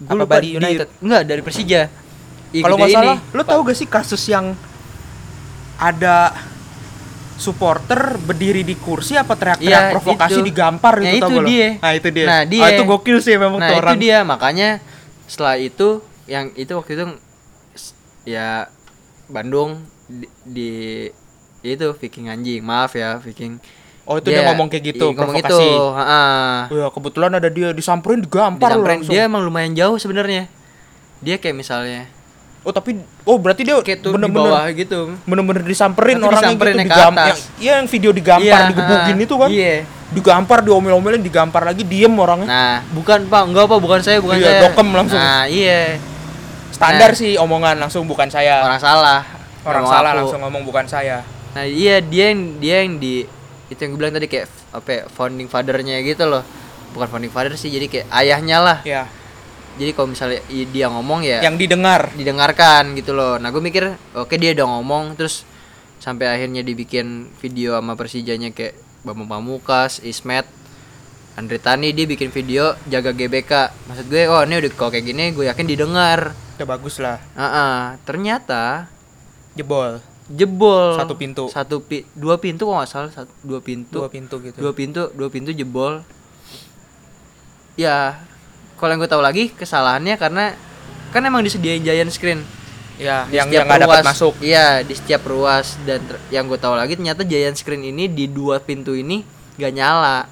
Gua 0.00 0.18
Apa 0.18 0.26
Bali 0.28 0.48
di- 0.48 0.56
United? 0.56 0.88
enggak 0.98 1.22
dari 1.24 1.40
Persija 1.40 1.86
Kalau 2.50 2.74
nggak 2.74 2.90
ini. 2.90 2.96
salah, 2.96 3.16
lo 3.30 3.42
tahu 3.44 3.60
gak 3.62 3.76
sih 3.76 3.86
kasus 3.86 4.22
yang 4.26 4.58
ada 5.76 6.34
supporter 7.36 8.18
berdiri 8.18 8.62
di 8.62 8.74
kursi 8.74 9.14
apa 9.14 9.30
teriak-teriak 9.32 9.78
Iya, 9.80 9.94
provokasi 9.94 10.40
itu. 10.40 10.46
digampar 10.48 10.98
Nah, 10.98 11.06
itu, 11.06 11.22
tau 11.22 11.30
itu 11.30 11.36
lo? 11.36 11.46
dia. 11.46 11.68
Nah 11.76 11.92
itu 11.94 12.08
dia. 12.10 12.26
Nah, 12.26 12.42
dia. 12.42 12.60
Ah, 12.60 12.70
itu 12.72 12.82
gokil 12.84 13.18
sih 13.20 13.34
memang 13.36 13.62
nah 13.62 13.68
itu 13.68 13.78
orang. 13.78 13.94
dia 13.96 14.18
makanya 14.22 14.68
setelah 15.24 15.54
itu 15.54 15.88
yang 16.26 16.50
itu 16.56 16.72
waktu 16.72 16.92
itu 16.94 17.04
ya 18.26 18.66
Bandung 19.28 19.78
di, 20.06 20.26
di 20.42 20.70
itu 21.60 21.86
Viking 21.92 22.28
anjing 22.28 22.60
maaf 22.60 22.92
ya 22.92 23.16
Viking 23.16 23.60
Oh 24.02 24.16
itu 24.16 24.32
dia, 24.32 24.40
ngomong 24.42 24.66
kayak 24.66 24.84
gitu, 24.88 25.12
iya, 25.12 25.20
ngomong 25.20 25.36
itu 25.36 25.52
provokasi. 25.52 25.68
heeh. 25.68 26.56
Oh, 26.66 26.76
ya, 26.78 26.88
kebetulan 26.88 27.28
ada 27.30 27.44
dia 27.46 27.68
disamperin 27.70 28.18
digampar 28.18 28.72
Disamperin. 28.72 28.96
langsung. 28.98 29.12
dia 29.12 29.22
emang 29.22 29.42
lumayan 29.42 29.72
jauh 29.74 29.94
sebenarnya 29.94 30.48
dia 31.18 31.36
kayak 31.36 31.52
misalnya 31.54 32.08
Oh 32.60 32.70
tapi 32.70 32.96
oh 33.22 33.36
berarti 33.36 33.62
dia 33.62 33.76
kayak 33.76 34.00
tuh 34.00 34.12
di 34.12 34.28
bawah 34.28 34.64
gitu 34.70 35.12
bener-bener 35.22 35.60
disamperin 35.62 36.16
disamperin 36.16 36.74
gitu 36.74 36.80
ke 36.80 36.88
digam- 36.88 37.14
atas. 37.14 37.28
yang, 37.28 37.38
iya 37.58 37.72
yang 37.74 37.86
video 37.86 38.10
digampar 38.10 38.44
Iya, 38.58 38.66
digebukin 38.66 39.14
ah, 39.14 39.24
itu 39.24 39.34
kan 39.36 39.48
iya 39.50 39.74
digampar 40.08 40.58
diomel-omelin 40.60 41.20
digampar 41.20 41.62
lagi 41.62 41.82
diem 41.82 42.12
orangnya 42.14 42.46
nah 42.46 42.76
bukan 42.90 43.24
pak 43.24 43.42
enggak 43.44 43.64
pak 43.66 43.78
bukan 43.78 44.00
saya 44.00 44.18
bukan 44.18 44.36
Iya, 44.36 44.46
saya 44.46 44.60
dokem 44.64 44.88
langsung. 44.90 45.16
nah 45.16 45.44
iya 45.44 46.00
standar 46.78 47.10
nah. 47.10 47.18
sih 47.18 47.34
omongan 47.34 47.76
langsung 47.82 48.06
bukan 48.06 48.30
saya. 48.30 48.62
Orang 48.62 48.78
salah. 48.78 49.26
Orang 49.66 49.84
salah 49.84 50.10
aku. 50.14 50.18
langsung 50.22 50.40
ngomong 50.46 50.62
bukan 50.62 50.86
saya. 50.86 51.26
Nah 51.58 51.66
iya 51.66 51.98
dia 51.98 52.30
yang 52.30 52.62
dia 52.62 52.86
yang 52.86 53.02
di 53.02 53.26
itu 53.68 53.80
yang 53.82 53.90
gue 53.92 54.00
bilang 54.00 54.14
tadi 54.14 54.30
kayak 54.30 54.46
apa 54.70 54.88
ya, 54.88 55.02
founding 55.10 55.50
fathernya 55.50 55.98
gitu 56.06 56.24
loh. 56.30 56.46
Bukan 56.94 57.10
founding 57.10 57.34
father 57.34 57.58
sih 57.58 57.68
jadi 57.68 57.90
kayak 57.90 58.06
ayahnya 58.14 58.58
lah. 58.62 58.78
Ya 58.86 59.10
jadi 59.78 59.94
kalau 59.94 60.10
misalnya 60.10 60.42
dia 60.50 60.90
ngomong 60.90 61.22
ya 61.22 61.38
yang 61.38 61.54
didengar. 61.54 62.10
didengarkan 62.18 62.98
gitu 62.98 63.14
loh. 63.14 63.38
Nah 63.38 63.54
gue 63.54 63.62
mikir 63.62 63.94
oke 64.18 64.34
dia 64.34 64.50
udah 64.58 64.66
ngomong 64.66 65.14
terus 65.14 65.46
sampai 66.02 66.26
akhirnya 66.26 66.66
dibikin 66.66 67.30
video 67.38 67.78
sama 67.78 67.94
Persijanya 67.94 68.50
kayak 68.50 68.74
Bambang 69.06 69.30
Pamukas, 69.30 70.02
Ismet, 70.02 70.44
Andre 71.38 71.62
Tani 71.62 71.94
dia 71.94 72.10
bikin 72.10 72.34
video 72.34 72.74
jaga 72.90 73.14
GBK. 73.14 73.70
Maksud 73.86 74.06
gue 74.10 74.26
oh 74.26 74.42
ini 74.42 74.58
udah 74.58 74.70
kalau 74.74 74.90
kayak 74.90 75.06
gini 75.06 75.30
gue 75.30 75.46
yakin 75.46 75.66
didengar 75.70 76.34
udah 76.58 76.66
bagus 76.66 76.98
lah. 76.98 77.22
Ah, 77.38 77.46
ah. 77.46 77.78
ternyata 78.02 78.90
jebol. 79.54 80.02
jebol. 80.26 80.98
Satu 80.98 81.14
pintu. 81.14 81.44
satu 81.48 81.76
pi 81.80 82.02
dua 82.18 82.36
pintu 82.36 82.66
kok 82.66 82.74
nggak 82.74 82.90
salah 82.90 83.10
satu, 83.14 83.30
dua 83.46 83.62
pintu. 83.62 84.02
Dua 84.02 84.10
pintu 84.10 84.34
gitu. 84.42 84.58
Dua 84.58 84.72
pintu 84.74 85.02
dua 85.14 85.28
pintu 85.30 85.54
jebol. 85.54 86.02
Ya 87.78 88.18
kalau 88.74 88.94
yang 88.94 89.00
gue 89.02 89.10
tahu 89.10 89.22
lagi 89.22 89.54
kesalahannya 89.54 90.18
karena 90.18 90.54
kan 91.14 91.22
emang 91.22 91.46
disediain 91.46 91.82
giant 91.86 92.10
screen. 92.10 92.42
Ya 92.98 93.30
di 93.30 93.38
yang 93.38 93.46
yang 93.54 93.70
nggak 93.70 93.86
dapat 93.86 94.02
masuk. 94.02 94.34
Iya 94.42 94.82
di 94.82 94.98
setiap 94.98 95.22
ruas. 95.30 95.78
Dan 95.86 96.02
yang 96.34 96.50
gue 96.50 96.58
tahu 96.58 96.74
lagi 96.74 96.98
ternyata 96.98 97.22
giant 97.22 97.54
screen 97.54 97.86
ini 97.86 98.10
di 98.10 98.26
dua 98.26 98.58
pintu 98.58 98.98
ini 98.98 99.22
gak 99.58 99.74
nyala. 99.74 100.26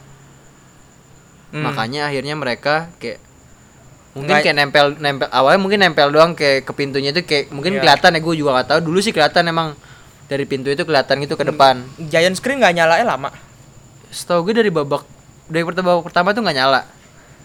Hmm. 1.46 1.62
makanya 1.62 2.10
akhirnya 2.10 2.34
mereka 2.34 2.90
kayak 2.98 3.22
mungkin 4.16 4.32
Nggak- 4.32 4.44
kayak 4.44 4.56
nempel 4.56 4.86
nempel 4.96 5.28
awalnya 5.28 5.60
mungkin 5.60 5.78
nempel 5.78 6.08
doang 6.08 6.32
kayak 6.32 6.64
ke 6.64 6.72
pintunya 6.72 7.12
itu 7.12 7.20
kayak 7.20 7.52
mungkin 7.52 7.76
Iya. 7.76 7.80
kelihatan 7.84 8.16
ya 8.16 8.20
gue 8.20 8.34
juga 8.34 8.50
gak 8.56 8.66
tahu. 8.66 8.80
Dulu 8.82 8.98
sih 8.98 9.12
kelihatan 9.12 9.44
emang 9.44 9.76
dari 10.24 10.42
pintu 10.42 10.68
itu 10.68 10.82
kelihatan 10.82 11.20
gitu 11.20 11.36
ke 11.36 11.44
depan. 11.44 11.84
giant 12.02 12.32
screen 12.32 12.56
nggak 12.56 12.74
nyalain 12.74 13.04
lama? 13.04 13.28
Setahu 14.08 14.42
gue 14.42 14.56
dari 14.56 14.70
babak 14.70 15.04
dari 15.46 15.62
pertama 15.62 15.94
babak 15.94 16.08
pertama 16.08 16.32
tuh 16.32 16.40
nggak 16.40 16.56
nyala. 16.56 16.80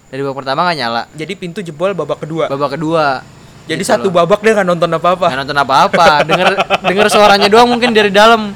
Dari 0.07 0.21
babak 0.23 0.37
pertama 0.39 0.59
nggak 0.63 0.77
nyala. 0.79 1.01
Jadi 1.11 1.33
pintu 1.35 1.59
jebol 1.59 1.91
babak 1.91 2.19
kedua? 2.19 2.47
Babak 2.47 2.73
kedua. 2.73 3.19
Jadi 3.61 3.77
Gitu 3.77 3.91
satu 3.91 4.07
loh. 4.07 4.15
babak 4.17 4.39
dia 4.39 4.55
nggak 4.55 4.65
nonton 4.65 4.89
apa 4.89 5.07
apa 5.11 5.25
nggak 5.27 5.39
nonton 5.43 5.59
apa-apa. 5.59 6.05
Denger 6.23 6.49
denger 6.81 7.07
suaranya 7.09 7.45
doang 7.45 7.67
mungkin 7.67 7.91
dari 7.91 8.09
dalam. 8.09 8.55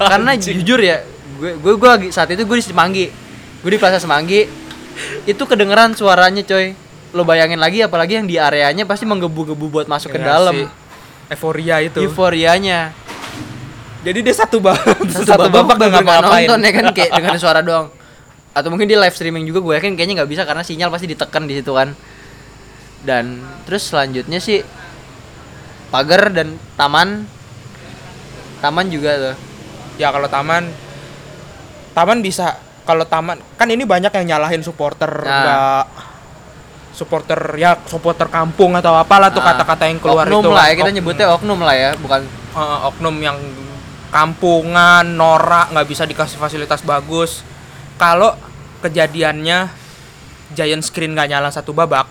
Karena 0.00 0.32
jujur 0.34 0.78
ya 0.78 1.02
gue 1.36 1.56
gue 1.56 1.72
gue 1.74 1.90
saat 2.08 2.30
itu 2.30 2.40
gue 2.40 2.56
di 2.56 2.64
Semanggi. 2.64 3.06
Gue 3.60 3.70
di 3.70 3.78
Plaza 3.78 3.98
Semanggi. 3.98 4.46
Itu 5.24 5.44
kedengeran 5.44 5.92
suaranya 5.92 6.40
coy 6.40 6.72
lo 7.10 7.22
bayangin 7.22 7.58
lagi 7.58 7.82
apalagi 7.82 8.16
yang 8.16 8.26
di 8.26 8.36
areanya 8.36 8.86
pasti 8.86 9.02
menggebu-gebu 9.02 9.66
buat 9.66 9.86
masuk 9.86 10.14
ke 10.14 10.18
Iya 10.18 10.26
dalam. 10.28 10.54
sih. 10.56 10.66
euforia 11.30 11.76
itu. 11.78 11.98
Euforianya. 12.00 12.90
Jadi 14.00 14.18
dia 14.20 14.34
satu 14.34 14.58
babak 14.58 14.98
satu, 15.14 15.46
babak 15.46 15.76
nggak 15.76 16.02
nggak 16.02 16.20
nonton 16.24 16.58
ya 16.58 16.70
kan 16.72 16.84
kayak 16.96 17.10
dengan 17.12 17.36
suara 17.36 17.60
doang. 17.60 17.86
Atau 18.50 18.66
mungkin 18.66 18.86
dia 18.86 18.98
live 18.98 19.14
streaming 19.14 19.46
juga 19.46 19.62
gue 19.62 19.74
yakin 19.78 19.94
kayaknya 19.94 20.22
nggak 20.22 20.30
bisa 20.30 20.42
karena 20.42 20.62
sinyal 20.62 20.90
pasti 20.90 21.06
ditekan 21.06 21.46
di 21.46 21.54
situ 21.54 21.70
kan. 21.70 21.94
Dan 23.00 23.38
terus 23.62 23.86
selanjutnya 23.86 24.38
sih 24.38 24.62
pagar 25.88 26.30
dan 26.30 26.58
taman. 26.74 27.26
Taman 28.58 28.86
juga 28.86 29.10
tuh. 29.16 29.36
Ya 29.96 30.10
kalau 30.10 30.26
taman 30.26 30.66
taman 31.92 32.18
bisa. 32.20 32.58
Kalau 32.80 33.06
taman 33.06 33.38
kan 33.54 33.70
ini 33.70 33.86
banyak 33.86 34.10
yang 34.10 34.26
nyalahin 34.34 34.62
supporter 34.62 35.10
Nah. 35.22 35.86
Supporter 37.00 37.40
ya 37.56 37.80
supporter 37.82 38.28
kampung 38.28 38.76
atau 38.76 38.92
apalah 38.92 39.28
tuh 39.28 39.40
Ah, 39.40 39.56
kata-kata 39.56 39.88
yang 39.88 39.96
keluar 39.98 40.22
oknum 40.22 40.42
itu 40.42 40.50
lah 40.50 40.60
kan. 40.60 40.68
ya 40.68 40.74
kita 40.76 40.84
Ok- 40.86 40.94
nyebutnya 40.94 41.26
oknum 41.32 41.58
lah 41.58 41.72
ya 41.74 41.90
bukan 41.96 42.20
eh, 42.52 42.78
oknum 42.84 43.16
yang 43.18 43.38
kampungan 44.10 45.06
norak 45.06 45.70
nggak 45.70 45.86
bisa 45.86 46.04
dikasih 46.04 46.36
fasilitas 46.36 46.82
bagus. 46.82 47.40
Kalau 47.94 48.36
kejadiannya 48.80 49.70
giant 50.50 50.82
screen 50.82 51.14
nggak 51.14 51.30
nyala 51.30 51.48
satu 51.48 51.70
babak 51.70 52.04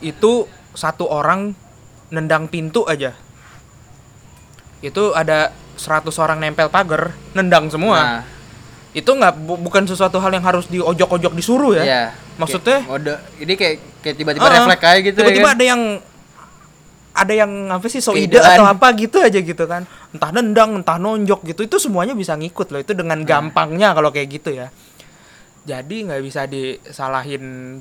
itu 0.00 0.44
satu 0.72 1.06
orang 1.06 1.54
nendang 2.08 2.44
pintu 2.44 2.84
aja. 2.84 3.14
Itu 4.80 5.12
ada 5.12 5.48
100 5.74 6.12
orang 6.18 6.38
nempel 6.38 6.68
pagar 6.68 7.14
nendang 7.32 7.68
semua. 7.68 7.98
Nah, 7.98 8.22
itu 8.94 9.10
nggak 9.10 9.34
bu- 9.36 9.58
bukan 9.60 9.84
sesuatu 9.84 10.16
hal 10.16 10.30
yang 10.30 10.42
harus 10.42 10.64
diojok-ojok 10.66 11.32
disuruh 11.32 11.74
ya? 11.74 11.82
Ya 11.82 12.02
Maksudnya? 12.34 12.78
kayak 12.78 12.88
mode 12.88 13.14
ini 13.36 13.52
kayak 13.52 13.74
kayak 14.00 14.16
tiba-tiba 14.16 14.42
Ah, 14.42 14.52
refleks 14.56 14.80
kayak 14.80 15.00
gitu 15.04 15.18
tiba-tiba 15.18 15.40
ya 15.40 15.44
kan? 15.44 15.54
ada 15.54 15.64
yang 15.64 15.82
ada 17.12 17.32
yang 17.32 17.52
apa 17.68 17.86
sih 17.86 17.98
so 17.98 18.10
ide 18.12 18.36
atau 18.36 18.62
apa 18.64 18.90
gitu 18.92 19.18
aja 19.18 19.36
gitu 19.36 19.64
kan. 19.64 19.82
Entah 20.10 20.30
nendang 20.30 20.78
entah 20.78 20.94
nonjok 20.96 21.42
gitu. 21.44 21.60
Itu 21.64 21.78
semuanya 21.78 22.10
bisa 22.12 22.34
ngikut 22.34 22.70
loh. 22.70 22.80
Itu 22.80 22.90
dengan 22.92 23.18
Nah. 23.18 23.26
gampangnya 23.28 23.94
kalau 23.94 24.10
kayak 24.10 24.28
gitu 24.32 24.50
ya. 24.50 24.70
Jadi 25.64 26.06
nggak 26.06 26.20
bisa 26.20 26.46
disalahin 26.46 27.78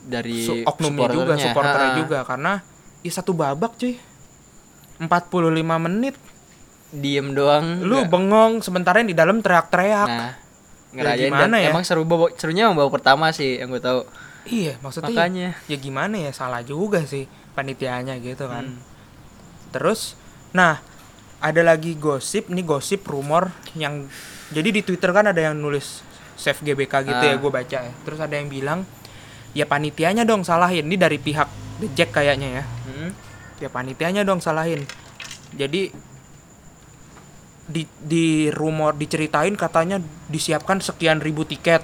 dari 0.00 0.62
oknumnya 0.62 1.06
juga 1.08 1.34
supporternya. 1.36 1.94
juga. 1.96 2.18
Karena 2.22 2.62
ya 3.00 3.12
satu 3.12 3.30
babak 3.30 3.74
cuy. 3.76 3.98
45 4.96 5.10
menit 5.78 6.14
diem 6.88 7.32
doang 7.32 7.80
lu 7.80 7.98
nggak- 7.98 8.08
bengong 8.08 8.52
sementara 8.60 8.98
yang 8.98 9.10
di 9.10 9.16
dalam 9.16 9.38
teriak-teriak. 9.38 10.08
Nah 10.08 10.32
ngerayain 10.86 11.28
gimana 11.28 11.44
dan 11.52 11.60
ya? 11.60 11.68
emang 11.68 11.84
seru 11.84 12.02
babak 12.02 12.34
serunya 12.36 12.64
emang 12.64 12.78
babak 12.78 13.02
pertama 13.02 13.28
sih 13.30 13.58
yang 13.58 13.68
gue 13.68 13.78
tahu. 13.78 14.06
Iya 14.46 14.78
maksudnya 14.78 15.10
makanya. 15.10 15.48
ya 15.64 15.76
gimana 15.76 16.14
ya 16.16 16.30
salah 16.30 16.62
juga 16.62 17.02
sih 17.02 17.26
panitianya 17.52 18.16
gitu 18.18 18.46
kan. 18.46 18.64
Hmm. 18.70 18.80
terus 19.68 20.14
nah 20.50 20.80
ada 21.36 21.60
lagi 21.60 21.92
gosip 21.94 22.48
nih 22.48 22.64
gosip 22.64 23.04
rumor 23.04 23.52
yang 23.74 24.08
jadi 24.48 24.70
di 24.70 24.80
twitter 24.80 25.10
kan 25.10 25.26
ada 25.26 25.42
yang 25.42 25.54
nulis 25.54 26.00
save 26.32 26.62
gbk 26.62 26.94
gitu 27.02 27.24
ya 27.24 27.34
Ah. 27.34 27.36
gue 27.36 27.50
baca 27.50 27.78
ya. 27.82 27.92
Terus 28.00 28.16
ada 28.16 28.32
yang 28.32 28.46
bilang 28.46 28.86
ya 29.52 29.64
panitianya 29.64 30.22
dong 30.22 30.44
salahin. 30.44 30.84
Ini 30.84 30.96
dari 30.96 31.18
pihak 31.18 31.48
The 31.76 31.88
Jack 31.92 32.14
kayaknya 32.14 32.60
ya. 32.60 32.64
Hmm. 32.86 33.10
ya 33.58 33.68
panitianya 33.68 34.22
dong 34.22 34.38
salahin. 34.38 34.86
Jadi 35.52 35.92
di 37.66 37.82
di 37.98 38.48
rumor 38.54 38.94
diceritain 38.94 39.54
katanya 39.58 39.98
disiapkan 40.30 40.78
sekian 40.78 41.18
ribu 41.18 41.42
tiket 41.42 41.82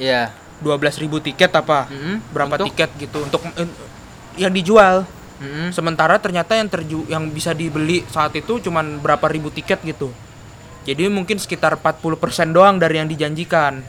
Iya. 0.00 0.32
12.000 0.60 1.04
ribu 1.04 1.20
tiket 1.24 1.52
apa 1.56 1.88
Mm-mm. 1.88 2.20
berapa 2.32 2.56
Untuk? 2.60 2.66
tiket 2.72 2.90
gitu 3.00 3.24
untuk 3.24 3.40
eh, 3.56 3.68
yang 4.36 4.52
dijual 4.52 5.08
Mm-mm. 5.40 5.72
sementara 5.72 6.20
ternyata 6.20 6.52
yang 6.52 6.68
terju 6.68 7.08
yang 7.08 7.32
bisa 7.32 7.56
dibeli 7.56 8.04
saat 8.12 8.36
itu 8.36 8.60
cuman 8.60 9.00
berapa 9.00 9.24
ribu 9.28 9.48
tiket 9.48 9.80
gitu 9.84 10.12
jadi 10.84 11.08
mungkin 11.08 11.40
sekitar 11.40 11.80
40% 11.80 12.52
doang 12.52 12.76
dari 12.76 13.00
yang 13.00 13.08
dijanjikan 13.08 13.80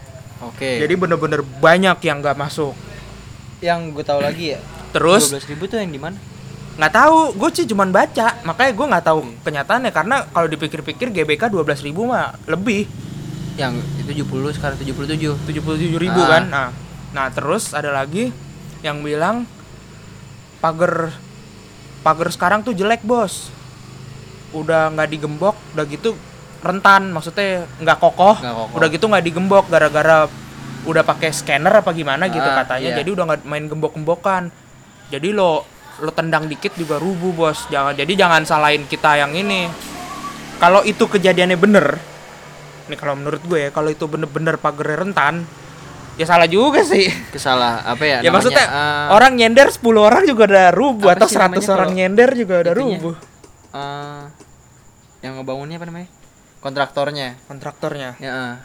Oke. 0.44 0.80
jadi 0.80 0.96
bener-bener 0.96 1.44
banyak 1.44 2.00
yang 2.08 2.24
nggak 2.24 2.40
masuk 2.40 2.72
yang 3.60 3.92
gue 3.92 4.04
tahu 4.04 4.24
lagi 4.24 4.56
ya. 4.56 4.60
terus 4.96 5.28
12.000 5.32 5.52
ribu 5.52 5.64
tuh 5.68 5.78
yang 5.80 5.92
di 5.92 6.00
mana? 6.00 6.16
Nggak 6.72 6.94
tahu 6.94 7.18
gue 7.36 7.50
sih 7.52 7.66
cuman 7.66 7.90
baca 7.90 8.40
makanya 8.42 8.72
gue 8.72 8.86
nggak 8.88 9.06
tahu 9.06 9.20
kenyataannya 9.42 9.92
karena 9.92 10.16
kalau 10.28 10.48
dipikir-pikir 10.48 11.12
GBK 11.12 11.48
12.000 11.48 11.84
ribu 11.84 12.02
mah 12.06 12.36
lebih 12.46 12.88
Yang 13.54 13.84
itu 14.00 14.24
70 14.24 14.56
sekarang 14.56 14.78
77. 14.80 15.36
77.000 15.46 16.00
ribu 16.00 16.18
Ah. 16.18 16.28
kan 16.30 16.44
nah 16.48 16.68
nah 17.12 17.28
terus 17.28 17.76
ada 17.76 17.92
lagi 17.92 18.32
yang 18.80 19.04
bilang 19.04 19.44
pagar 20.60 21.12
pagar 22.02 22.30
sekarang 22.30 22.62
tuh 22.62 22.72
jelek 22.72 23.04
bos 23.04 23.52
udah 24.52 24.90
nggak 24.90 25.10
digembok 25.12 25.56
udah 25.76 25.86
gitu 25.86 26.16
rentan 26.62 27.10
maksudnya 27.10 27.66
nggak 27.78 27.98
kokoh, 27.98 28.38
kokoh. 28.38 28.68
udah 28.74 28.88
gitu 28.88 29.06
nggak 29.06 29.26
digembok 29.26 29.66
gara-gara 29.68 30.30
udah 30.82 31.04
pakai 31.04 31.30
scanner 31.30 31.74
apa 31.74 31.92
gimana 31.92 32.26
gitu 32.26 32.42
Ah, 32.42 32.64
katanya 32.64 32.94
iya. 32.94 32.98
jadi 33.00 33.10
udah 33.12 33.24
nggak 33.28 33.42
main 33.44 33.66
gembok-gembokan 33.66 34.50
jadi 35.10 35.30
lo 35.32 35.68
lo 36.02 36.12
tendang 36.12 36.46
dikit 36.46 36.74
juga 36.74 36.98
rubuh 36.98 37.32
bos 37.32 37.70
jangan 37.70 37.94
jadi 37.94 38.10
jangan 38.18 38.42
salahin 38.44 38.84
kita 38.86 39.18
yang 39.18 39.32
ini 39.32 39.70
kalau 40.58 40.82
itu 40.82 41.06
kejadiannya 41.06 41.56
bener 41.56 42.02
nih 42.86 42.98
kalau 42.98 43.14
menurut 43.14 43.40
gue 43.42 43.60
ya 43.60 43.70
kalau 43.70 43.88
itu 43.88 44.04
bener-bener 44.04 44.58
pagar 44.58 45.00
rentan 45.00 45.46
ya 46.14 46.26
salah 46.26 46.46
juga 46.46 46.82
sih 46.84 47.08
Kesalah 47.32 47.86
apa 47.86 48.04
ya? 48.04 48.10
ya 48.20 48.28
namanya, 48.28 48.32
maksudnya 48.36 48.66
eh, 48.66 49.08
orang 49.10 49.32
nyender 49.34 49.68
10 49.70 49.80
orang 49.96 50.24
juga 50.26 50.44
udah 50.46 50.68
rubuh 50.72 51.10
atau 51.10 51.26
sih 51.26 51.38
100 51.38 51.56
namanya 51.56 51.72
orang 51.72 51.92
nyender 51.94 52.30
juga 52.34 52.54
udah 52.60 52.74
itunya? 52.74 52.98
rubuh 52.98 53.16
eh, 53.72 54.24
yang 55.22 55.34
ngebangunnya 55.38 55.78
apa 55.78 55.86
namanya? 55.86 56.10
Kontraktornya. 56.60 57.38
kontraktornya 57.46 58.10
Ya. 58.18 58.30
eh. 58.30 58.56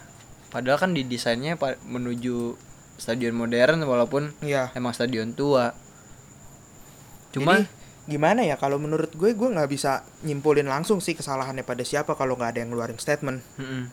Padahal 0.48 0.78
kan 0.78 0.90
didesainnya 0.92 1.56
pa- 1.56 1.76
menuju 1.82 2.56
stadion 2.96 3.36
modern 3.36 3.84
walaupun 3.84 4.32
iya 4.40 4.72
emang 4.72 4.92
stadion 4.92 5.32
tua. 5.32 5.72
Cuma 7.30 7.56
Jadi- 7.56 7.68
gimana 8.06 8.40
ya 8.40 8.54
kalau 8.54 8.78
menurut 8.78 9.10
gue 9.10 9.30
gue 9.30 9.48
nggak 9.48 9.66
bisa 9.66 9.92
nyimpulin 10.22 10.64
langsung 10.64 10.98
sih 10.98 11.12
kesalahannya 11.12 11.62
pada 11.62 11.82
siapa 11.82 12.14
kalau 12.14 12.34
nggak 12.34 12.50
ada 12.52 12.58
yang 12.60 12.70
ngeluarin 12.70 12.96
statement. 12.96 13.42
Mm-mm. 13.56 13.90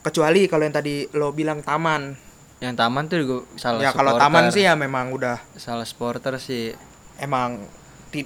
kecuali 0.00 0.44
kalau 0.44 0.62
yang 0.62 0.74
tadi 0.74 1.08
lo 1.12 1.32
bilang 1.32 1.64
taman. 1.64 2.12
Yang 2.60 2.74
taman 2.76 3.02
tuh 3.06 3.16
juga 3.18 3.36
salah 3.56 3.80
ya 3.80 3.90
kalau 3.90 4.14
taman 4.14 4.52
sih 4.52 4.60
ya 4.60 4.76
memang 4.76 5.08
udah 5.10 5.40
salah 5.56 5.82
supporter 5.82 6.36
sih. 6.36 6.76
Emang 7.16 7.56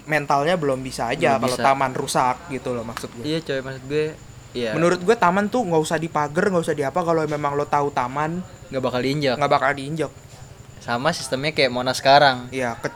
mentalnya 0.05 0.53
belum 0.55 0.83
bisa 0.83 1.07
aja 1.07 1.39
Belum 1.39 1.47
kalau 1.47 1.57
bisa. 1.57 1.65
taman 1.65 1.93
rusak 1.93 2.37
gitu 2.51 2.75
loh 2.75 2.83
maksud 2.83 3.09
gue. 3.15 3.25
Iya 3.25 3.39
coy 3.41 3.63
maksud 3.63 3.85
gue 3.87 4.05
iya 4.53 4.73
menurut 4.73 4.99
gue 4.99 5.15
taman 5.15 5.47
tuh 5.47 5.63
nggak 5.63 5.81
usah 5.81 5.97
dipager 5.97 6.49
nggak 6.49 6.61
usah 6.63 6.75
diapa 6.75 6.99
kalau 6.99 7.23
memang 7.23 7.55
lo 7.55 7.65
tahu 7.65 7.89
taman. 7.89 8.43
Nggak 8.69 8.83
bakal 8.83 9.01
diinjak. 9.01 9.35
Nggak 9.39 9.53
bakal 9.55 9.71
diinjak. 9.73 10.11
Sama 10.79 11.09
sistemnya 11.11 11.55
kayak 11.55 11.71
Monas 11.71 12.03
sekarang. 12.03 12.51
Ya 12.51 12.75
ke- 12.75 12.91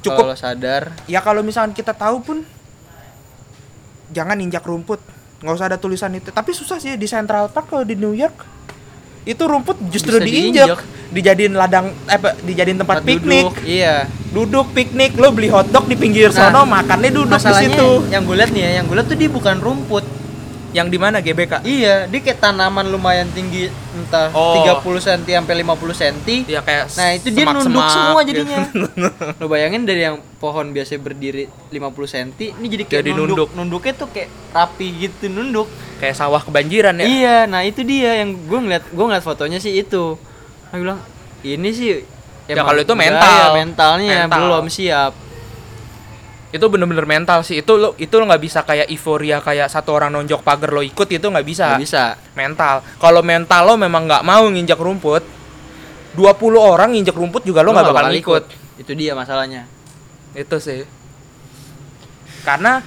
cukup. 0.00 0.24
Lo 0.24 0.34
sadar. 0.34 0.92
Ya 1.06 1.18
kalau 1.18 1.40
misalkan 1.40 1.72
kita 1.72 1.92
tahu 1.92 2.20
pun 2.20 2.38
jangan 4.08 4.38
injak 4.38 4.64
rumput. 4.64 5.00
Nggak 5.38 5.54
usah 5.54 5.66
ada 5.68 5.78
tulisan 5.78 6.10
itu. 6.12 6.28
Tapi 6.28 6.50
susah 6.50 6.78
sih 6.78 6.94
di 6.94 7.06
Central 7.06 7.48
Park 7.48 7.70
kalau 7.70 7.84
di 7.84 7.94
New 7.94 8.12
York 8.12 8.56
itu 9.22 9.44
rumput 9.44 9.76
justru 9.92 10.16
Bisa 10.16 10.24
diinjak 10.24 10.66
diinjak. 10.72 10.80
dijadiin 11.08 11.52
ladang 11.52 11.92
eh 12.08 12.16
apa 12.16 12.32
dijadiin 12.40 12.80
tempat, 12.80 13.04
piknik 13.04 13.44
duduk, 13.44 13.56
iya. 13.68 14.08
Duduk 14.28 14.66
piknik. 14.72 15.16
Lo 15.16 15.32
beli 15.32 15.48
hotdog 15.48 15.84
di 15.84 15.96
pinggir 15.96 16.32
Nah, 16.32 16.48
sono 16.48 16.64
makannya 16.64 17.12
duduk 17.12 17.36
di 17.36 17.54
situ. 17.54 18.08
yang 18.08 18.24
gue 18.24 18.36
liat 18.36 18.50
nih 18.50 18.62
ya 18.64 18.70
yang 18.80 18.84
gue 18.88 18.96
liat 18.96 19.06
tuh 19.06 19.16
dia 19.16 19.28
bukan 19.28 19.56
rumput 19.60 20.04
yang 20.78 20.86
di 20.86 20.96
mana 20.96 21.18
GBK 21.18 21.60
iya 21.62 22.06
dia 22.06 22.20
kayak 22.20 22.38
tanaman 22.38 22.86
lumayan 22.86 23.26
tinggi 23.28 23.66
entah 23.90 24.30
Oh. 24.30 24.62
30 24.78 24.86
cm 25.00 25.42
sampai 25.42 25.54
50 25.58 25.74
cm 25.92 26.16
ya 26.46 26.60
kayak 26.60 26.84
Nah 26.92 27.08
itu 27.12 27.28
dia 27.28 27.44
nunduk 27.44 27.82
semua 27.84 28.20
gitu. 28.22 28.38
jadinya 28.38 28.58
Lo 29.40 29.46
bayangin 29.46 29.82
dari 29.82 30.02
yang 30.02 30.16
pohon 30.36 30.70
biasa 30.70 30.94
berdiri 30.96 31.44
50 31.68 31.74
cm 32.06 32.28
Ini 32.54 32.66
jadi 32.68 32.84
kayak 32.84 33.00
Jadi 33.00 33.10
nunduk. 33.10 33.26
nunduk. 33.28 33.48
Nunduknya 33.52 33.92
tuh 33.94 34.08
kayak 34.08 34.28
rapi 34.50 34.86
gitu 35.00 35.26
nunduk 35.26 35.66
kayak 35.98 36.14
sawah 36.14 36.38
kebanjiran 36.38 36.94
ya 36.94 37.04
Iya 37.04 37.36
nah 37.44 37.60
itu 37.60 37.82
dia 37.82 38.16
yang 38.16 38.38
gue 38.38 38.58
ngeliat 38.58 38.86
Gue 38.86 39.04
ngeliat 39.04 39.20
fotonya 39.20 39.58
sih 39.58 39.74
itu 39.74 40.14
Gue 40.68 40.78
bilang 40.78 41.02
ini 41.42 41.70
sih 41.70 41.90
Ya, 42.46 42.56
emang 42.56 42.72
kalau 42.72 42.80
itu 42.80 42.94
mental. 42.96 43.48
Mentalnya 43.52 44.24
Mental. 44.24 44.40
belum 44.40 44.66
siap 44.68 45.12
itu 46.48 46.64
bener-bener 46.64 47.04
mental 47.04 47.44
sih. 47.44 47.60
Itu 47.60 47.76
lo 47.76 47.88
itu 48.00 48.14
lo 48.16 48.24
nggak 48.24 48.42
bisa 48.42 48.64
kayak 48.64 48.88
euforia 48.88 49.44
kayak 49.44 49.68
satu 49.68 49.92
orang 49.92 50.16
nonjok 50.16 50.40
pagar 50.40 50.72
lo 50.72 50.80
ikut 50.80 51.04
itu 51.04 51.26
nggak 51.28 51.46
bisa. 51.46 51.76
Gak 51.76 51.84
bisa. 51.84 52.04
Mental. 52.32 52.80
Kalau 52.96 53.20
mental 53.20 53.62
lo 53.68 53.74
memang 53.76 54.08
nggak 54.08 54.24
mau 54.24 54.48
nginjak 54.48 54.80
rumput 54.80 55.22
20 56.16 56.24
orang 56.56 56.88
nginjak 56.96 57.14
rumput 57.14 57.44
juga 57.44 57.60
lo 57.60 57.76
nggak 57.76 57.92
bakal 57.92 58.14
ikut. 58.16 58.44
Itu 58.80 58.92
dia 58.96 59.12
masalahnya. 59.12 59.68
Itu 60.32 60.56
sih. 60.56 60.88
Karena 62.48 62.80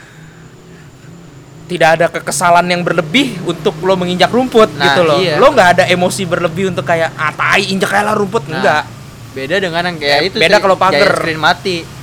tidak 1.69 1.89
ada 1.95 2.05
kekesalan 2.11 2.67
yang 2.67 2.81
berlebih 2.83 3.39
untuk 3.47 3.77
lo 3.85 3.95
menginjak 3.95 4.27
rumput 4.27 4.67
Nah, 4.75 4.91
gitu 4.91 5.01
loh. 5.07 5.17
iya. 5.23 5.39
lo 5.39 5.55
nggak 5.55 5.69
ada 5.79 5.83
emosi 5.87 6.27
berlebih 6.27 6.75
untuk 6.75 6.83
kayak 6.83 7.15
ah 7.15 7.31
tai 7.31 7.69
injak 7.69 7.93
lah 7.93 8.17
rumput. 8.17 8.49
Nah, 8.49 8.57
enggak 8.59 8.83
Beda 9.31 9.55
dengan 9.63 9.87
yang 9.87 9.95
kayak 9.95 10.11
Ya, 10.11 10.27
itu 10.27 10.35
beda 10.35 10.57
kalau 10.59 10.75
pagar. 10.75 11.23
mati 11.39 12.00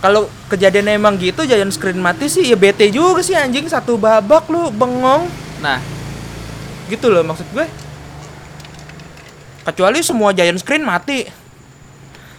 kalau 0.00 0.20
kejadiannya 0.48 0.96
emang 0.96 1.14
gitu 1.14 1.44
giant 1.44 1.68
screen 1.68 1.98
mati 1.98 2.26
sih 2.26 2.42
ya 2.42 2.56
bete 2.56 2.88
juga 2.88 3.20
sih 3.20 3.32
anjing 3.32 3.64
satu 3.64 3.94
babak 3.94 4.48
lu 4.48 4.68
bengong 4.70 5.28
Nah 5.60 5.76
gitu 6.88 7.06
loh 7.06 7.22
maksud 7.22 7.44
gue 7.50 7.68
kecuali 9.62 10.00
semua 10.00 10.32
giant 10.32 10.56
screen 10.56 10.82
mati 10.82 11.28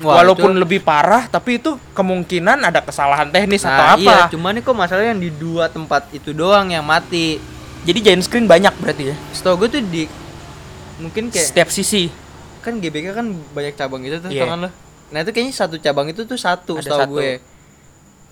wah, 0.01 0.19
walaupun 0.19 0.51
itu- 0.51 0.59
lebih 0.59 0.79
parah 0.81 1.29
tapi 1.29 1.55
itu 1.55 1.77
kemungkinan 1.93 2.59
ada 2.59 2.81
kesalahan 2.81 3.29
teknis 3.29 3.61
atau 3.61 3.77
Nah, 3.77 3.93
apa 3.93 4.01
Iya, 4.01 4.33
cuman 4.33 4.51
nih 4.51 4.63
kok 4.63 4.75
masalahnya 4.75 5.09
yang 5.13 5.21
di 5.21 5.31
dua 5.31 5.69
tempat 5.69 6.09
itu 6.11 6.33
doang 6.33 6.67
yang 6.67 6.83
mati. 6.83 7.37
jadi 7.81 7.97
giant 8.03 8.21
screen 8.21 8.45
banyak 8.45 8.73
berarti 8.75 9.09
ya 9.09 9.15
Setahu 9.31 9.57
gue 9.59 9.69
tuh 9.71 9.81
di 9.83 10.05
mungkin 10.97 11.29
kayak 11.29 11.45
setiap 11.47 11.69
sisi 11.69 12.13
kan 12.59 12.77
GBK 12.77 13.09
kan 13.11 13.25
banyak 13.53 13.73
cabang 13.73 14.01
gitu 14.01 14.17
tuh 14.19 14.29
Iya. 14.29 14.45
tau 14.45 14.53
kan 14.53 14.59
lo. 14.59 14.69
Nah, 15.09 15.19
itu 15.19 15.31
kayaknya 15.31 15.51
satu 15.51 15.75
cabang 15.75 16.07
itu 16.07 16.21
tuh 16.23 16.37
satu 16.37 16.77
Ada 16.77 16.85
setahu 16.87 17.01
satu. 17.01 17.13
gue. 17.17 17.31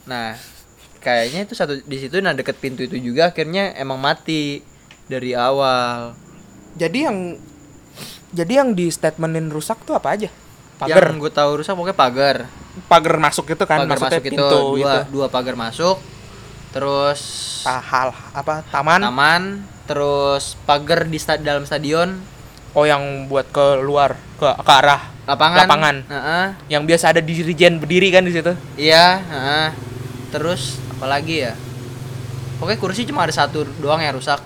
Nah, 0.10 0.34
kayaknya 1.00 1.46
itu 1.46 1.54
satu 1.54 1.78
di 1.80 1.98
situ 1.98 2.18
nah 2.20 2.34
deket 2.34 2.58
pintu 2.58 2.82
itu 2.82 2.98
juga 2.98 3.30
akhirnya 3.30 3.72
emang 3.74 3.96
mati 3.96 4.60
dari 5.06 5.32
awal. 5.32 6.18
jadi 6.72 7.10
yang 7.10 7.38
jadi 8.30 8.62
yang 8.62 8.70
di 8.72 8.90
statementin 8.90 9.50
rusak 9.50 9.82
tuh 9.84 9.94
apa 9.94 10.14
aja 10.14 10.30
pagar 10.78 11.10
Yang 11.10 11.18
gue 11.20 11.32
tahu 11.32 11.52
rusak 11.58 11.74
pokoknya 11.74 11.98
pagar. 11.98 12.38
pagar 12.86 13.16
masuk 13.18 13.46
itu 13.48 13.64
kan 13.64 13.84
pagar 13.84 14.00
masuk 14.00 14.22
itu 14.22 14.32
pintu 14.32 14.48
dua 14.74 14.78
itu 14.80 15.00
dua 15.12 15.26
pagar 15.28 15.56
masuk. 15.56 15.98
Terus 16.70 17.20
tahal 17.62 18.14
apa 18.32 18.62
taman 18.70 19.02
taman, 19.02 19.44
terus 19.84 20.54
pagar 20.64 21.04
di 21.04 21.18
sta- 21.18 21.42
dalam 21.42 21.66
stadion, 21.66 22.22
oh 22.72 22.86
yang 22.86 23.26
buat 23.26 23.50
keluar 23.50 24.14
ke 24.38 24.46
ke 24.46 24.72
arah 24.72 25.02
lapangan. 25.26 25.58
Lapangan. 25.60 25.96
Heeh. 26.06 26.46
yang 26.70 26.84
biasa 26.84 27.12
ada 27.12 27.20
dirijen 27.20 27.78
berdiri 27.78 28.10
kan 28.10 28.22
di 28.22 28.32
situ 28.32 28.54
Iya, 28.76 29.20
heeh. 29.20 29.68
Terus 30.30 30.62
apalagi 30.92 31.42
ya? 31.42 31.54
Pokoknya 32.56 32.78
kursi 32.78 33.04
cuma 33.04 33.24
ada 33.24 33.32
satu 33.32 33.64
doang 33.80 33.98
yang 33.98 34.14
rusak. 34.14 34.42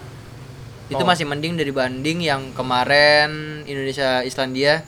Itu 0.85 0.99
Oh. 0.99 1.07
masih 1.07 1.23
mending 1.23 1.55
dari 1.55 1.69
banding 1.69 2.19
yang 2.19 2.51
kemarin 2.51 3.29
Indonesia 3.63 4.21
Islandia. 4.21 4.85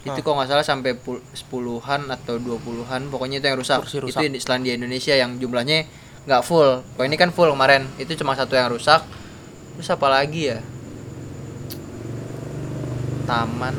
Itu 0.00 0.12
Ah. 0.12 0.22
kok 0.22 0.32
nggak 0.32 0.48
salah 0.48 0.62
sampai 0.62 0.94
pul- 0.94 1.22
sepuluhan 1.32 2.06
atau 2.06 2.36
dua 2.36 2.58
puluhan, 2.58 3.08
pokoknya 3.08 3.38
itu 3.38 3.46
yang 3.46 3.58
rusak. 3.58 3.80
Kursi 3.80 3.98
rusak. 3.98 4.20
Itu 4.20 4.28
di 4.28 4.38
Islandia 4.38 4.72
Indonesia 4.72 5.12
yang 5.12 5.34
jumlahnya 5.36 5.86
nggak 6.24 6.42
full. 6.42 6.82
Kalau 6.84 7.04
ini 7.04 7.16
kan 7.16 7.30
full 7.30 7.48
kemarin. 7.48 7.86
Itu 7.96 8.14
cuma 8.14 8.32
satu 8.32 8.54
yang 8.54 8.68
rusak. 8.68 9.02
Terus 9.74 9.88
apa 9.88 10.06
lagi 10.06 10.48
ya? 10.48 10.58
Taman. 13.26 13.74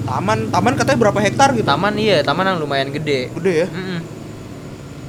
taman 0.00 0.50
taman 0.50 0.74
katanya 0.74 0.98
berapa 1.00 1.20
hektar 1.20 1.54
gitu 1.54 1.62
Taman 1.62 1.94
iya, 1.94 2.18
taman 2.20 2.42
yang 2.44 2.58
lumayan 2.58 2.90
gede. 2.90 3.30
gede 3.30 3.52
ya 3.62 3.66
Mm-mm. 3.70 4.00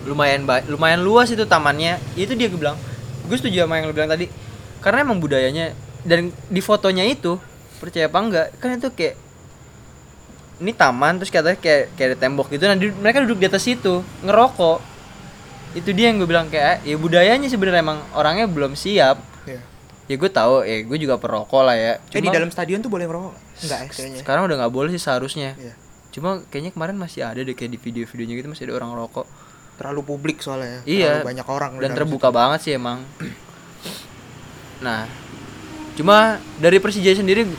Lumayan 0.03 0.43
ba- 0.43 0.65
lumayan 0.65 0.99
luas 0.99 1.27
itu 1.27 1.43
tamannya 1.43 1.97
itu 2.15 2.33
dia 2.33 2.45
gue 2.45 2.57
bilang 2.57 2.77
gue 3.23 3.35
setuju 3.35 3.63
sama 3.63 3.77
yang 3.77 3.85
lu 3.85 3.93
bilang 3.93 4.07
tadi 4.07 4.25
karena 4.79 5.03
emang 5.03 5.17
budayanya 5.17 5.73
dan 6.01 6.19
di 6.45 6.59
fotonya 6.59 7.05
itu 7.05 7.37
percaya 7.77 8.05
apa 8.05 8.17
enggak 8.17 8.47
kan 8.57 8.73
itu 8.73 8.89
kayak 8.89 9.15
ini 10.59 10.71
taman 10.71 11.17
terus 11.17 11.29
katanya 11.29 11.55
kayak 11.55 11.89
kayak 11.91 12.07
ada 12.07 12.17
tembok 12.19 12.47
gitu 12.49 12.63
nah 12.63 12.73
di- 12.73 12.93
mereka 12.93 13.19
duduk 13.19 13.37
di 13.37 13.47
atas 13.47 13.61
situ 13.61 13.93
ngerokok 14.21 14.77
itu 15.73 15.89
dia 15.91 16.09
yang 16.09 16.17
gue 16.17 16.27
bilang 16.27 16.47
kayak 16.47 16.81
ya 16.81 16.95
budayanya 16.95 17.47
sebenarnya 17.47 17.81
emang 17.81 17.99
orangnya 18.13 18.45
belum 18.45 18.73
siap 18.73 19.17
Iya. 19.41 19.57
ya 20.07 20.15
gue 20.15 20.29
tahu 20.29 20.61
ya 20.61 20.77
gue 20.83 20.97
juga 20.99 21.15
perokok 21.15 21.61
lah 21.63 21.73
ya 21.73 21.93
Eh 22.09 22.19
di 22.19 22.29
dalam 22.29 22.49
stadion 22.49 22.77
tuh 22.77 22.89
boleh 22.89 23.05
ngerokok? 23.05 23.33
Enggak 23.59 23.79
ya 23.79 23.87
kayaknya. 23.87 24.19
sekarang 24.19 24.41
udah 24.43 24.55
nggak 24.59 24.69
boleh 24.71 24.89
sih 24.89 24.99
seharusnya 24.99 25.53
Iya. 25.55 25.73
cuma 26.11 26.29
kayaknya 26.45 26.71
kemarin 26.71 26.93
masih 26.95 27.21
ada 27.23 27.39
deh 27.39 27.53
kayak 27.53 27.71
di 27.71 27.79
video-videonya 27.79 28.33
gitu 28.35 28.47
masih 28.47 28.63
ada 28.67 28.73
orang 28.75 28.93
rokok 28.93 29.25
Terlalu 29.81 30.01
publik 30.05 30.37
soalnya. 30.39 30.85
Iya. 30.85 31.25
Terlalu 31.25 31.29
banyak 31.33 31.47
orang 31.49 31.71
dan 31.81 31.89
terbuka 31.97 32.29
banget 32.29 32.59
sih 32.61 32.73
emang. 32.77 33.01
Nah, 34.77 35.09
cuma 35.97 36.37
dari 36.57 36.77
Persija 36.77 37.17
sendiri, 37.17 37.49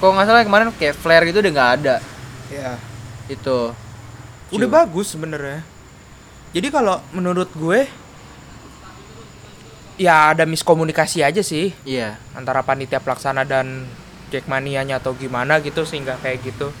kalau 0.00 0.16
nggak 0.16 0.24
salah 0.24 0.40
kemarin 0.40 0.72
kayak 0.72 0.96
flare 0.96 1.28
gitu 1.28 1.44
udah 1.44 1.52
nggak 1.52 1.72
ada. 1.80 1.94
situ. 2.00 2.56
Iya. 2.56 2.72
Itu. 3.28 3.58
Udah 4.50 4.66
Cuma- 4.66 4.76
bagus 4.82 5.12
sebenarnya. 5.12 5.60
Jadi 6.50 6.68
kalau 6.72 6.98
menurut 7.12 7.52
gue 7.54 7.86
ya 9.94 10.32
ada 10.32 10.42
miskomunikasi 10.42 11.20
aja 11.20 11.44
sih 11.44 11.76
Iya. 11.84 12.16
antara 12.32 12.64
panitia 12.64 12.98
pelaksana 12.98 13.44
dan 13.44 13.84
Jackmania-nya 14.32 14.98
atau 14.98 15.12
gimana 15.12 15.60
gitu 15.60 15.84
sehingga 15.84 16.16
kayak 16.18 16.40
gitu. 16.42 16.72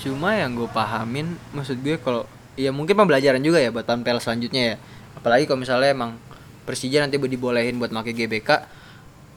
Cuma 0.00 0.32
yang 0.32 0.56
gue 0.56 0.64
pahamin, 0.64 1.36
maksud 1.52 1.82
gue 1.82 2.00
kalau 2.00 2.24
ya 2.60 2.70
mungkin 2.70 2.92
pembelajaran 2.94 3.40
juga 3.40 3.56
ya 3.56 3.68
buat 3.68 3.82
tampil 3.82 4.16
selanjutnya 4.18 4.62
ya. 4.62 4.76
Apalagi 5.14 5.44
kalau 5.44 5.58
misalnya 5.58 5.90
emang 5.90 6.20
Persija 6.60 7.00
nanti 7.00 7.16
dibolehin 7.16 7.76
buat 7.76 7.88
pakai 7.88 8.12
GBK. 8.12 8.50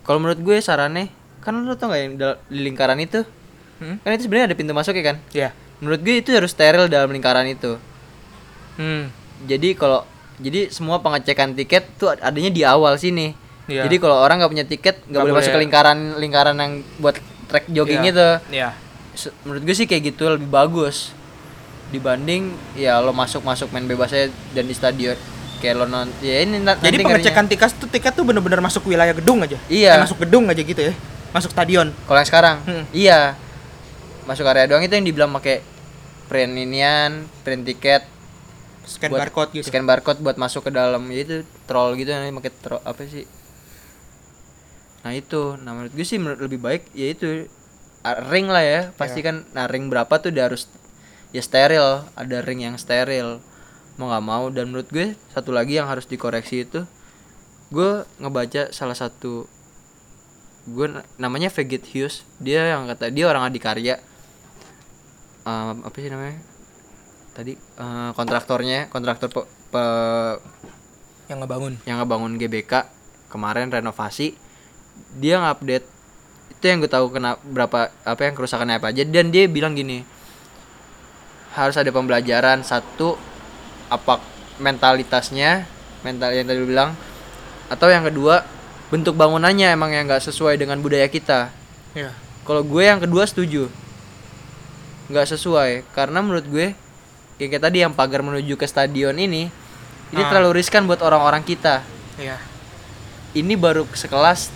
Kalau 0.03 0.19
menurut 0.19 0.37
gue 0.37 0.59
sarannya, 0.59 1.07
kan 1.39 1.55
lo 1.57 1.73
tau 1.73 1.87
gak 1.87 1.99
yang 1.99 2.13
di 2.13 2.27
lingkaran 2.59 2.99
itu? 2.99 3.23
Hmm? 3.79 3.97
Kan 3.97 4.11
itu 4.13 4.27
sebenarnya 4.27 4.51
ada 4.51 4.55
pintu 4.55 4.71
masuk 4.71 4.93
ya 4.93 5.03
kan? 5.05 5.17
Ya. 5.31 5.49
Menurut 5.79 5.99
gue 5.99 6.15
itu 6.17 6.29
harus 6.29 6.51
steril 6.51 6.85
dalam 6.85 7.09
lingkaran 7.09 7.47
itu. 7.47 7.79
Hmm. 8.73 9.13
jadi 9.43 9.75
kalau 9.75 10.01
jadi 10.35 10.67
semua 10.67 10.97
pengecekan 10.97 11.53
tiket 11.53 11.85
tuh 11.93 12.09
adanya 12.11 12.49
di 12.49 12.65
awal 12.65 12.97
sini 12.97 13.37
Iya. 13.63 13.85
jadi 13.85 13.95
kalau 13.97 14.17
orang 14.17 14.41
nggak 14.41 14.49
punya 14.49 14.65
tiket 14.65 14.95
nggak 14.99 15.09
Nggak 15.09 15.23
boleh 15.23 15.33
masuk 15.35 15.45
ke 15.45 15.51
boleh. 15.51 15.63
lingkaran 15.63 15.97
lingkaran 16.17 16.55
yang 16.57 16.73
buat 16.97 17.15
track 17.47 17.69
jogging 17.69 18.01
Iya. 18.01 18.09
itu 18.09 18.27
Iya. 18.51 18.69
Se- 19.13 19.35
menurut 19.43 19.61
gue 19.61 19.75
sih 19.75 19.85
kayak 19.85 20.03
gitu 20.09 20.25
lebih 20.27 20.49
bagus 20.49 21.13
dibanding 21.93 22.43
ya 22.73 22.97
lo 22.97 23.13
masuk 23.13 23.41
masuk 23.41 23.69
main 23.69 23.85
bebas 23.85 24.09
aja 24.09 24.25
dan 24.51 24.65
di 24.65 24.73
stadion 24.73 25.13
kayak 25.59 25.75
lo 25.75 25.85
non 25.85 26.09
ya 26.19 26.41
ini 26.41 26.57
na- 26.57 26.73
Jadi 26.75 26.97
nanti 26.97 27.05
pengecekan 27.07 27.45
tiket 27.45 27.71
tuh 27.77 27.87
tiket 27.87 28.11
tuh 28.11 28.25
bener-bener 28.25 28.59
masuk 28.59 28.83
wilayah 28.83 29.13
gedung 29.13 29.39
aja. 29.39 29.55
Iya. 29.65 29.95
Eh, 29.95 30.01
masuk 30.01 30.19
gedung 30.19 30.43
aja 30.45 30.59
gitu 30.59 30.81
ya. 30.81 30.93
Masuk 31.29 31.49
stadion. 31.49 31.93
kalau 32.03 32.17
yang 32.17 32.27
sekarang 32.27 32.57
Hmm. 32.61 32.83
iya 32.91 33.37
masuk 34.23 34.43
area 34.45 34.65
doang 34.65 34.81
itu 34.81 34.91
yang 34.91 35.03
dibilang 35.03 35.31
pakai 35.31 35.61
print 36.25 36.53
inian 36.53 37.11
print 37.41 37.63
tiket 37.63 38.03
scan 38.83 39.09
buat- 39.09 39.19
barcode 39.23 39.51
gitu 39.53 39.65
scan 39.65 39.83
barcode 39.83 40.19
buat 40.19 40.35
masuk 40.35 40.63
ke 40.63 40.71
dalam 40.71 41.03
ya 41.05 41.19
itu 41.21 41.35
troll 41.63 41.93
gitu 41.93 42.07
namanya 42.09 42.37
pakai 42.37 42.51
troll 42.57 42.79
apa 42.81 43.01
sih 43.03 43.27
nah 45.01 45.11
itu 45.11 45.57
nah 45.57 45.73
menurut 45.73 45.91
gue 45.91 46.03
sih 46.03 46.15
menurut 46.15 46.39
lebih 46.39 46.59
baik 46.59 46.87
ya 46.91 47.07
itu 47.09 47.51
a- 48.01 48.23
ring 48.25 48.47
lah 48.47 48.61
ya 48.61 48.81
pasti 48.93 49.19
Iya. 49.19 49.25
kan 49.25 49.35
nah 49.51 49.65
ring 49.65 49.87
berapa 49.87 50.11
tuh 50.13 50.29
udah 50.29 50.43
harus 50.45 50.71
ya 51.33 51.41
steril. 51.41 52.05
Ada 52.13 52.39
ring 52.39 52.61
yang 52.61 52.77
steril. 52.77 53.41
Mau 53.97 54.07
nggak 54.07 54.23
mau. 54.23 54.47
Dan 54.47 54.69
menurut 54.69 54.87
gue 54.87 55.17
satu 55.29 55.49
lagi 55.49 55.75
yang 55.75 55.89
harus 55.89 56.05
dikoreksi 56.05 56.63
itu 56.63 56.85
gue 57.67 58.05
ngebaca 58.21 58.69
salah 58.69 58.93
satu 58.93 59.49
gue 60.63 60.87
na- 60.87 61.03
namanya 61.19 61.49
Vegit 61.49 61.83
Hughes. 61.89 62.21
Dia 62.37 62.71
yang 62.71 62.85
kata 62.87 63.09
dia 63.09 63.25
orang 63.25 63.43
adikarya 63.43 63.97
Em, 65.43 65.83
apa 65.83 65.97
sih 65.99 66.07
namanya? 66.07 66.39
Tadi 67.35 67.51
eh, 67.59 68.09
kontraktornya 68.15 68.87
kontraktor 68.87 69.27
pe, 69.27 69.41
pe- 69.67 70.39
yang 71.27 71.43
ngebangun. 71.43 71.73
yang 71.83 71.99
ngebangun 71.99 72.39
GBK. 72.39 72.87
Kemarin 73.27 73.67
renovasi. 73.67 74.39
Dia 75.17 75.43
ngupdate 75.43 75.83
itu 76.47 76.63
yang 76.63 76.79
gue 76.79 76.87
tahu 76.87 77.11
kena 77.11 77.35
berapa 77.43 77.91
apa 77.91 78.21
yang 78.23 78.39
kerusakannya 78.39 78.79
apa 78.79 78.95
aja. 78.95 79.03
Dan 79.03 79.35
dia 79.35 79.51
bilang 79.51 79.75
gini 79.75 80.07
harus 81.53 81.77
ada 81.77 81.89
pembelajaran. 81.89 82.61
Satu 82.61 83.15
apa 83.87 84.17
mentalitasnya 84.57 85.65
mental 86.01 86.33
yang 86.33 86.45
tadi 86.45 86.59
lu 86.59 86.67
bilang. 86.67 86.97
Atau 87.69 87.89
yang 87.89 88.03
kedua 88.03 88.43
bentuk 88.89 89.17
bangunannya 89.17 89.73
emang 89.73 89.89
yang 89.89 90.05
nggak 90.05 90.21
sesuai 90.21 90.57
dengan 90.57 90.77
budaya 90.77 91.05
kita. 91.07 91.49
Ya 91.93 92.11
kalau 92.43 92.61
gue 92.61 92.83
yang 92.83 92.99
kedua 92.99 93.23
setuju. 93.23 93.71
Nggak 95.09 95.27
sesuai. 95.31 95.71
Karena 95.95 96.19
menurut 96.19 96.45
gue 96.45 96.67
kayak 97.37 97.49
kayak 97.49 97.63
tadi 97.63 97.77
yang 97.81 97.93
pagar 97.93 98.21
menuju 98.21 98.53
ke 98.55 98.65
stadion 98.65 99.15
ini 99.17 99.49
ini 100.13 100.21
Ah. 100.21 100.29
terlalu 100.29 100.61
riskan 100.61 100.85
buat 100.85 101.01
orang-orang 101.01 101.41
kita. 101.41 101.81
Ya 102.21 102.37
ini 103.33 103.57
baru 103.57 103.89
sekelas 103.89 104.53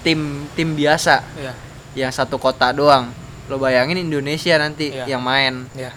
tim 0.00 0.48
tim 0.56 0.72
biasa. 0.72 1.20
Ya 1.36 1.52
yang 1.96 2.12
satu 2.14 2.40
kota 2.40 2.72
doang. 2.72 3.12
Lo 3.48 3.56
bayangin 3.56 3.96
Indonesia 3.98 4.56
nanti 4.56 4.92
Iya. 4.92 5.04
yang 5.08 5.20
main. 5.20 5.68
Ya 5.76 5.92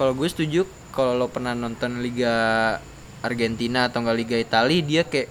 kalau 0.00 0.16
gue 0.16 0.28
setuju 0.32 0.64
kalau 0.96 1.12
lo 1.12 1.28
pernah 1.28 1.52
nonton 1.52 2.00
Liga 2.00 2.32
Argentina 3.20 3.92
atau 3.92 4.00
enggak 4.00 4.16
Liga 4.16 4.36
Italia 4.40 4.80
dia 4.80 5.02
kayak 5.04 5.28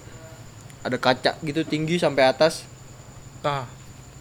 ada 0.86 0.94
kaca 0.94 1.34
gitu 1.42 1.66
tinggi 1.66 1.98
sampai 1.98 2.30
atas. 2.30 2.62
Ah 3.42 3.66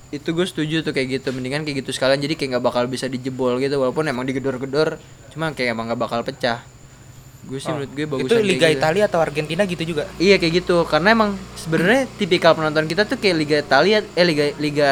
itu 0.09 0.33
gue 0.33 0.41
setuju 0.41 0.81
tuh 0.81 0.89
kayak 0.89 1.21
gitu 1.21 1.29
mendingan 1.29 1.61
kayak 1.61 1.85
gitu 1.85 1.93
sekalian 1.93 2.17
jadi 2.17 2.33
kayak 2.33 2.57
nggak 2.57 2.65
bakal 2.65 2.89
bisa 2.89 3.05
dijebol 3.05 3.61
gitu 3.61 3.77
walaupun 3.77 4.09
emang 4.09 4.25
digedor-gedor 4.25 4.97
cuma 5.29 5.53
kayak 5.53 5.77
emang 5.77 5.85
nggak 5.85 6.01
bakal 6.01 6.25
pecah. 6.25 6.65
Gue 7.45 7.61
sih 7.61 7.69
Oh. 7.69 7.77
menurut 7.77 7.93
gue 7.93 8.05
bagus 8.09 8.25
itu 8.25 8.35
Liga 8.41 8.67
Italia 8.73 9.05
atau 9.05 9.21
Argentina 9.21 9.69
gitu 9.69 9.85
juga? 9.85 10.09
Iya 10.17 10.41
kayak 10.41 10.65
gitu 10.65 10.81
karena 10.89 11.13
emang 11.13 11.37
sebenarnya 11.53 12.09
tipikal 12.17 12.57
penonton 12.57 12.89
kita 12.89 13.05
tuh 13.05 13.21
kayak 13.21 13.37
Liga 13.37 13.57
Italia 13.61 14.01
eh 14.01 14.25
Liga 14.25 14.45
Liga 14.57 14.91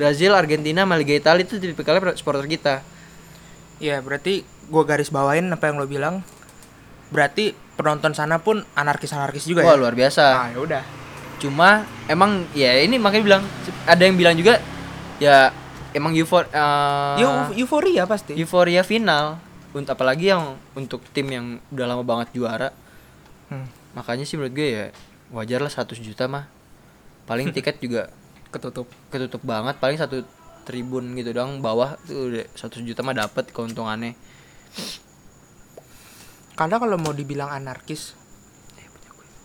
Brazil 0.00 0.32
Argentina 0.32 0.88
sama 0.88 0.96
Liga 0.96 1.12
Italia 1.12 1.44
itu 1.44 1.60
tipikalnya 1.60 2.16
supporter 2.16 2.48
kita 2.48 2.80
ya 3.78 3.98
berarti 3.98 4.42
gua 4.66 4.84
garis 4.84 5.08
bawain 5.08 5.48
apa 5.48 5.66
yang 5.66 5.76
lo 5.76 5.86
bilang. 5.86 6.20
Berarti 7.08 7.56
penonton 7.74 8.12
sana 8.12 8.38
pun 8.38 8.60
anarkis 8.74 9.10
anarkis 9.10 9.44
juga 9.44 9.62
wah 9.62 9.74
ya? 9.74 9.80
luar 9.80 9.94
biasa. 9.94 10.24
Ah 10.28 10.48
ya 10.50 10.58
udah. 10.60 10.82
Cuma 11.38 11.68
emang 12.04 12.44
ya 12.52 12.74
ini 12.76 12.98
makanya 12.98 13.24
bilang 13.24 13.42
ada 13.84 14.02
yang 14.02 14.14
bilang 14.14 14.34
juga 14.34 14.58
ya 15.16 15.54
emang 15.90 16.12
eufor 16.12 16.44
eh, 16.46 17.14
Eu- 17.18 17.54
euforia 17.56 18.04
pasti. 18.04 18.34
euforia 18.34 18.82
final. 18.82 19.38
Untuk 19.68 19.88
apalagi 19.90 20.28
yang 20.28 20.56
untuk 20.72 21.00
tim 21.12 21.28
yang 21.28 21.46
udah 21.70 21.86
lama 21.86 22.02
banget 22.02 22.34
juara. 22.34 22.70
Hmm. 23.48 23.64
makanya 23.96 24.22
sih 24.22 24.36
menurut 24.36 24.52
gue 24.52 24.68
ya 24.68 24.84
wajar 25.32 25.58
lah 25.58 25.72
100 25.72 25.96
juta 25.98 26.28
mah. 26.28 26.44
Paling 27.24 27.48
tiket 27.56 27.80
juga 27.80 28.12
ketutup. 28.48 28.84
ketutup 29.08 29.40
banget. 29.40 29.80
Paling 29.80 29.96
satu 29.96 30.20
tribun 30.60 31.12
gitu 31.12 31.30
doang 31.30 31.58
bawah 31.58 31.94
tuh 32.02 32.30
udah 32.30 32.46
100 32.50 32.82
juta 32.82 33.00
mah 33.00 33.14
dapat 33.14 33.48
keuntungannya 33.48 34.14
karena 36.54 36.76
kalau 36.76 36.96
mau 36.96 37.12
dibilang 37.12 37.48
anarkis 37.48 38.14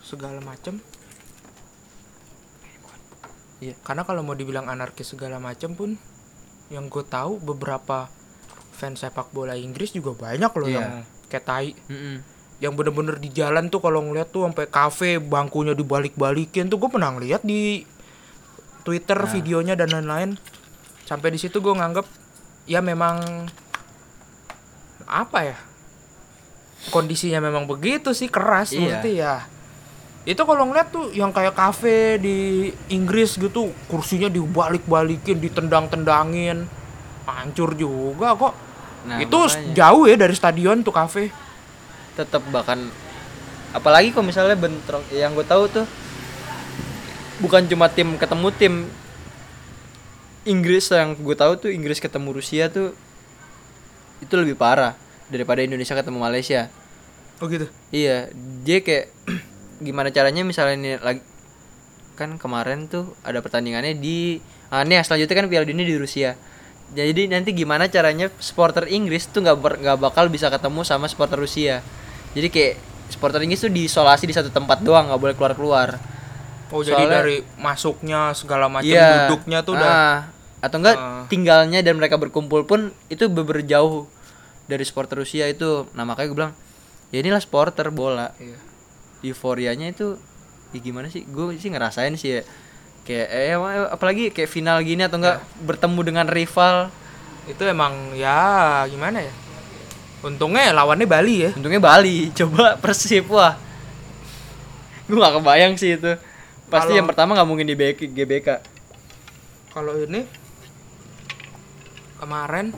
segala 0.00 0.40
macem 0.40 0.78
Iya. 3.56 3.72
karena 3.80 4.02
kalau 4.02 4.20
mau 4.20 4.34
dibilang 4.34 4.66
anarkis 4.66 5.08
segala 5.08 5.38
macem 5.38 5.72
pun 5.72 5.96
yang 6.68 6.86
gue 6.86 7.00
tahu 7.02 7.38
beberapa 7.38 8.10
fans 8.70 9.00
sepak 9.00 9.30
bola 9.30 9.54
Inggris 9.54 9.90
juga 9.90 10.12
banyak 10.12 10.52
loh 10.52 10.68
Iya. 10.68 10.76
yang 10.76 10.90
kayak 11.26 11.44
tai 11.44 11.70
Mm-mm. 11.88 12.20
yang 12.58 12.74
bener-bener 12.74 13.16
di 13.16 13.30
jalan 13.30 13.66
tuh 13.66 13.78
kalau 13.78 14.02
ngeliat 14.02 14.28
tuh 14.28 14.44
sampai 14.44 14.66
kafe 14.66 15.16
bangkunya 15.16 15.72
dibalik-balikin 15.72 16.66
tuh 16.66 16.76
gue 16.76 16.90
pernah 16.90 17.14
ngeliat 17.14 17.40
di 17.40 17.86
Twitter 18.82 19.16
Nah. 19.16 19.30
videonya 19.30 19.74
dan 19.74 19.88
lain-lain 19.88 20.36
sampai 21.04 21.28
di 21.28 21.38
situ 21.38 21.58
gue 21.58 21.70
nganggep 21.70 22.06
ya 22.64 22.80
memang 22.80 23.46
apa 25.04 25.38
ya 25.44 25.56
kondisinya 26.86 27.40
memang 27.40 27.64
begitu 27.64 28.10
sih 28.10 28.26
keras 28.26 28.70
Iya. 28.70 28.80
maksudnya 28.80 29.12
ya 29.14 29.34
itu 30.24 30.40
kalau 30.40 30.64
ngeliat 30.64 30.88
tuh 30.88 31.12
yang 31.12 31.28
kayak 31.28 31.52
kafe 31.52 32.16
di 32.16 32.36
Inggris 32.88 33.36
gitu 33.36 33.68
kursinya 33.86 34.26
dibalik-balikin 34.26 35.36
ditendang-tendangin 35.38 36.64
hancur 37.24 37.72
juga 37.74 38.32
kok 38.34 38.54
Nah, 39.04 39.20
itu 39.20 39.36
makanya. 39.36 39.76
jauh 39.76 40.08
ya 40.08 40.16
dari 40.16 40.32
stadion 40.32 40.80
tuh 40.80 40.88
kafe 40.90 41.28
tetap 42.14 42.40
bahkan 42.48 42.88
apalagi 43.70 44.08
kalau 44.08 44.24
misalnya 44.24 44.56
bentrok 44.56 45.04
yang 45.10 45.36
gue 45.36 45.44
tahu 45.44 45.68
tuh 45.68 45.84
bukan 47.36 47.66
cuma 47.66 47.84
tim 47.86 48.16
ketemu 48.16 48.48
tim 48.50 48.74
Inggris 50.44 50.88
yang 50.88 51.16
gue 51.16 51.36
tahu 51.36 51.56
tuh 51.58 51.70
Inggris 51.72 51.98
ketemu 51.98 52.36
Rusia 52.36 52.68
tuh 52.68 52.92
itu 54.20 54.34
lebih 54.34 54.54
parah 54.54 54.92
daripada 55.28 55.60
Indonesia 55.60 55.92
ketemu 55.92 56.18
Malaysia. 56.20 56.68
Oh 57.40 57.48
gitu? 57.48 57.66
Iya 57.90 58.28
dia 58.62 58.78
kayak 58.80 59.08
gimana 59.86 60.08
caranya 60.08 60.44
misalnya 60.44 60.76
ini 60.76 60.92
lagi 60.96 61.22
kan 62.14 62.38
kemarin 62.38 62.86
tuh 62.86 63.10
ada 63.26 63.42
pertandingannya 63.42 63.98
di 63.98 64.38
ah, 64.70 64.86
nih 64.86 65.02
selanjutnya 65.02 65.34
kan 65.34 65.46
Piala 65.48 65.66
Dunia 65.66 65.82
di 65.82 65.96
Rusia. 65.96 66.36
Jadi 66.94 67.26
nanti 67.26 67.50
gimana 67.50 67.88
caranya 67.88 68.30
supporter 68.38 68.86
Inggris 68.86 69.26
tuh 69.26 69.42
nggak 69.42 69.56
nggak 69.56 69.98
bakal 69.98 70.28
bisa 70.28 70.46
ketemu 70.46 70.84
sama 70.84 71.08
supporter 71.08 71.40
Rusia. 71.40 71.80
Jadi 72.36 72.48
kayak 72.48 72.74
supporter 73.08 73.40
Inggris 73.40 73.60
tuh 73.60 73.72
diisolasi 73.72 74.24
di 74.24 74.34
satu 74.36 74.48
tempat 74.48 74.80
doang 74.80 75.08
nggak 75.08 75.20
boleh 75.20 75.34
keluar 75.34 75.54
keluar 75.54 75.88
Oh 76.72 76.80
jadi 76.80 76.96
Soalnya- 76.96 77.18
dari 77.20 77.36
masuknya 77.54 78.20
segala 78.32 78.66
macam 78.66 78.88
Iya. 78.88 79.28
duduknya 79.30 79.58
tuh 79.62 79.76
udah 79.76 79.86
Ah, 79.86 80.16
atau 80.64 80.80
enggak 80.80 80.96
Ah. 80.96 81.24
tinggalnya 81.26 81.78
dan 81.78 81.94
mereka 81.94 82.16
berkumpul 82.16 82.64
pun 82.64 82.80
itu 83.06 83.28
beber 83.28 83.60
jauh 83.62 84.08
dari 84.64 84.80
supporter 84.80 85.18
Rusia 85.18 85.44
itu. 85.44 85.84
Nah 85.92 86.02
makanya 86.02 86.26
gue 86.26 86.38
bilang 86.38 86.54
ya 87.10 87.20
inilah 87.20 87.38
supporter 87.38 87.88
bola. 87.90 88.32
Iya. 88.36 88.56
euforianya 89.22 89.88
itu 89.88 90.16
ya 90.70 90.80
gimana 90.80 91.08
sih? 91.08 91.24
Gue 91.24 91.54
sih 91.54 91.68
ngerasain 91.68 92.12
sih 92.14 92.28
ya 92.30 92.40
kayak 93.02 93.28
eh, 93.30 93.52
emang- 93.52 93.88
apalagi 93.90 94.28
kayak 94.28 94.48
final 94.48 94.80
gini 94.80 95.00
atau 95.00 95.16
enggak 95.16 95.40
bertemu 95.60 96.00
dengan 96.02 96.26
rival. 96.26 96.92
Itu 97.44 97.64
emang 97.64 98.12
ya 98.12 98.36
gimana 98.86 99.20
ya? 99.20 99.32
Untungnya 100.20 100.72
lawannya 100.72 101.04
Bali 101.04 101.34
ya. 101.38 101.50
untungnya 101.52 101.76
Bali. 101.78 102.28
Coba 102.36 102.76
Persib 102.76 103.28
wah. 103.28 103.56
Gue 105.04 105.16
gak 105.18 105.36
kebayang 105.36 105.74
sih 105.74 105.94
itu. 105.94 106.16
Pasti 106.66 106.88
Kalau- 106.90 106.96
yang 106.96 107.04
pertama 107.04 107.32
nggak 107.32 107.44
mungkin 107.46 107.64
di 107.64 107.74
BK 107.74 108.08
GBK 108.10 108.48
Kalau 109.70 109.92
ini 109.98 110.24
kemarin 112.16 112.70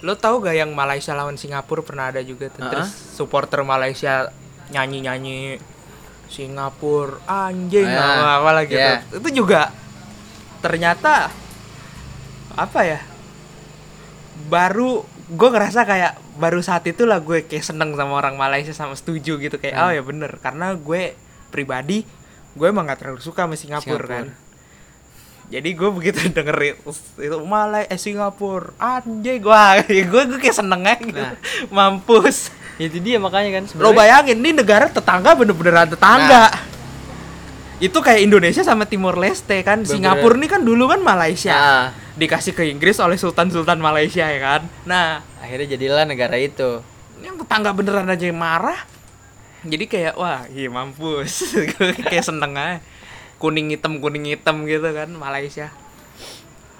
lo 0.00 0.12
tahu 0.14 0.40
gak 0.40 0.54
yang 0.54 0.70
Malaysia 0.70 1.12
lawan 1.12 1.34
Singapura 1.34 1.80
pernah 1.80 2.12
ada 2.12 2.20
juga 2.20 2.46
tuh. 2.48 2.62
Ah. 2.62 2.70
Terus 2.70 2.90
supporter 2.92 3.62
Malaysia 3.62 4.28
nyanyi-nyanyi 4.68 5.56
Singapura 6.26 7.22
anjing 7.24 7.86
Ah, 7.86 8.02
apa, 8.12 8.30
apa 8.42 8.50
lagi 8.52 8.74
iya. 8.74 9.00
tuh. 9.06 9.22
Itu 9.22 9.42
juga 9.42 9.72
ternyata 10.60 11.30
apa 12.52 12.80
ya? 12.82 13.00
Baru 14.46 15.02
gue 15.26 15.48
ngerasa 15.48 15.82
kayak 15.82 16.12
baru 16.36 16.60
saat 16.60 16.86
itulah 16.86 17.18
gue 17.18 17.42
kayak 17.42 17.64
seneng 17.64 17.96
sama 17.96 18.20
orang 18.20 18.36
Malaysia 18.36 18.70
sama 18.70 18.94
setuju 18.94 19.40
gitu 19.40 19.56
kayak 19.56 19.74
Hmm. 19.74 19.84
oh 19.84 19.90
ya 19.90 20.02
bener 20.04 20.30
karena 20.38 20.76
gue 20.76 21.16
pribadi 21.48 22.04
gue 22.54 22.66
emang 22.68 22.86
gak 22.86 23.00
terlalu 23.02 23.18
suka 23.18 23.44
sama 23.44 23.56
Singapura, 23.56 24.06
Singapura. 24.06 24.06
kan 24.06 24.26
jadi 25.46 25.68
gue 25.78 25.90
begitu 25.94 26.18
dengerin 26.36 26.76
itu 27.18 27.38
Malay 27.46 27.86
eh 27.86 27.98
Singapura 27.98 28.74
anjay 28.78 29.38
gua 29.38 29.78
gue 29.86 30.02
gue 30.26 30.38
kayak 30.42 30.56
seneng 30.58 30.82
aja 30.82 31.00
gitu. 31.02 31.22
Nah. 31.22 31.36
mampus. 31.70 32.38
Ya, 32.76 32.92
itu 32.92 33.00
dia 33.00 33.16
makanya 33.16 33.56
kan 33.56 33.62
lo 33.64 33.68
sebenarnya. 33.72 33.96
bayangin 33.96 34.36
ini 34.44 34.52
negara 34.52 34.84
tetangga 34.92 35.32
bener-beneran 35.32 35.88
tetangga. 35.88 36.52
Itu 37.80 38.04
kayak 38.04 38.20
Indonesia 38.20 38.60
sama 38.60 38.84
Timor 38.84 39.16
Leste 39.16 39.64
kan. 39.64 39.80
Bener-bener. 39.80 39.96
Singapura 39.96 40.36
ini 40.36 40.44
kan 40.44 40.60
dulu 40.60 40.84
kan 40.92 41.00
Malaysia. 41.00 41.56
Nah, 41.56 41.96
dikasih 42.20 42.52
ke 42.52 42.68
Inggris 42.68 43.00
oleh 43.00 43.16
Sultan 43.16 43.48
Sultan 43.48 43.80
Malaysia 43.80 44.28
ya 44.28 44.40
kan? 44.44 44.68
Nah. 44.84 45.24
Akhirnya 45.40 45.72
jadilah 45.72 46.04
negara 46.04 46.36
itu. 46.36 46.84
Yang 47.24 47.48
tetangga 47.48 47.72
beneran 47.72 48.12
aja 48.12 48.28
yang 48.28 48.36
marah. 48.36 48.84
Jadi 49.64 49.88
kayak 49.88 50.20
wah 50.20 50.44
iya 50.52 50.68
mampus. 50.68 51.56
Gua 51.80 51.96
kayak 51.96 52.28
seneng 52.28 52.60
aja 52.60 52.84
kuning 53.36 53.68
hitam 53.68 54.00
kuning 54.00 54.24
hitam 54.26 54.64
gitu 54.64 54.88
kan 54.90 55.08
Malaysia. 55.10 55.68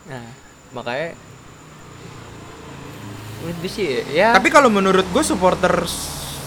Nah 0.06 0.24
makanya 0.72 1.14
menurut 3.40 3.56
gue 3.60 3.70
sih 3.70 3.86
ya. 4.10 4.34
Tapi 4.34 4.48
kalau 4.48 4.68
menurut 4.68 5.06
gue 5.06 5.22
supporter 5.22 5.72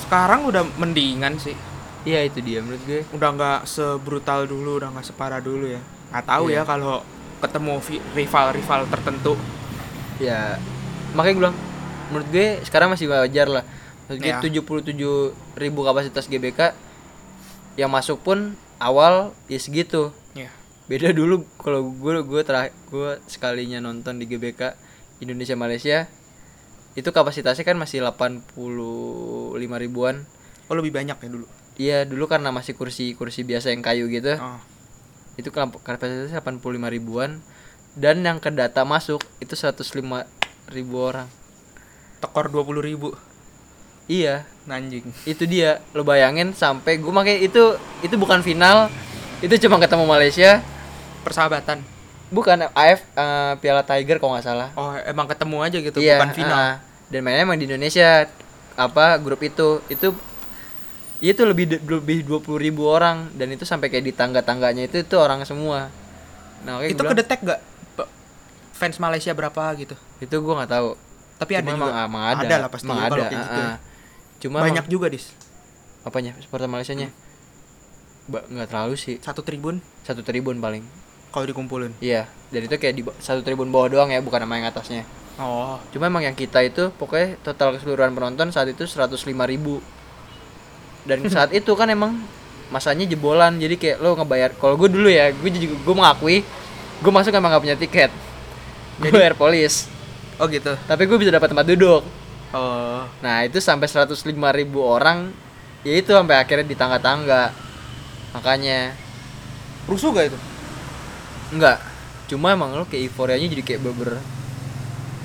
sekarang 0.03 0.43
udah 0.45 0.65
mendingan 0.75 1.37
sih. 1.37 1.55
Iya 2.03 2.25
itu 2.25 2.41
dia 2.41 2.59
menurut 2.59 2.81
gue. 2.83 3.01
Udah 3.13 3.29
nggak 3.31 3.59
sebrutal 3.63 4.45
dulu 4.45 4.79
udah 4.79 4.89
nggak 4.91 5.05
separah 5.05 5.39
dulu 5.39 5.69
ya. 5.69 5.81
Nggak 6.09 6.25
tahu 6.25 6.45
Iya. 6.49 6.63
ya 6.63 6.67
kalau 6.67 6.95
ketemu 7.39 7.73
vi- 7.79 8.03
rival-rival 8.15 8.81
tertentu. 8.89 9.33
Ya 10.19 10.59
makanya 11.13 11.33
gue 11.33 11.41
bilang 11.45 11.57
menurut 12.09 12.27
gue 12.29 12.47
sekarang 12.65 12.89
masih 12.91 13.07
wajar 13.07 13.47
lah. 13.47 13.63
Menurut 14.09 14.19
gue 14.19 14.31
Ya. 14.31 14.41
77 14.41 15.31
ribu 15.55 15.79
kapasitas 15.85 16.25
GBK 16.25 16.73
yang 17.77 17.87
masuk 17.87 18.19
pun 18.19 18.57
awal 18.79 19.35
ya 19.51 19.59
segitu. 19.59 20.15
Ya 20.33 20.49
beda 20.89 21.13
dulu 21.13 21.45
kalau 21.61 21.93
gue 21.93 22.25
gue 22.25 22.41
terakhir 22.41 22.73
gue 22.89 23.21
sekalinya 23.29 23.77
nonton 23.77 24.17
di 24.17 24.25
GBK 24.25 24.73
Indonesia 25.21 25.53
Malaysia 25.53 26.09
itu 26.97 27.05
kapasitasnya 27.13 27.61
kan 27.61 27.77
masih 27.77 28.01
85 28.01 28.57
ribuan. 29.53 30.25
Oh 30.65 30.73
lebih 30.73 30.89
banyak 30.89 31.13
ya 31.21 31.29
dulu? 31.29 31.45
Iya 31.77 31.97
dulu 32.09 32.25
karena 32.25 32.49
masih 32.49 32.73
kursi 32.73 33.13
kursi 33.13 33.45
biasa 33.45 33.69
yang 33.69 33.85
kayu 33.85 34.09
gitu. 34.09 34.33
Oh. 34.41 34.57
itu 35.39 35.55
kapasitasnya 35.55 36.43
85 36.43 36.89
ribuan. 36.91 37.39
Dan 37.95 38.25
yang 38.27 38.43
ke 38.43 38.51
data 38.51 38.83
masuk 38.83 39.23
itu 39.39 39.55
105 39.55 39.93
ribu 40.73 40.95
orang. 40.99 41.31
Tekor 42.19 42.51
20.000 42.51 42.83
ribu 42.83 43.15
iya. 44.09 44.35
Anjing. 44.69 45.05
Itu 45.25 45.49
dia 45.49 45.81
lo 45.97 46.05
bayangin 46.05 46.53
sampai 46.53 47.01
gue 47.01 47.09
makanya 47.09 47.41
itu 47.41 47.73
itu 48.05 48.15
bukan 48.21 48.45
final 48.45 48.85
itu 49.41 49.55
cuma 49.65 49.81
ketemu 49.81 50.05
Malaysia. 50.05 50.61
Persahabatan. 51.25 51.81
Bukan 52.29 52.69
AF 52.77 53.01
eh, 53.01 53.53
Piala 53.57 53.81
Tiger 53.81 54.21
kalau 54.21 54.37
nggak 54.37 54.45
salah. 54.45 54.69
Oh 54.77 54.93
emang 55.05 55.25
ketemu 55.25 55.57
aja 55.65 55.77
gitu 55.81 55.97
iya 55.97 56.21
bukan 56.21 56.33
final. 56.37 56.53
ah. 56.53 56.73
dan 57.09 57.25
mainnya 57.25 57.41
emang 57.41 57.57
di 57.57 57.65
Indonesia 57.65 58.29
apa 58.77 59.17
grup 59.17 59.41
itu. 59.41 59.81
Itu 59.89 60.13
itu 61.19 61.41
lebih 61.43 61.81
lebih 61.83 62.23
20 62.29 62.45
ribu 62.61 62.87
orang 62.87 63.27
dan 63.35 63.51
itu 63.51 63.67
sampai 63.67 63.91
kayak 63.91 64.05
di 64.05 64.13
tangga-tangganya 64.13 64.85
itu 64.85 65.01
itu 65.01 65.15
orang 65.17 65.41
semua. 65.43 65.89
Nah 66.61 66.79
itu 66.85 67.01
kedetek 67.01 67.41
gak 67.41 67.59
fans 68.79 68.95
Malaysia 69.01 69.35
berapa 69.35 69.75
gitu? 69.75 69.97
Itu 70.23 70.39
gue 70.39 70.53
nggak 70.55 70.71
tahu. 70.71 70.95
Tapi 71.35 71.51
ada 71.59 71.67
Cuma 71.67 71.91
juga. 71.91 71.91
emang, 71.91 72.07
emang 72.07 72.23
ada 72.39 72.55
lah 72.63 72.69
pasti 72.71 72.87
emang 72.87 72.99
kalau 73.11 73.15
ada 73.19 73.27
kayak 73.27 73.43
gitu 73.43 73.59
ah, 73.59 73.59
ya. 73.59 73.88
Cuma 74.39 74.63
banyak 74.63 74.87
juga 74.87 75.11
dis. 75.11 75.31
Apanya? 76.03 76.31
Supporter 76.39 76.71
Malaysia 76.71 76.95
nya 76.95 77.11
Ba- 78.29 78.45
nggak 78.45 78.67
terlalu 78.69 78.95
sih. 78.95 79.17
Satu 79.19 79.41
tribun? 79.41 79.81
Satu 80.05 80.21
tribun 80.21 80.61
paling. 80.61 80.85
Kalau 81.29 81.45
dikumpulin? 81.45 81.93
Iya, 82.01 82.25
dan 82.49 82.61
itu 82.65 82.73
kayak 82.73 82.93
di 82.97 83.03
satu 83.21 83.45
tribun 83.45 83.69
bawah 83.69 83.85
doang 83.89 84.09
ya, 84.09 84.17
bukan 84.17 84.41
sama 84.41 84.57
yang 84.57 84.69
atasnya. 84.69 85.05
oh. 85.37 85.77
Cuma 85.93 86.09
emang 86.09 86.25
yang 86.25 86.33
kita 86.33 86.65
itu 86.65 86.89
pokoknya 86.97 87.37
total 87.45 87.77
keseluruhan 87.77 88.17
penonton 88.17 88.49
saat 88.49 88.65
itu 88.69 88.85
105 88.89 89.13
ribu. 89.45 89.77
Dan 91.05 91.25
saat 91.33 91.53
itu 91.53 91.69
kan 91.77 91.85
emang 91.85 92.17
masanya 92.69 93.05
jebolan, 93.05 93.57
jadi 93.57 93.77
kayak 93.77 93.97
lo 94.01 94.17
ngebayar. 94.17 94.53
Kalau 94.57 94.77
gue 94.77 94.89
dulu 94.89 95.09
ya, 95.09 95.29
gue 95.29 95.49
juga 95.53 95.77
gue 95.77 95.95
mengakui, 95.95 96.37
gue 97.01 97.11
masuk 97.13 97.33
emang 97.33 97.53
gak 97.53 97.63
punya 97.65 97.77
tiket. 97.77 98.11
Gue 98.97 99.09
bayar 99.13 99.33
polis, 99.33 99.85
oh 100.37 100.45
gitu. 100.49 100.73
Tapi 100.85 101.01
gue 101.05 101.17
bisa 101.17 101.29
dapat 101.29 101.49
tempat 101.49 101.65
duduk. 101.65 102.01
Oh 102.51 103.01
Nah 103.19 103.43
itu 103.43 103.57
sampai 103.57 103.85
105 103.85 104.25
ribu 104.53 104.79
orang, 104.81 105.29
ya 105.81 105.93
itu 105.93 106.09
sampai 106.09 106.37
akhirnya 106.37 106.63
di 106.63 106.73
tangga-tangga. 106.73 107.53
Makanya 108.31 108.93
rusuh 109.85 110.11
gak 110.11 110.29
itu 110.29 110.39
Enggak. 111.49 111.81
Cuma 112.25 112.53
emang 112.53 112.69
lo 112.71 112.85
kayak 112.85 113.09
euforianya 113.09 113.49
jadi 113.49 113.63
kayak 113.63 113.81
beber 113.81 114.21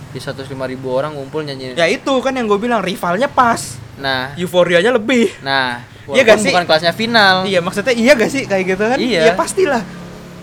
di 0.08 0.16
105 0.16 0.46
ribu 0.46 0.88
orang 0.88 1.10
ngumpul 1.12 1.42
nyanyi. 1.42 1.74
ya 1.74 1.84
itu 1.84 2.12
kan 2.22 2.30
yang 2.30 2.46
gue 2.46 2.54
bilang 2.56 2.78
rivalnya 2.80 3.26
pas 3.26 3.76
Nah, 3.94 4.30
euforianya 4.34 4.90
lebih 4.90 5.30
nah, 5.40 5.82
Iya 6.06 6.22
gak 6.24 6.38
sih? 6.38 6.48
bukan 6.48 6.64
kelasnya 6.64 6.90
final. 6.90 7.42
iya 7.44 7.58
maksudnya 7.58 7.90
iya 7.90 8.14
gak 8.14 8.30
sih 8.30 8.46
kayak 8.46 8.64
gitu 8.64 8.84
kan 8.84 8.98
Iya. 8.98 9.20
ya 9.26 9.32
pastilah 9.34 9.82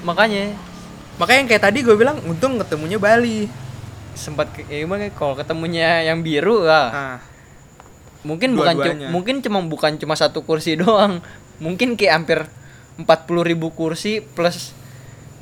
Makanya 0.04 0.52
makanya 1.16 1.40
yang 1.40 1.50
kayak 1.50 1.64
tadi 1.64 1.80
gue 1.82 1.96
bilang 1.96 2.20
untung 2.26 2.58
ketemunya 2.58 2.98
Bali 2.98 3.48
sempat 4.14 4.52
ya 4.62 4.78
gimana? 4.80 5.10
Kalau 5.10 5.34
ketemunya 5.34 6.04
yang 6.04 6.22
biru 6.22 6.64
lah. 6.64 6.88
nah 6.92 7.18
mungkin 8.22 8.54
bukan 8.54 8.78
cu- 8.78 9.10
mungkin 9.10 9.36
cuma 9.42 9.58
bukan 9.66 9.98
cuma 9.98 10.14
satu 10.14 10.42
kursi 10.42 10.78
doang. 10.82 11.20
Mungkin 11.58 11.94
kayak 11.94 12.14
hampir 12.14 12.40
40 12.98 13.06
ribu 13.46 13.72
kursi 13.72 14.22
plus 14.22 14.74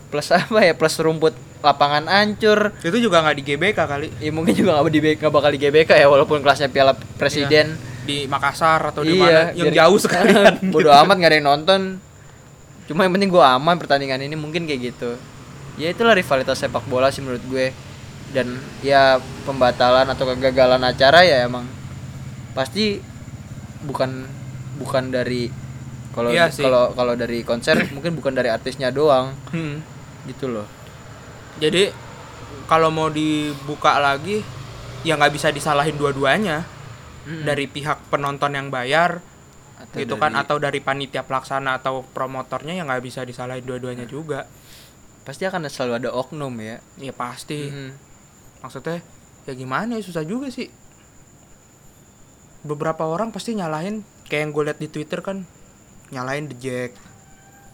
plus 0.08 0.28
apa 0.32 0.60
ya? 0.62 0.74
Plus 0.74 0.96
rumput 0.98 1.36
lapangan 1.60 2.08
ancur 2.08 2.72
itu 2.80 2.98
juga 2.98 3.20
nggak 3.20 3.36
di 3.36 3.44
GBK 3.46 3.80
kali. 3.80 4.08
Ya 4.18 4.32
mungkin 4.32 4.56
juga 4.56 4.76
nggak 4.76 4.88
di 4.90 5.00
nggak 5.18 5.32
bakal 5.32 5.52
di 5.52 5.60
GBK 5.60 5.92
ya 5.98 6.08
walaupun 6.08 6.40
kelasnya 6.40 6.72
Piala 6.72 6.96
Presiden. 6.96 7.76
Di 8.00 8.26
Makassar 8.26 8.82
atau 8.82 9.06
di 9.06 9.14
iya 9.14 9.22
mana? 9.22 9.42
Yang 9.54 9.68
biar- 9.70 9.78
jauh 9.86 9.98
sekali. 10.00 10.32
Bodo 10.74 10.90
amat 10.90 11.16
gak 11.20 11.30
ada 11.30 11.38
yang 11.38 11.48
nonton. 11.48 11.82
Cuma 12.88 13.06
yang 13.06 13.14
penting 13.14 13.30
gue 13.30 13.38
aman 13.38 13.78
pertandingan 13.78 14.18
ini 14.18 14.34
mungkin 14.34 14.66
kayak 14.66 14.82
gitu. 14.96 15.14
Ya 15.78 15.94
itulah 15.94 16.18
rivalitas 16.18 16.58
sepak 16.58 16.90
bola 16.90 17.14
sih 17.14 17.22
menurut 17.22 17.44
gue 17.46 17.70
dan 18.30 18.48
ya 18.80 19.18
pembatalan 19.44 20.06
atau 20.06 20.30
kegagalan 20.30 20.82
acara 20.82 21.26
ya 21.26 21.46
emang 21.46 21.66
pasti 22.54 23.02
bukan 23.82 24.28
bukan 24.78 25.10
dari 25.10 25.50
kalau 26.10 26.30
Iya 26.30 26.50
kalau 26.50 26.92
kalau 26.94 27.14
dari 27.14 27.42
konser 27.42 27.80
mungkin 27.96 28.14
bukan 28.14 28.34
dari 28.34 28.50
artisnya 28.50 28.90
doang. 28.90 29.34
Hmm. 29.50 29.82
gitu 30.28 30.52
loh. 30.52 30.68
Jadi 31.58 31.90
kalau 32.66 32.92
mau 32.92 33.08
dibuka 33.08 33.98
lagi 33.98 34.44
ya 35.02 35.16
nggak 35.16 35.34
bisa 35.34 35.50
disalahin 35.50 35.96
dua-duanya. 35.96 36.66
Mm-mm. 37.20 37.46
dari 37.46 37.68
pihak 37.68 38.10
penonton 38.10 38.56
yang 38.56 38.72
bayar 38.72 39.22
Atau 39.78 40.02
gitu 40.02 40.16
dari- 40.16 40.24
kan 40.24 40.34
atau 40.34 40.56
dari 40.58 40.80
panitia 40.80 41.22
pelaksana 41.22 41.78
atau 41.78 42.02
promotornya 42.02 42.74
ya 42.74 42.84
nggak 42.84 43.04
bisa 43.06 43.22
disalahin 43.22 43.62
dua-duanya 43.62 44.04
juga. 44.06 44.50
Pasti 45.24 45.46
akan 45.46 45.68
selalu 45.68 45.94
ada 46.00 46.10
oknum 46.10 46.52
ya. 46.58 46.82
Ya 46.98 47.14
pasti. 47.14 47.70
Mhm. 47.70 48.09
Maksudnya 48.60 49.00
ya 49.48 49.54
gimana 49.56 49.98
ya 49.98 50.04
susah 50.04 50.24
juga 50.24 50.52
sih. 50.52 50.70
Beberapa 52.64 53.08
orang 53.08 53.32
pasti 53.32 53.56
nyalahin 53.56 54.04
kayak 54.28 54.42
yang 54.44 54.52
gue 54.52 54.64
liat 54.68 54.80
di 54.80 54.88
twitter 54.92 55.24
kan 55.24 55.48
nyalahin 56.10 56.50
the 56.50 56.58
jack 56.58 56.92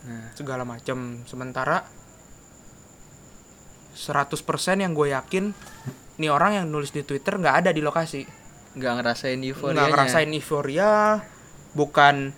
nah. 0.03 0.31
segala 0.35 0.63
macam 0.67 1.23
sementara 1.25 1.87
100% 3.95 4.35
yang 4.83 4.91
gue 4.91 5.15
yakin 5.15 5.55
nih 6.19 6.31
orang 6.31 6.59
yang 6.59 6.65
nulis 6.67 6.91
di 6.91 7.03
twitter 7.03 7.39
nggak 7.39 7.65
ada 7.65 7.69
di 7.71 7.79
lokasi. 7.79 8.27
Nggak 8.75 8.93
ngerasain 9.01 9.39
euforia 9.39 9.73
nggak 9.75 9.87
ngerasain 9.91 10.31
euforia 10.35 10.91
bukan 11.75 12.35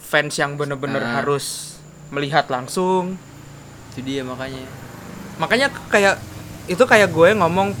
fans 0.00 0.34
yang 0.38 0.54
bener-bener 0.54 1.02
Ah. 1.02 1.22
harus 1.22 1.76
melihat 2.14 2.46
langsung. 2.50 3.18
Itu 3.94 4.00
dia 4.06 4.22
makanya. 4.22 4.66
Makanya 5.42 5.68
kayak 5.90 6.16
itu 6.70 6.82
kayak 6.86 7.10
gue 7.10 7.34
ngomong 7.34 7.74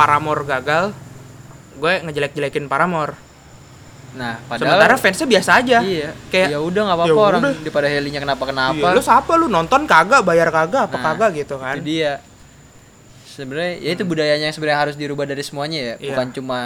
Paramore 0.00 0.42
gagal 0.48 0.84
gue 1.80 1.92
ngejelek-jelekin 2.08 2.64
Paramore. 2.68 3.14
Nah 4.10 4.42
padahal 4.44 4.76
sementara 4.76 4.94
fansnya 4.98 5.26
biasa 5.28 5.50
aja. 5.62 5.78
Iya. 5.80 6.10
Kayak 6.28 6.48
ya 6.52 6.58
udah 6.60 6.82
nggak 6.88 6.98
ya 6.98 7.04
apa-apa 7.06 7.20
orang 7.22 7.40
udah. 7.46 7.54
daripada 7.62 7.86
helinya 7.88 8.20
kenapa 8.20 8.44
kenapa 8.44 8.76
Iya, 8.76 8.96
lu 8.96 9.02
siapa? 9.02 9.32
Lu 9.38 9.46
nonton 9.46 9.86
kagak 9.86 10.22
bayar 10.26 10.48
kagak 10.50 10.90
apa 10.90 10.96
Nah, 10.98 11.04
kagak 11.12 11.30
gitu 11.38 11.56
kan. 11.60 11.78
itu 11.78 11.84
dia. 11.86 12.18
Sebenarnya 13.30 13.72
ya 13.80 13.90
itu 13.94 14.02
budayanya 14.04 14.50
yang 14.50 14.56
sebenarnya 14.56 14.80
harus 14.90 14.96
dirubah 14.98 15.24
dari 15.24 15.40
semuanya 15.46 15.78
ya. 15.78 15.94
Iya. 15.96 16.06
bukan 16.12 16.26
cuma 16.34 16.60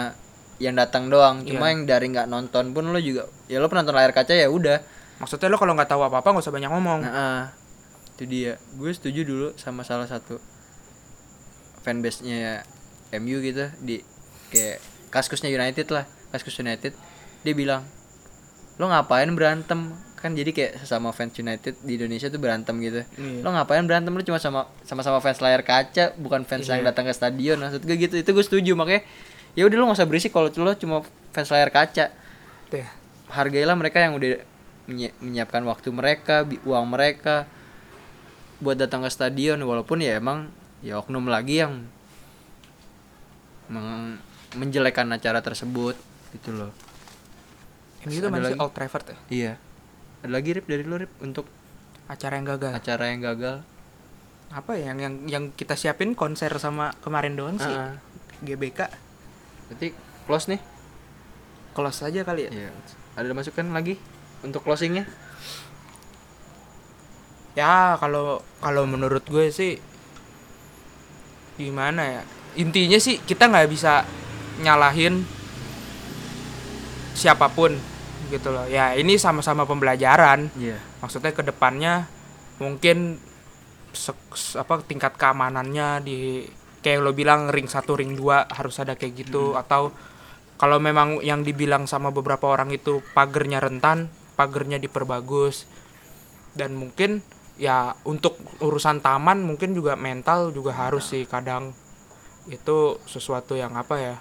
yang 0.57 0.75
datang 0.75 1.07
doang. 1.07 1.45
Cuma 1.45 1.69
Iya. 1.69 1.71
yang 1.77 1.81
dari 1.85 2.05
nggak 2.11 2.27
nonton 2.27 2.73
pun 2.73 2.83
lo 2.89 2.99
juga 2.99 3.29
ya 3.45 3.61
lo 3.61 3.69
penonton 3.69 3.93
layar 3.93 4.11
kaca 4.11 4.33
ya 4.33 4.49
udah. 4.49 4.81
Maksudnya 5.21 5.47
lo 5.47 5.55
kalau 5.55 5.77
nggak 5.77 5.87
tahu 5.91 6.01
apa 6.01 6.19
apa 6.19 6.27
nggak 6.33 6.43
usah 6.43 6.51
banyak 6.55 6.71
ngomong. 6.73 6.99
Nah 7.05 7.13
ah, 7.13 7.43
itu 8.17 8.25
dia. 8.25 8.57
Gue 8.75 8.89
setuju 8.89 9.21
dulu 9.21 9.47
sama 9.55 9.85
salah 9.85 10.09
satu 10.09 10.41
fanbase 11.85 12.25
nya 12.25 12.65
MU 13.13 13.37
gitu 13.39 13.69
di 13.79 14.01
kayak 14.49 14.79
kaskusnya 15.09 15.47
United 15.47 15.87
lah 15.89 16.03
kaskus 16.29 16.57
United. 16.57 16.91
Dia 17.41 17.53
bilang 17.53 17.85
lo 18.75 18.85
ngapain 18.85 19.29
berantem? 19.31 19.93
Kan 20.15 20.33
jadi 20.33 20.49
kayak 20.49 20.71
sesama 20.79 21.13
fans 21.13 21.31
United 21.33 21.77
di 21.79 21.95
Indonesia 21.95 22.27
tuh 22.27 22.37
berantem 22.37 22.73
gitu. 22.79 23.05
Iya. 23.15 23.39
lo 23.39 23.49
ngapain 23.51 23.83
berantem? 23.83 24.09
Lo 24.09 24.21
cuma 24.21 24.35
sama 24.35 24.65
sama-sama 24.81 25.19
fans 25.19 25.37
layar 25.37 25.61
kaca 25.61 26.11
bukan 26.15 26.41
fans 26.43 26.65
yang 26.65 26.81
Iya. 26.81 26.89
datang 26.89 27.05
ke 27.05 27.13
stadion. 27.13 27.57
Maksud 27.57 27.81
gue 27.81 27.95
gitu 27.95 28.15
itu 28.15 28.25
gue 28.27 28.41
setuju. 28.41 28.71
Makanya 28.73 29.05
ya 29.53 29.63
udah 29.63 29.75
lo 29.75 29.83
gak 29.87 29.95
usah 29.95 30.09
berisik 30.09 30.31
kalau 30.31 30.49
lo 30.49 30.73
cuma 30.73 31.05
fans 31.29 31.47
layar 31.47 31.69
kaca. 31.69 32.09
Tuh 32.67 32.79
ya. 32.79 32.89
hargailah 33.27 33.73
mereka 33.73 33.97
yang 33.99 34.13
udah 34.13 34.37
menyi- 34.85 35.13
menyiapkan 35.17 35.61
waktu 35.63 35.89
mereka 35.89 36.41
uang 36.61 36.85
mereka 36.87 37.45
buat 38.57 38.75
datang 38.75 39.01
ke 39.01 39.09
stadion. 39.09 39.57
Walaupun 39.59 39.99
ya 39.99 40.17
emang 40.17 40.49
ya 40.81 40.97
oknum 40.97 41.25
lagi 41.25 41.61
yang 41.61 41.85
meng- 43.67 44.21
menjelekkan 44.53 45.09
acara 45.09 45.39
tersebut 45.39 45.95
gitu 46.31 46.51
loh 46.51 46.71
Ini 48.01 48.13
itu 48.15 48.21
Ada 48.21 48.29
mana 48.29 48.43
sih 48.43 48.53
lagi? 48.53 48.61
Old 48.61 48.73
Trafford 48.73 49.05
ya? 49.05 49.17
iya 49.29 49.53
ada 50.21 50.31
lagi 50.31 50.49
rip 50.51 50.65
dari 50.65 50.81
lo 50.81 50.97
rip 50.97 51.11
untuk 51.19 51.45
Acara 52.05 52.35
yang 52.35 52.45
gagal. 52.47 52.71
acara 52.71 53.03
yang 53.07 53.19
gagal 53.19 53.65
Apa 54.47 54.73
ya 54.73 54.89
yang 54.89 54.99
yang 54.99 55.13
yang 55.25 55.43
kita 55.51 55.73
siapin 55.73 56.13
konser 56.13 56.53
sama 56.55 56.93
kemarin 56.99 57.33
doang 57.33 57.57
sih. 57.57 57.65
Ah, 57.67 57.97
GBK. 58.39 58.85
berarti 59.65 59.89
close 60.23 60.47
nih 60.47 60.61
Close 61.71 61.99
aja 62.01 62.21
kali 62.21 62.45
ya. 62.45 62.51
Iya. 62.55 62.69
Ada 63.15 63.31
masukan 63.31 63.67
lagi 63.69 63.97
untuk 64.41 64.61
closingnya? 64.61 65.03
Ya 67.51 67.95
kalau 67.95 68.39
kalau 68.59 68.83
menurut 68.85 69.23
gue 69.23 69.47
sih 69.49 69.79
gimana 71.55 72.03
ya 72.05 72.21
intinya 72.55 72.99
sih 72.99 73.19
kita 73.21 73.51
nggak 73.51 73.69
bisa 73.71 74.07
nyalahin 74.63 75.23
siapa 77.15 77.47
pun 77.51 77.75
gitu 78.27 78.51
loh. 78.51 78.65
Ya 78.67 78.95
ini 78.97 79.15
sama-sama 79.15 79.63
pembelajaran. 79.63 80.51
Iya. 80.57 80.79
maksudnya 81.03 81.31
ke 81.37 81.45
depannya 81.45 82.09
mungkin 82.57 83.21
apa 84.57 84.73
tingkat 84.83 85.15
keamanannya 85.15 86.01
di 86.01 86.43
kayak 86.81 86.99
lo 87.01 87.13
bilang 87.13 87.53
ring 87.53 87.69
satu 87.69 87.95
ring 87.97 88.17
dua 88.17 88.49
harus 88.49 88.81
ada 88.81 88.97
kayak 88.97 89.27
gitu. 89.27 89.53
Atau 89.55 89.93
kalau 90.55 90.79
memang 90.79 91.21
yang 91.21 91.43
dibilang 91.43 91.85
sama 91.85 92.09
beberapa 92.09 92.47
orang 92.47 92.71
itu 92.71 93.03
pagernya 93.13 93.61
rentan 93.61 94.09
pagernya 94.35 94.81
diperbagus. 94.81 95.69
Dan 96.55 96.75
mungkin 96.79 97.19
ya 97.55 97.95
untuk 98.03 98.39
urusan 98.59 98.99
taman 98.99 99.43
mungkin 99.43 99.71
juga 99.71 99.95
mental 99.95 100.51
juga 100.51 100.75
harus 100.75 101.07
sih 101.07 101.23
kadang 101.23 101.71
itu 102.51 102.99
sesuatu 103.09 103.57
yang 103.57 103.73
apa 103.73 103.95
ya? 103.97 104.15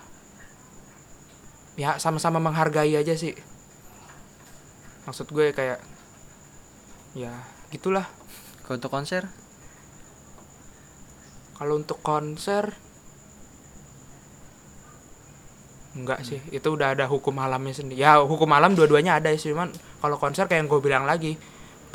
Ya 1.74 1.90
sama-sama 1.98 2.40
menghargai 2.40 2.94
aja 2.94 3.14
sih. 3.18 3.34
Maksud 5.04 5.28
gue 5.30 5.52
kayak 5.52 5.82
ya 7.18 7.32
gitulah. 7.74 8.08
Kalau 8.64 8.80
untuk 8.80 8.92
konser? 8.92 9.28
kalau 11.54 11.78
untuk 11.78 12.02
konser 12.02 12.74
enggak 15.94 16.26
sih. 16.26 16.42
Itu 16.50 16.74
udah 16.74 16.98
ada 16.98 17.06
hukum 17.06 17.38
alamnya 17.38 17.70
sendiri 17.70 18.02
ya 18.02 18.18
hukum 18.18 18.50
alam 18.50 18.74
dua-duanya 18.74 19.22
ada 19.22 19.30
sih 19.38 19.54
cuman 19.54 19.70
kalau 20.02 20.18
konser 20.18 20.50
kayak 20.50 20.66
yang 20.66 20.68
gue 20.68 20.80
bilang 20.82 21.04
lagi 21.06 21.38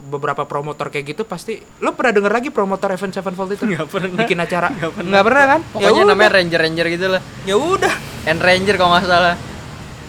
beberapa 0.02 0.44
promotor 0.44 0.88
kayak 0.88 1.06
gitu 1.10 1.24
pasti 1.24 1.56
lo 1.80 1.92
pernah 1.92 2.16
denger 2.16 2.32
lagi 2.32 2.50
promotor 2.50 2.90
Event 2.90 3.12
Sevenfold 3.12 3.52
itu 3.52 3.64
Nggak 3.64 3.88
pernah. 3.88 4.18
bikin 4.18 4.38
acara 4.38 4.68
Nggak 4.70 4.92
pernah. 4.94 5.10
nggak 5.10 5.24
pernah 5.24 5.44
kan 5.46 5.60
Pokoknya 5.68 5.92
Ya 5.92 6.06
namanya. 6.06 6.32
Ranger 6.34 6.60
Ranger 6.62 6.88
gitu 6.90 7.06
lah. 7.10 7.22
ya 7.44 7.56
udah 7.56 7.94
And 8.24 8.40
Ranger 8.40 8.76
kalau 8.76 8.92
nggak 8.94 9.06
salah. 9.06 9.36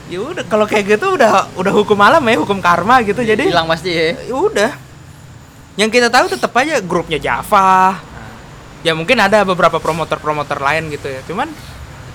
ya 0.07 0.18
udah 0.20 0.45
kalau 0.45 0.66
kayak 0.66 0.84
gitu 0.91 1.07
udah 1.12 1.30
udah 1.55 1.72
hukum 1.72 1.99
alam 1.99 2.22
ya 2.22 2.36
hukum 2.36 2.59
karma 2.59 2.99
gitu 3.01 3.20
jadi 3.20 3.47
hilang 3.47 3.66
pasti 3.66 3.91
ya. 3.91 4.18
ya 4.20 4.34
udah 4.34 4.70
yang 5.74 5.86
kita 5.86 6.07
tahu 6.07 6.26
tetap 6.28 6.51
aja 6.53 6.78
grupnya 6.80 7.16
Java 7.16 7.95
ya 8.80 8.91
mungkin 8.91 9.16
ada 9.16 9.43
beberapa 9.43 9.76
promotor-promotor 9.76 10.59
lain 10.59 10.88
gitu 10.88 11.07
ya 11.07 11.22
cuman 11.24 11.47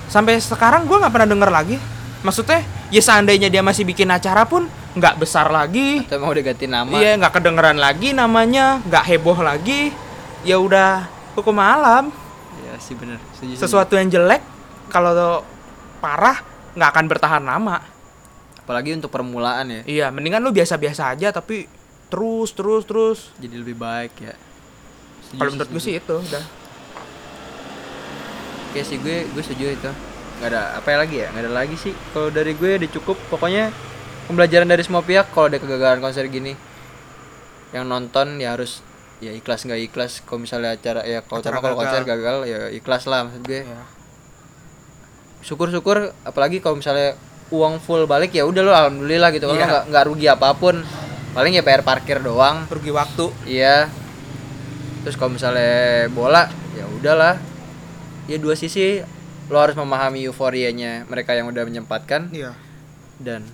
sampai 0.05 0.38
sekarang 0.38 0.84
gue 0.84 0.97
nggak 0.97 1.09
pernah 1.09 1.30
denger 1.30 1.49
lagi 1.49 1.76
maksudnya 2.26 2.59
ya 2.89 2.99
seandainya 2.99 3.47
dia 3.47 3.61
masih 3.61 3.86
bikin 3.86 4.09
acara 4.09 4.43
pun 4.43 4.65
nggak 4.91 5.15
besar 5.15 5.47
lagi 5.47 6.01
Atau 6.01 6.17
emang 6.17 6.32
udah 6.32 6.43
ganti 6.43 6.65
nama? 6.65 6.89
iya 6.91 7.13
nggak 7.13 7.34
kedengeran 7.34 7.78
lagi 7.78 8.11
namanya 8.11 8.82
nggak 8.82 9.03
heboh 9.05 9.38
lagi 9.38 9.93
ya 10.41 10.57
udah 10.57 11.05
hukum 11.34 11.55
alam 11.55 12.09
Iya 12.55 12.80
sih 12.80 12.95
bener. 12.95 13.19
Setuju, 13.32 13.53
setuju. 13.53 13.61
sesuatu 13.61 13.93
yang 13.93 14.09
jelek 14.09 14.41
kalau 14.88 15.43
parah 15.99 16.41
nggak 16.73 16.89
akan 16.89 17.05
bertahan 17.05 17.43
lama 17.43 17.78
Apalagi 18.57 18.97
untuk 18.97 19.13
permulaan 19.13 19.69
ya. 19.69 19.82
iya 19.86 20.05
mendingan 20.09 20.41
lu 20.41 20.49
biasa-biasa 20.49 21.13
aja 21.13 21.30
tapi 21.30 21.69
terus 22.07 22.49
terus 22.51 22.84
terus 22.84 23.19
Jadi 23.38 23.55
lebih 23.55 23.76
baik 23.76 24.13
ya. 24.17 24.34
Kalau 25.32 25.51
menurut 25.51 25.69
gue 25.69 25.82
sih 25.84 25.93
itu 25.93 26.15
udah 26.15 26.45
Oke 28.67 28.82
sih 28.82 28.97
gue 28.97 29.28
gue 29.28 29.43
setuju 29.43 29.65
itu. 29.71 29.91
Gak 30.36 30.49
ada 30.51 30.75
apa 30.75 30.88
ya 30.89 30.97
lagi 30.99 31.15
ya? 31.21 31.27
Gak 31.31 31.43
ada 31.43 31.53
lagi 31.53 31.75
sih. 31.75 31.93
Kalau 32.11 32.27
dari 32.29 32.51
gue 32.53 32.75
udah 32.75 32.89
cukup. 32.91 33.17
Pokoknya 33.29 33.71
pembelajaran 34.25 34.67
dari 34.67 34.83
semua 34.83 35.01
pihak. 35.01 35.31
Kalau 35.31 35.47
ada 35.47 35.57
kegagalan 35.57 35.99
konser 35.99 36.27
gini, 36.27 36.53
yang 37.71 37.86
nonton 37.86 38.38
ya 38.38 38.53
harus 38.53 38.83
ya 39.19 39.31
ikhlas 39.31 39.63
nggak 39.63 39.79
ikhlas. 39.86 40.19
Kalau 40.21 40.43
misalnya 40.43 40.75
acara 40.75 41.01
ya 41.03 41.23
kalau 41.23 41.39
Acara 41.39 41.59
kalau 41.59 41.75
konser 41.79 42.03
gagal 42.03 42.38
ya 42.45 42.59
ikhlas 42.69 43.07
lah 43.07 43.23
maksud 43.23 43.41
gue. 43.43 43.63
ya. 43.63 43.81
Syukur-syukur 45.39 46.11
apalagi 46.25 46.57
kalau 46.57 46.81
misalnya 46.81 47.13
uang 47.53 47.77
full 47.77 48.09
balik 48.09 48.33
ya 48.33 48.43
udah 48.43 48.61
lo 48.61 48.73
alhamdulillah 48.73 49.29
gitu. 49.31 49.45
Kalau 49.45 49.55
Iya. 49.55 49.67
nggak 49.69 49.83
nggak 49.93 50.05
rugi 50.09 50.27
apa 50.27 50.49
pun. 50.53 50.75
Paling 51.31 51.53
ya 51.53 51.63
bayar 51.63 51.83
parkir 51.83 52.19
doang. 52.19 52.65
rugi 52.67 52.91
waktu 52.91 53.29
Iya. 53.45 53.88
Terus 55.05 55.15
kalau 55.15 55.38
misalnya 55.38 56.09
bola, 56.09 56.49
ya 56.73 56.89
udahlah. 56.89 57.38
Ya 58.25 58.41
dua 58.41 58.57
sisi 58.57 59.05
lo 59.45 59.57
harus 59.57 59.73
memahami 59.73 60.25
euforianya 60.25 61.05
mereka 61.05 61.31
yang 61.31 61.47
udah 61.47 61.63
menyempatkan 61.63 62.29
iya 62.31 62.53
dan 63.17 63.45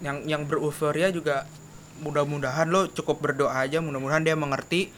yang 0.00 0.22
yang 0.24 0.42
bereuforia 0.44 1.08
juga 1.08 1.46
mudah-mudahan 1.98 2.66
lo 2.66 2.86
cukup 2.88 3.18
berdoa 3.20 3.54
aja 3.56 3.78
mudah-mudahan 3.78 4.22
dia 4.22 4.34
mengerti 4.34 4.90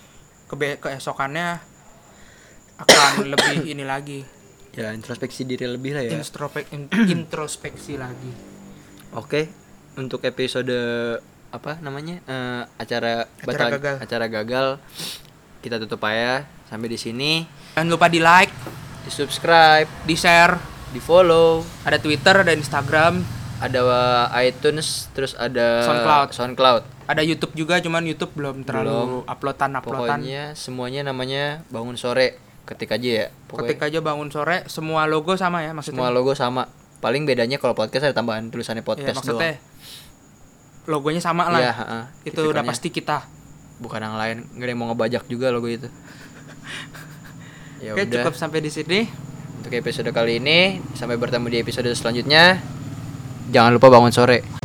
kebe 0.47 0.77
keesokannya 0.77 1.61
akan 2.77 3.25
lebih 3.33 3.65
ini 3.67 3.85
lagi 3.85 4.25
ya 4.71 4.91
introspeksi 4.91 5.43
diri 5.43 5.67
lebih 5.67 5.93
lah 5.93 6.03
ya. 6.03 6.11
Introspek- 6.15 6.71
in- 6.71 6.91
introspeksi 7.17 7.97
lagi 7.97 8.33
Oke, 9.11 9.51
untuk 9.97 10.23
episode 10.23 10.71
apa 11.51 11.83
namanya? 11.83 12.23
eh, 12.23 12.63
acara 12.79 13.27
Acara 13.27 13.43
batal- 13.43 13.73
gagal. 13.75 13.97
acara 13.99 14.27
gagal 14.31 14.67
kita 15.61 15.77
tutup 15.77 15.99
aja 16.05 16.47
sampai 16.65 16.87
di 16.87 16.95
sini. 16.95 17.43
jangan 17.75 17.91
lupa 17.91 18.07
di 18.07 18.23
like 18.23 18.55
Di 19.11 19.19
subscribe, 19.19 19.91
di 20.07 20.15
share 20.15 20.55
di 20.95 21.03
follow, 21.03 21.67
ada 21.83 21.99
Twitter 21.99 22.47
ada 22.47 22.55
Instagram 22.55 23.27
ada 23.61 23.83
iTunes, 24.41 25.13
terus 25.13 25.37
ada 25.37 25.85
SoundCloud. 25.85 26.29
SoundCloud. 26.33 26.83
ada 27.11 27.21
YouTube 27.27 27.53
juga 27.59 27.83
cuman 27.83 28.07
YouTube 28.07 28.33
belum 28.39 28.63
terlalu 28.63 29.27
uploadan 29.27 29.77
uploadan 29.83 30.23
Pokoknya 30.23 30.43
semuanya 30.55 31.03
namanya 31.05 31.67
bangun 31.69 31.99
sore. 31.99 32.39
Ketik 32.65 32.95
aja 32.95 33.09
ya. 33.11 33.27
Pokoknya 33.51 33.75
ketik 33.75 33.83
aja 33.83 33.99
bangun 33.99 34.31
sore 34.31 34.63
semua 34.71 35.05
logo 35.11 35.35
sama 35.35 35.61
ya 35.67 35.75
maksudnya 35.75 36.01
semua 36.01 36.15
logo 36.15 36.33
sama. 36.39 36.71
Paling 37.03 37.27
bedanya 37.27 37.59
kalau 37.59 37.75
podcast 37.75 38.07
ada 38.07 38.15
tambahan 38.15 38.49
tulisannya 38.49 38.87
Iya, 38.87 38.91
podcast 38.95 39.17
maksudnya 39.21 39.59
logonya 40.87 41.21
sama 41.21 41.51
doang. 41.51 41.59
lah 41.59 41.61
Iya, 41.61 41.73
heeh. 41.77 42.03
itu 42.31 42.41
udah 42.47 42.63
pasti 42.63 42.89
kita 42.95 43.27
bukan 43.83 44.01
yang 44.07 44.15
lain. 44.15 44.47
Nggak 44.55 44.65
ada 44.65 44.73
yang 44.73 44.81
mau 44.81 44.89
ngebajak 44.95 45.27
juga 45.27 45.51
logo 45.51 45.67
itu. 45.67 45.91
ya 47.81 47.97
oke 47.97 48.05
udah. 48.05 48.13
cukup 48.23 48.35
sampai 48.37 48.61
di 48.61 48.71
sini. 48.71 49.09
Untuk 49.61 49.77
episode 49.77 50.09
kali 50.13 50.41
ini 50.41 50.81
sampai 50.97 51.21
bertemu 51.21 51.47
di 51.53 51.59
episode 51.61 51.89
selanjutnya. 51.93 52.61
Jangan 53.53 53.77
lupa 53.77 53.93
bangun 53.93 54.13
sore. 54.13 54.61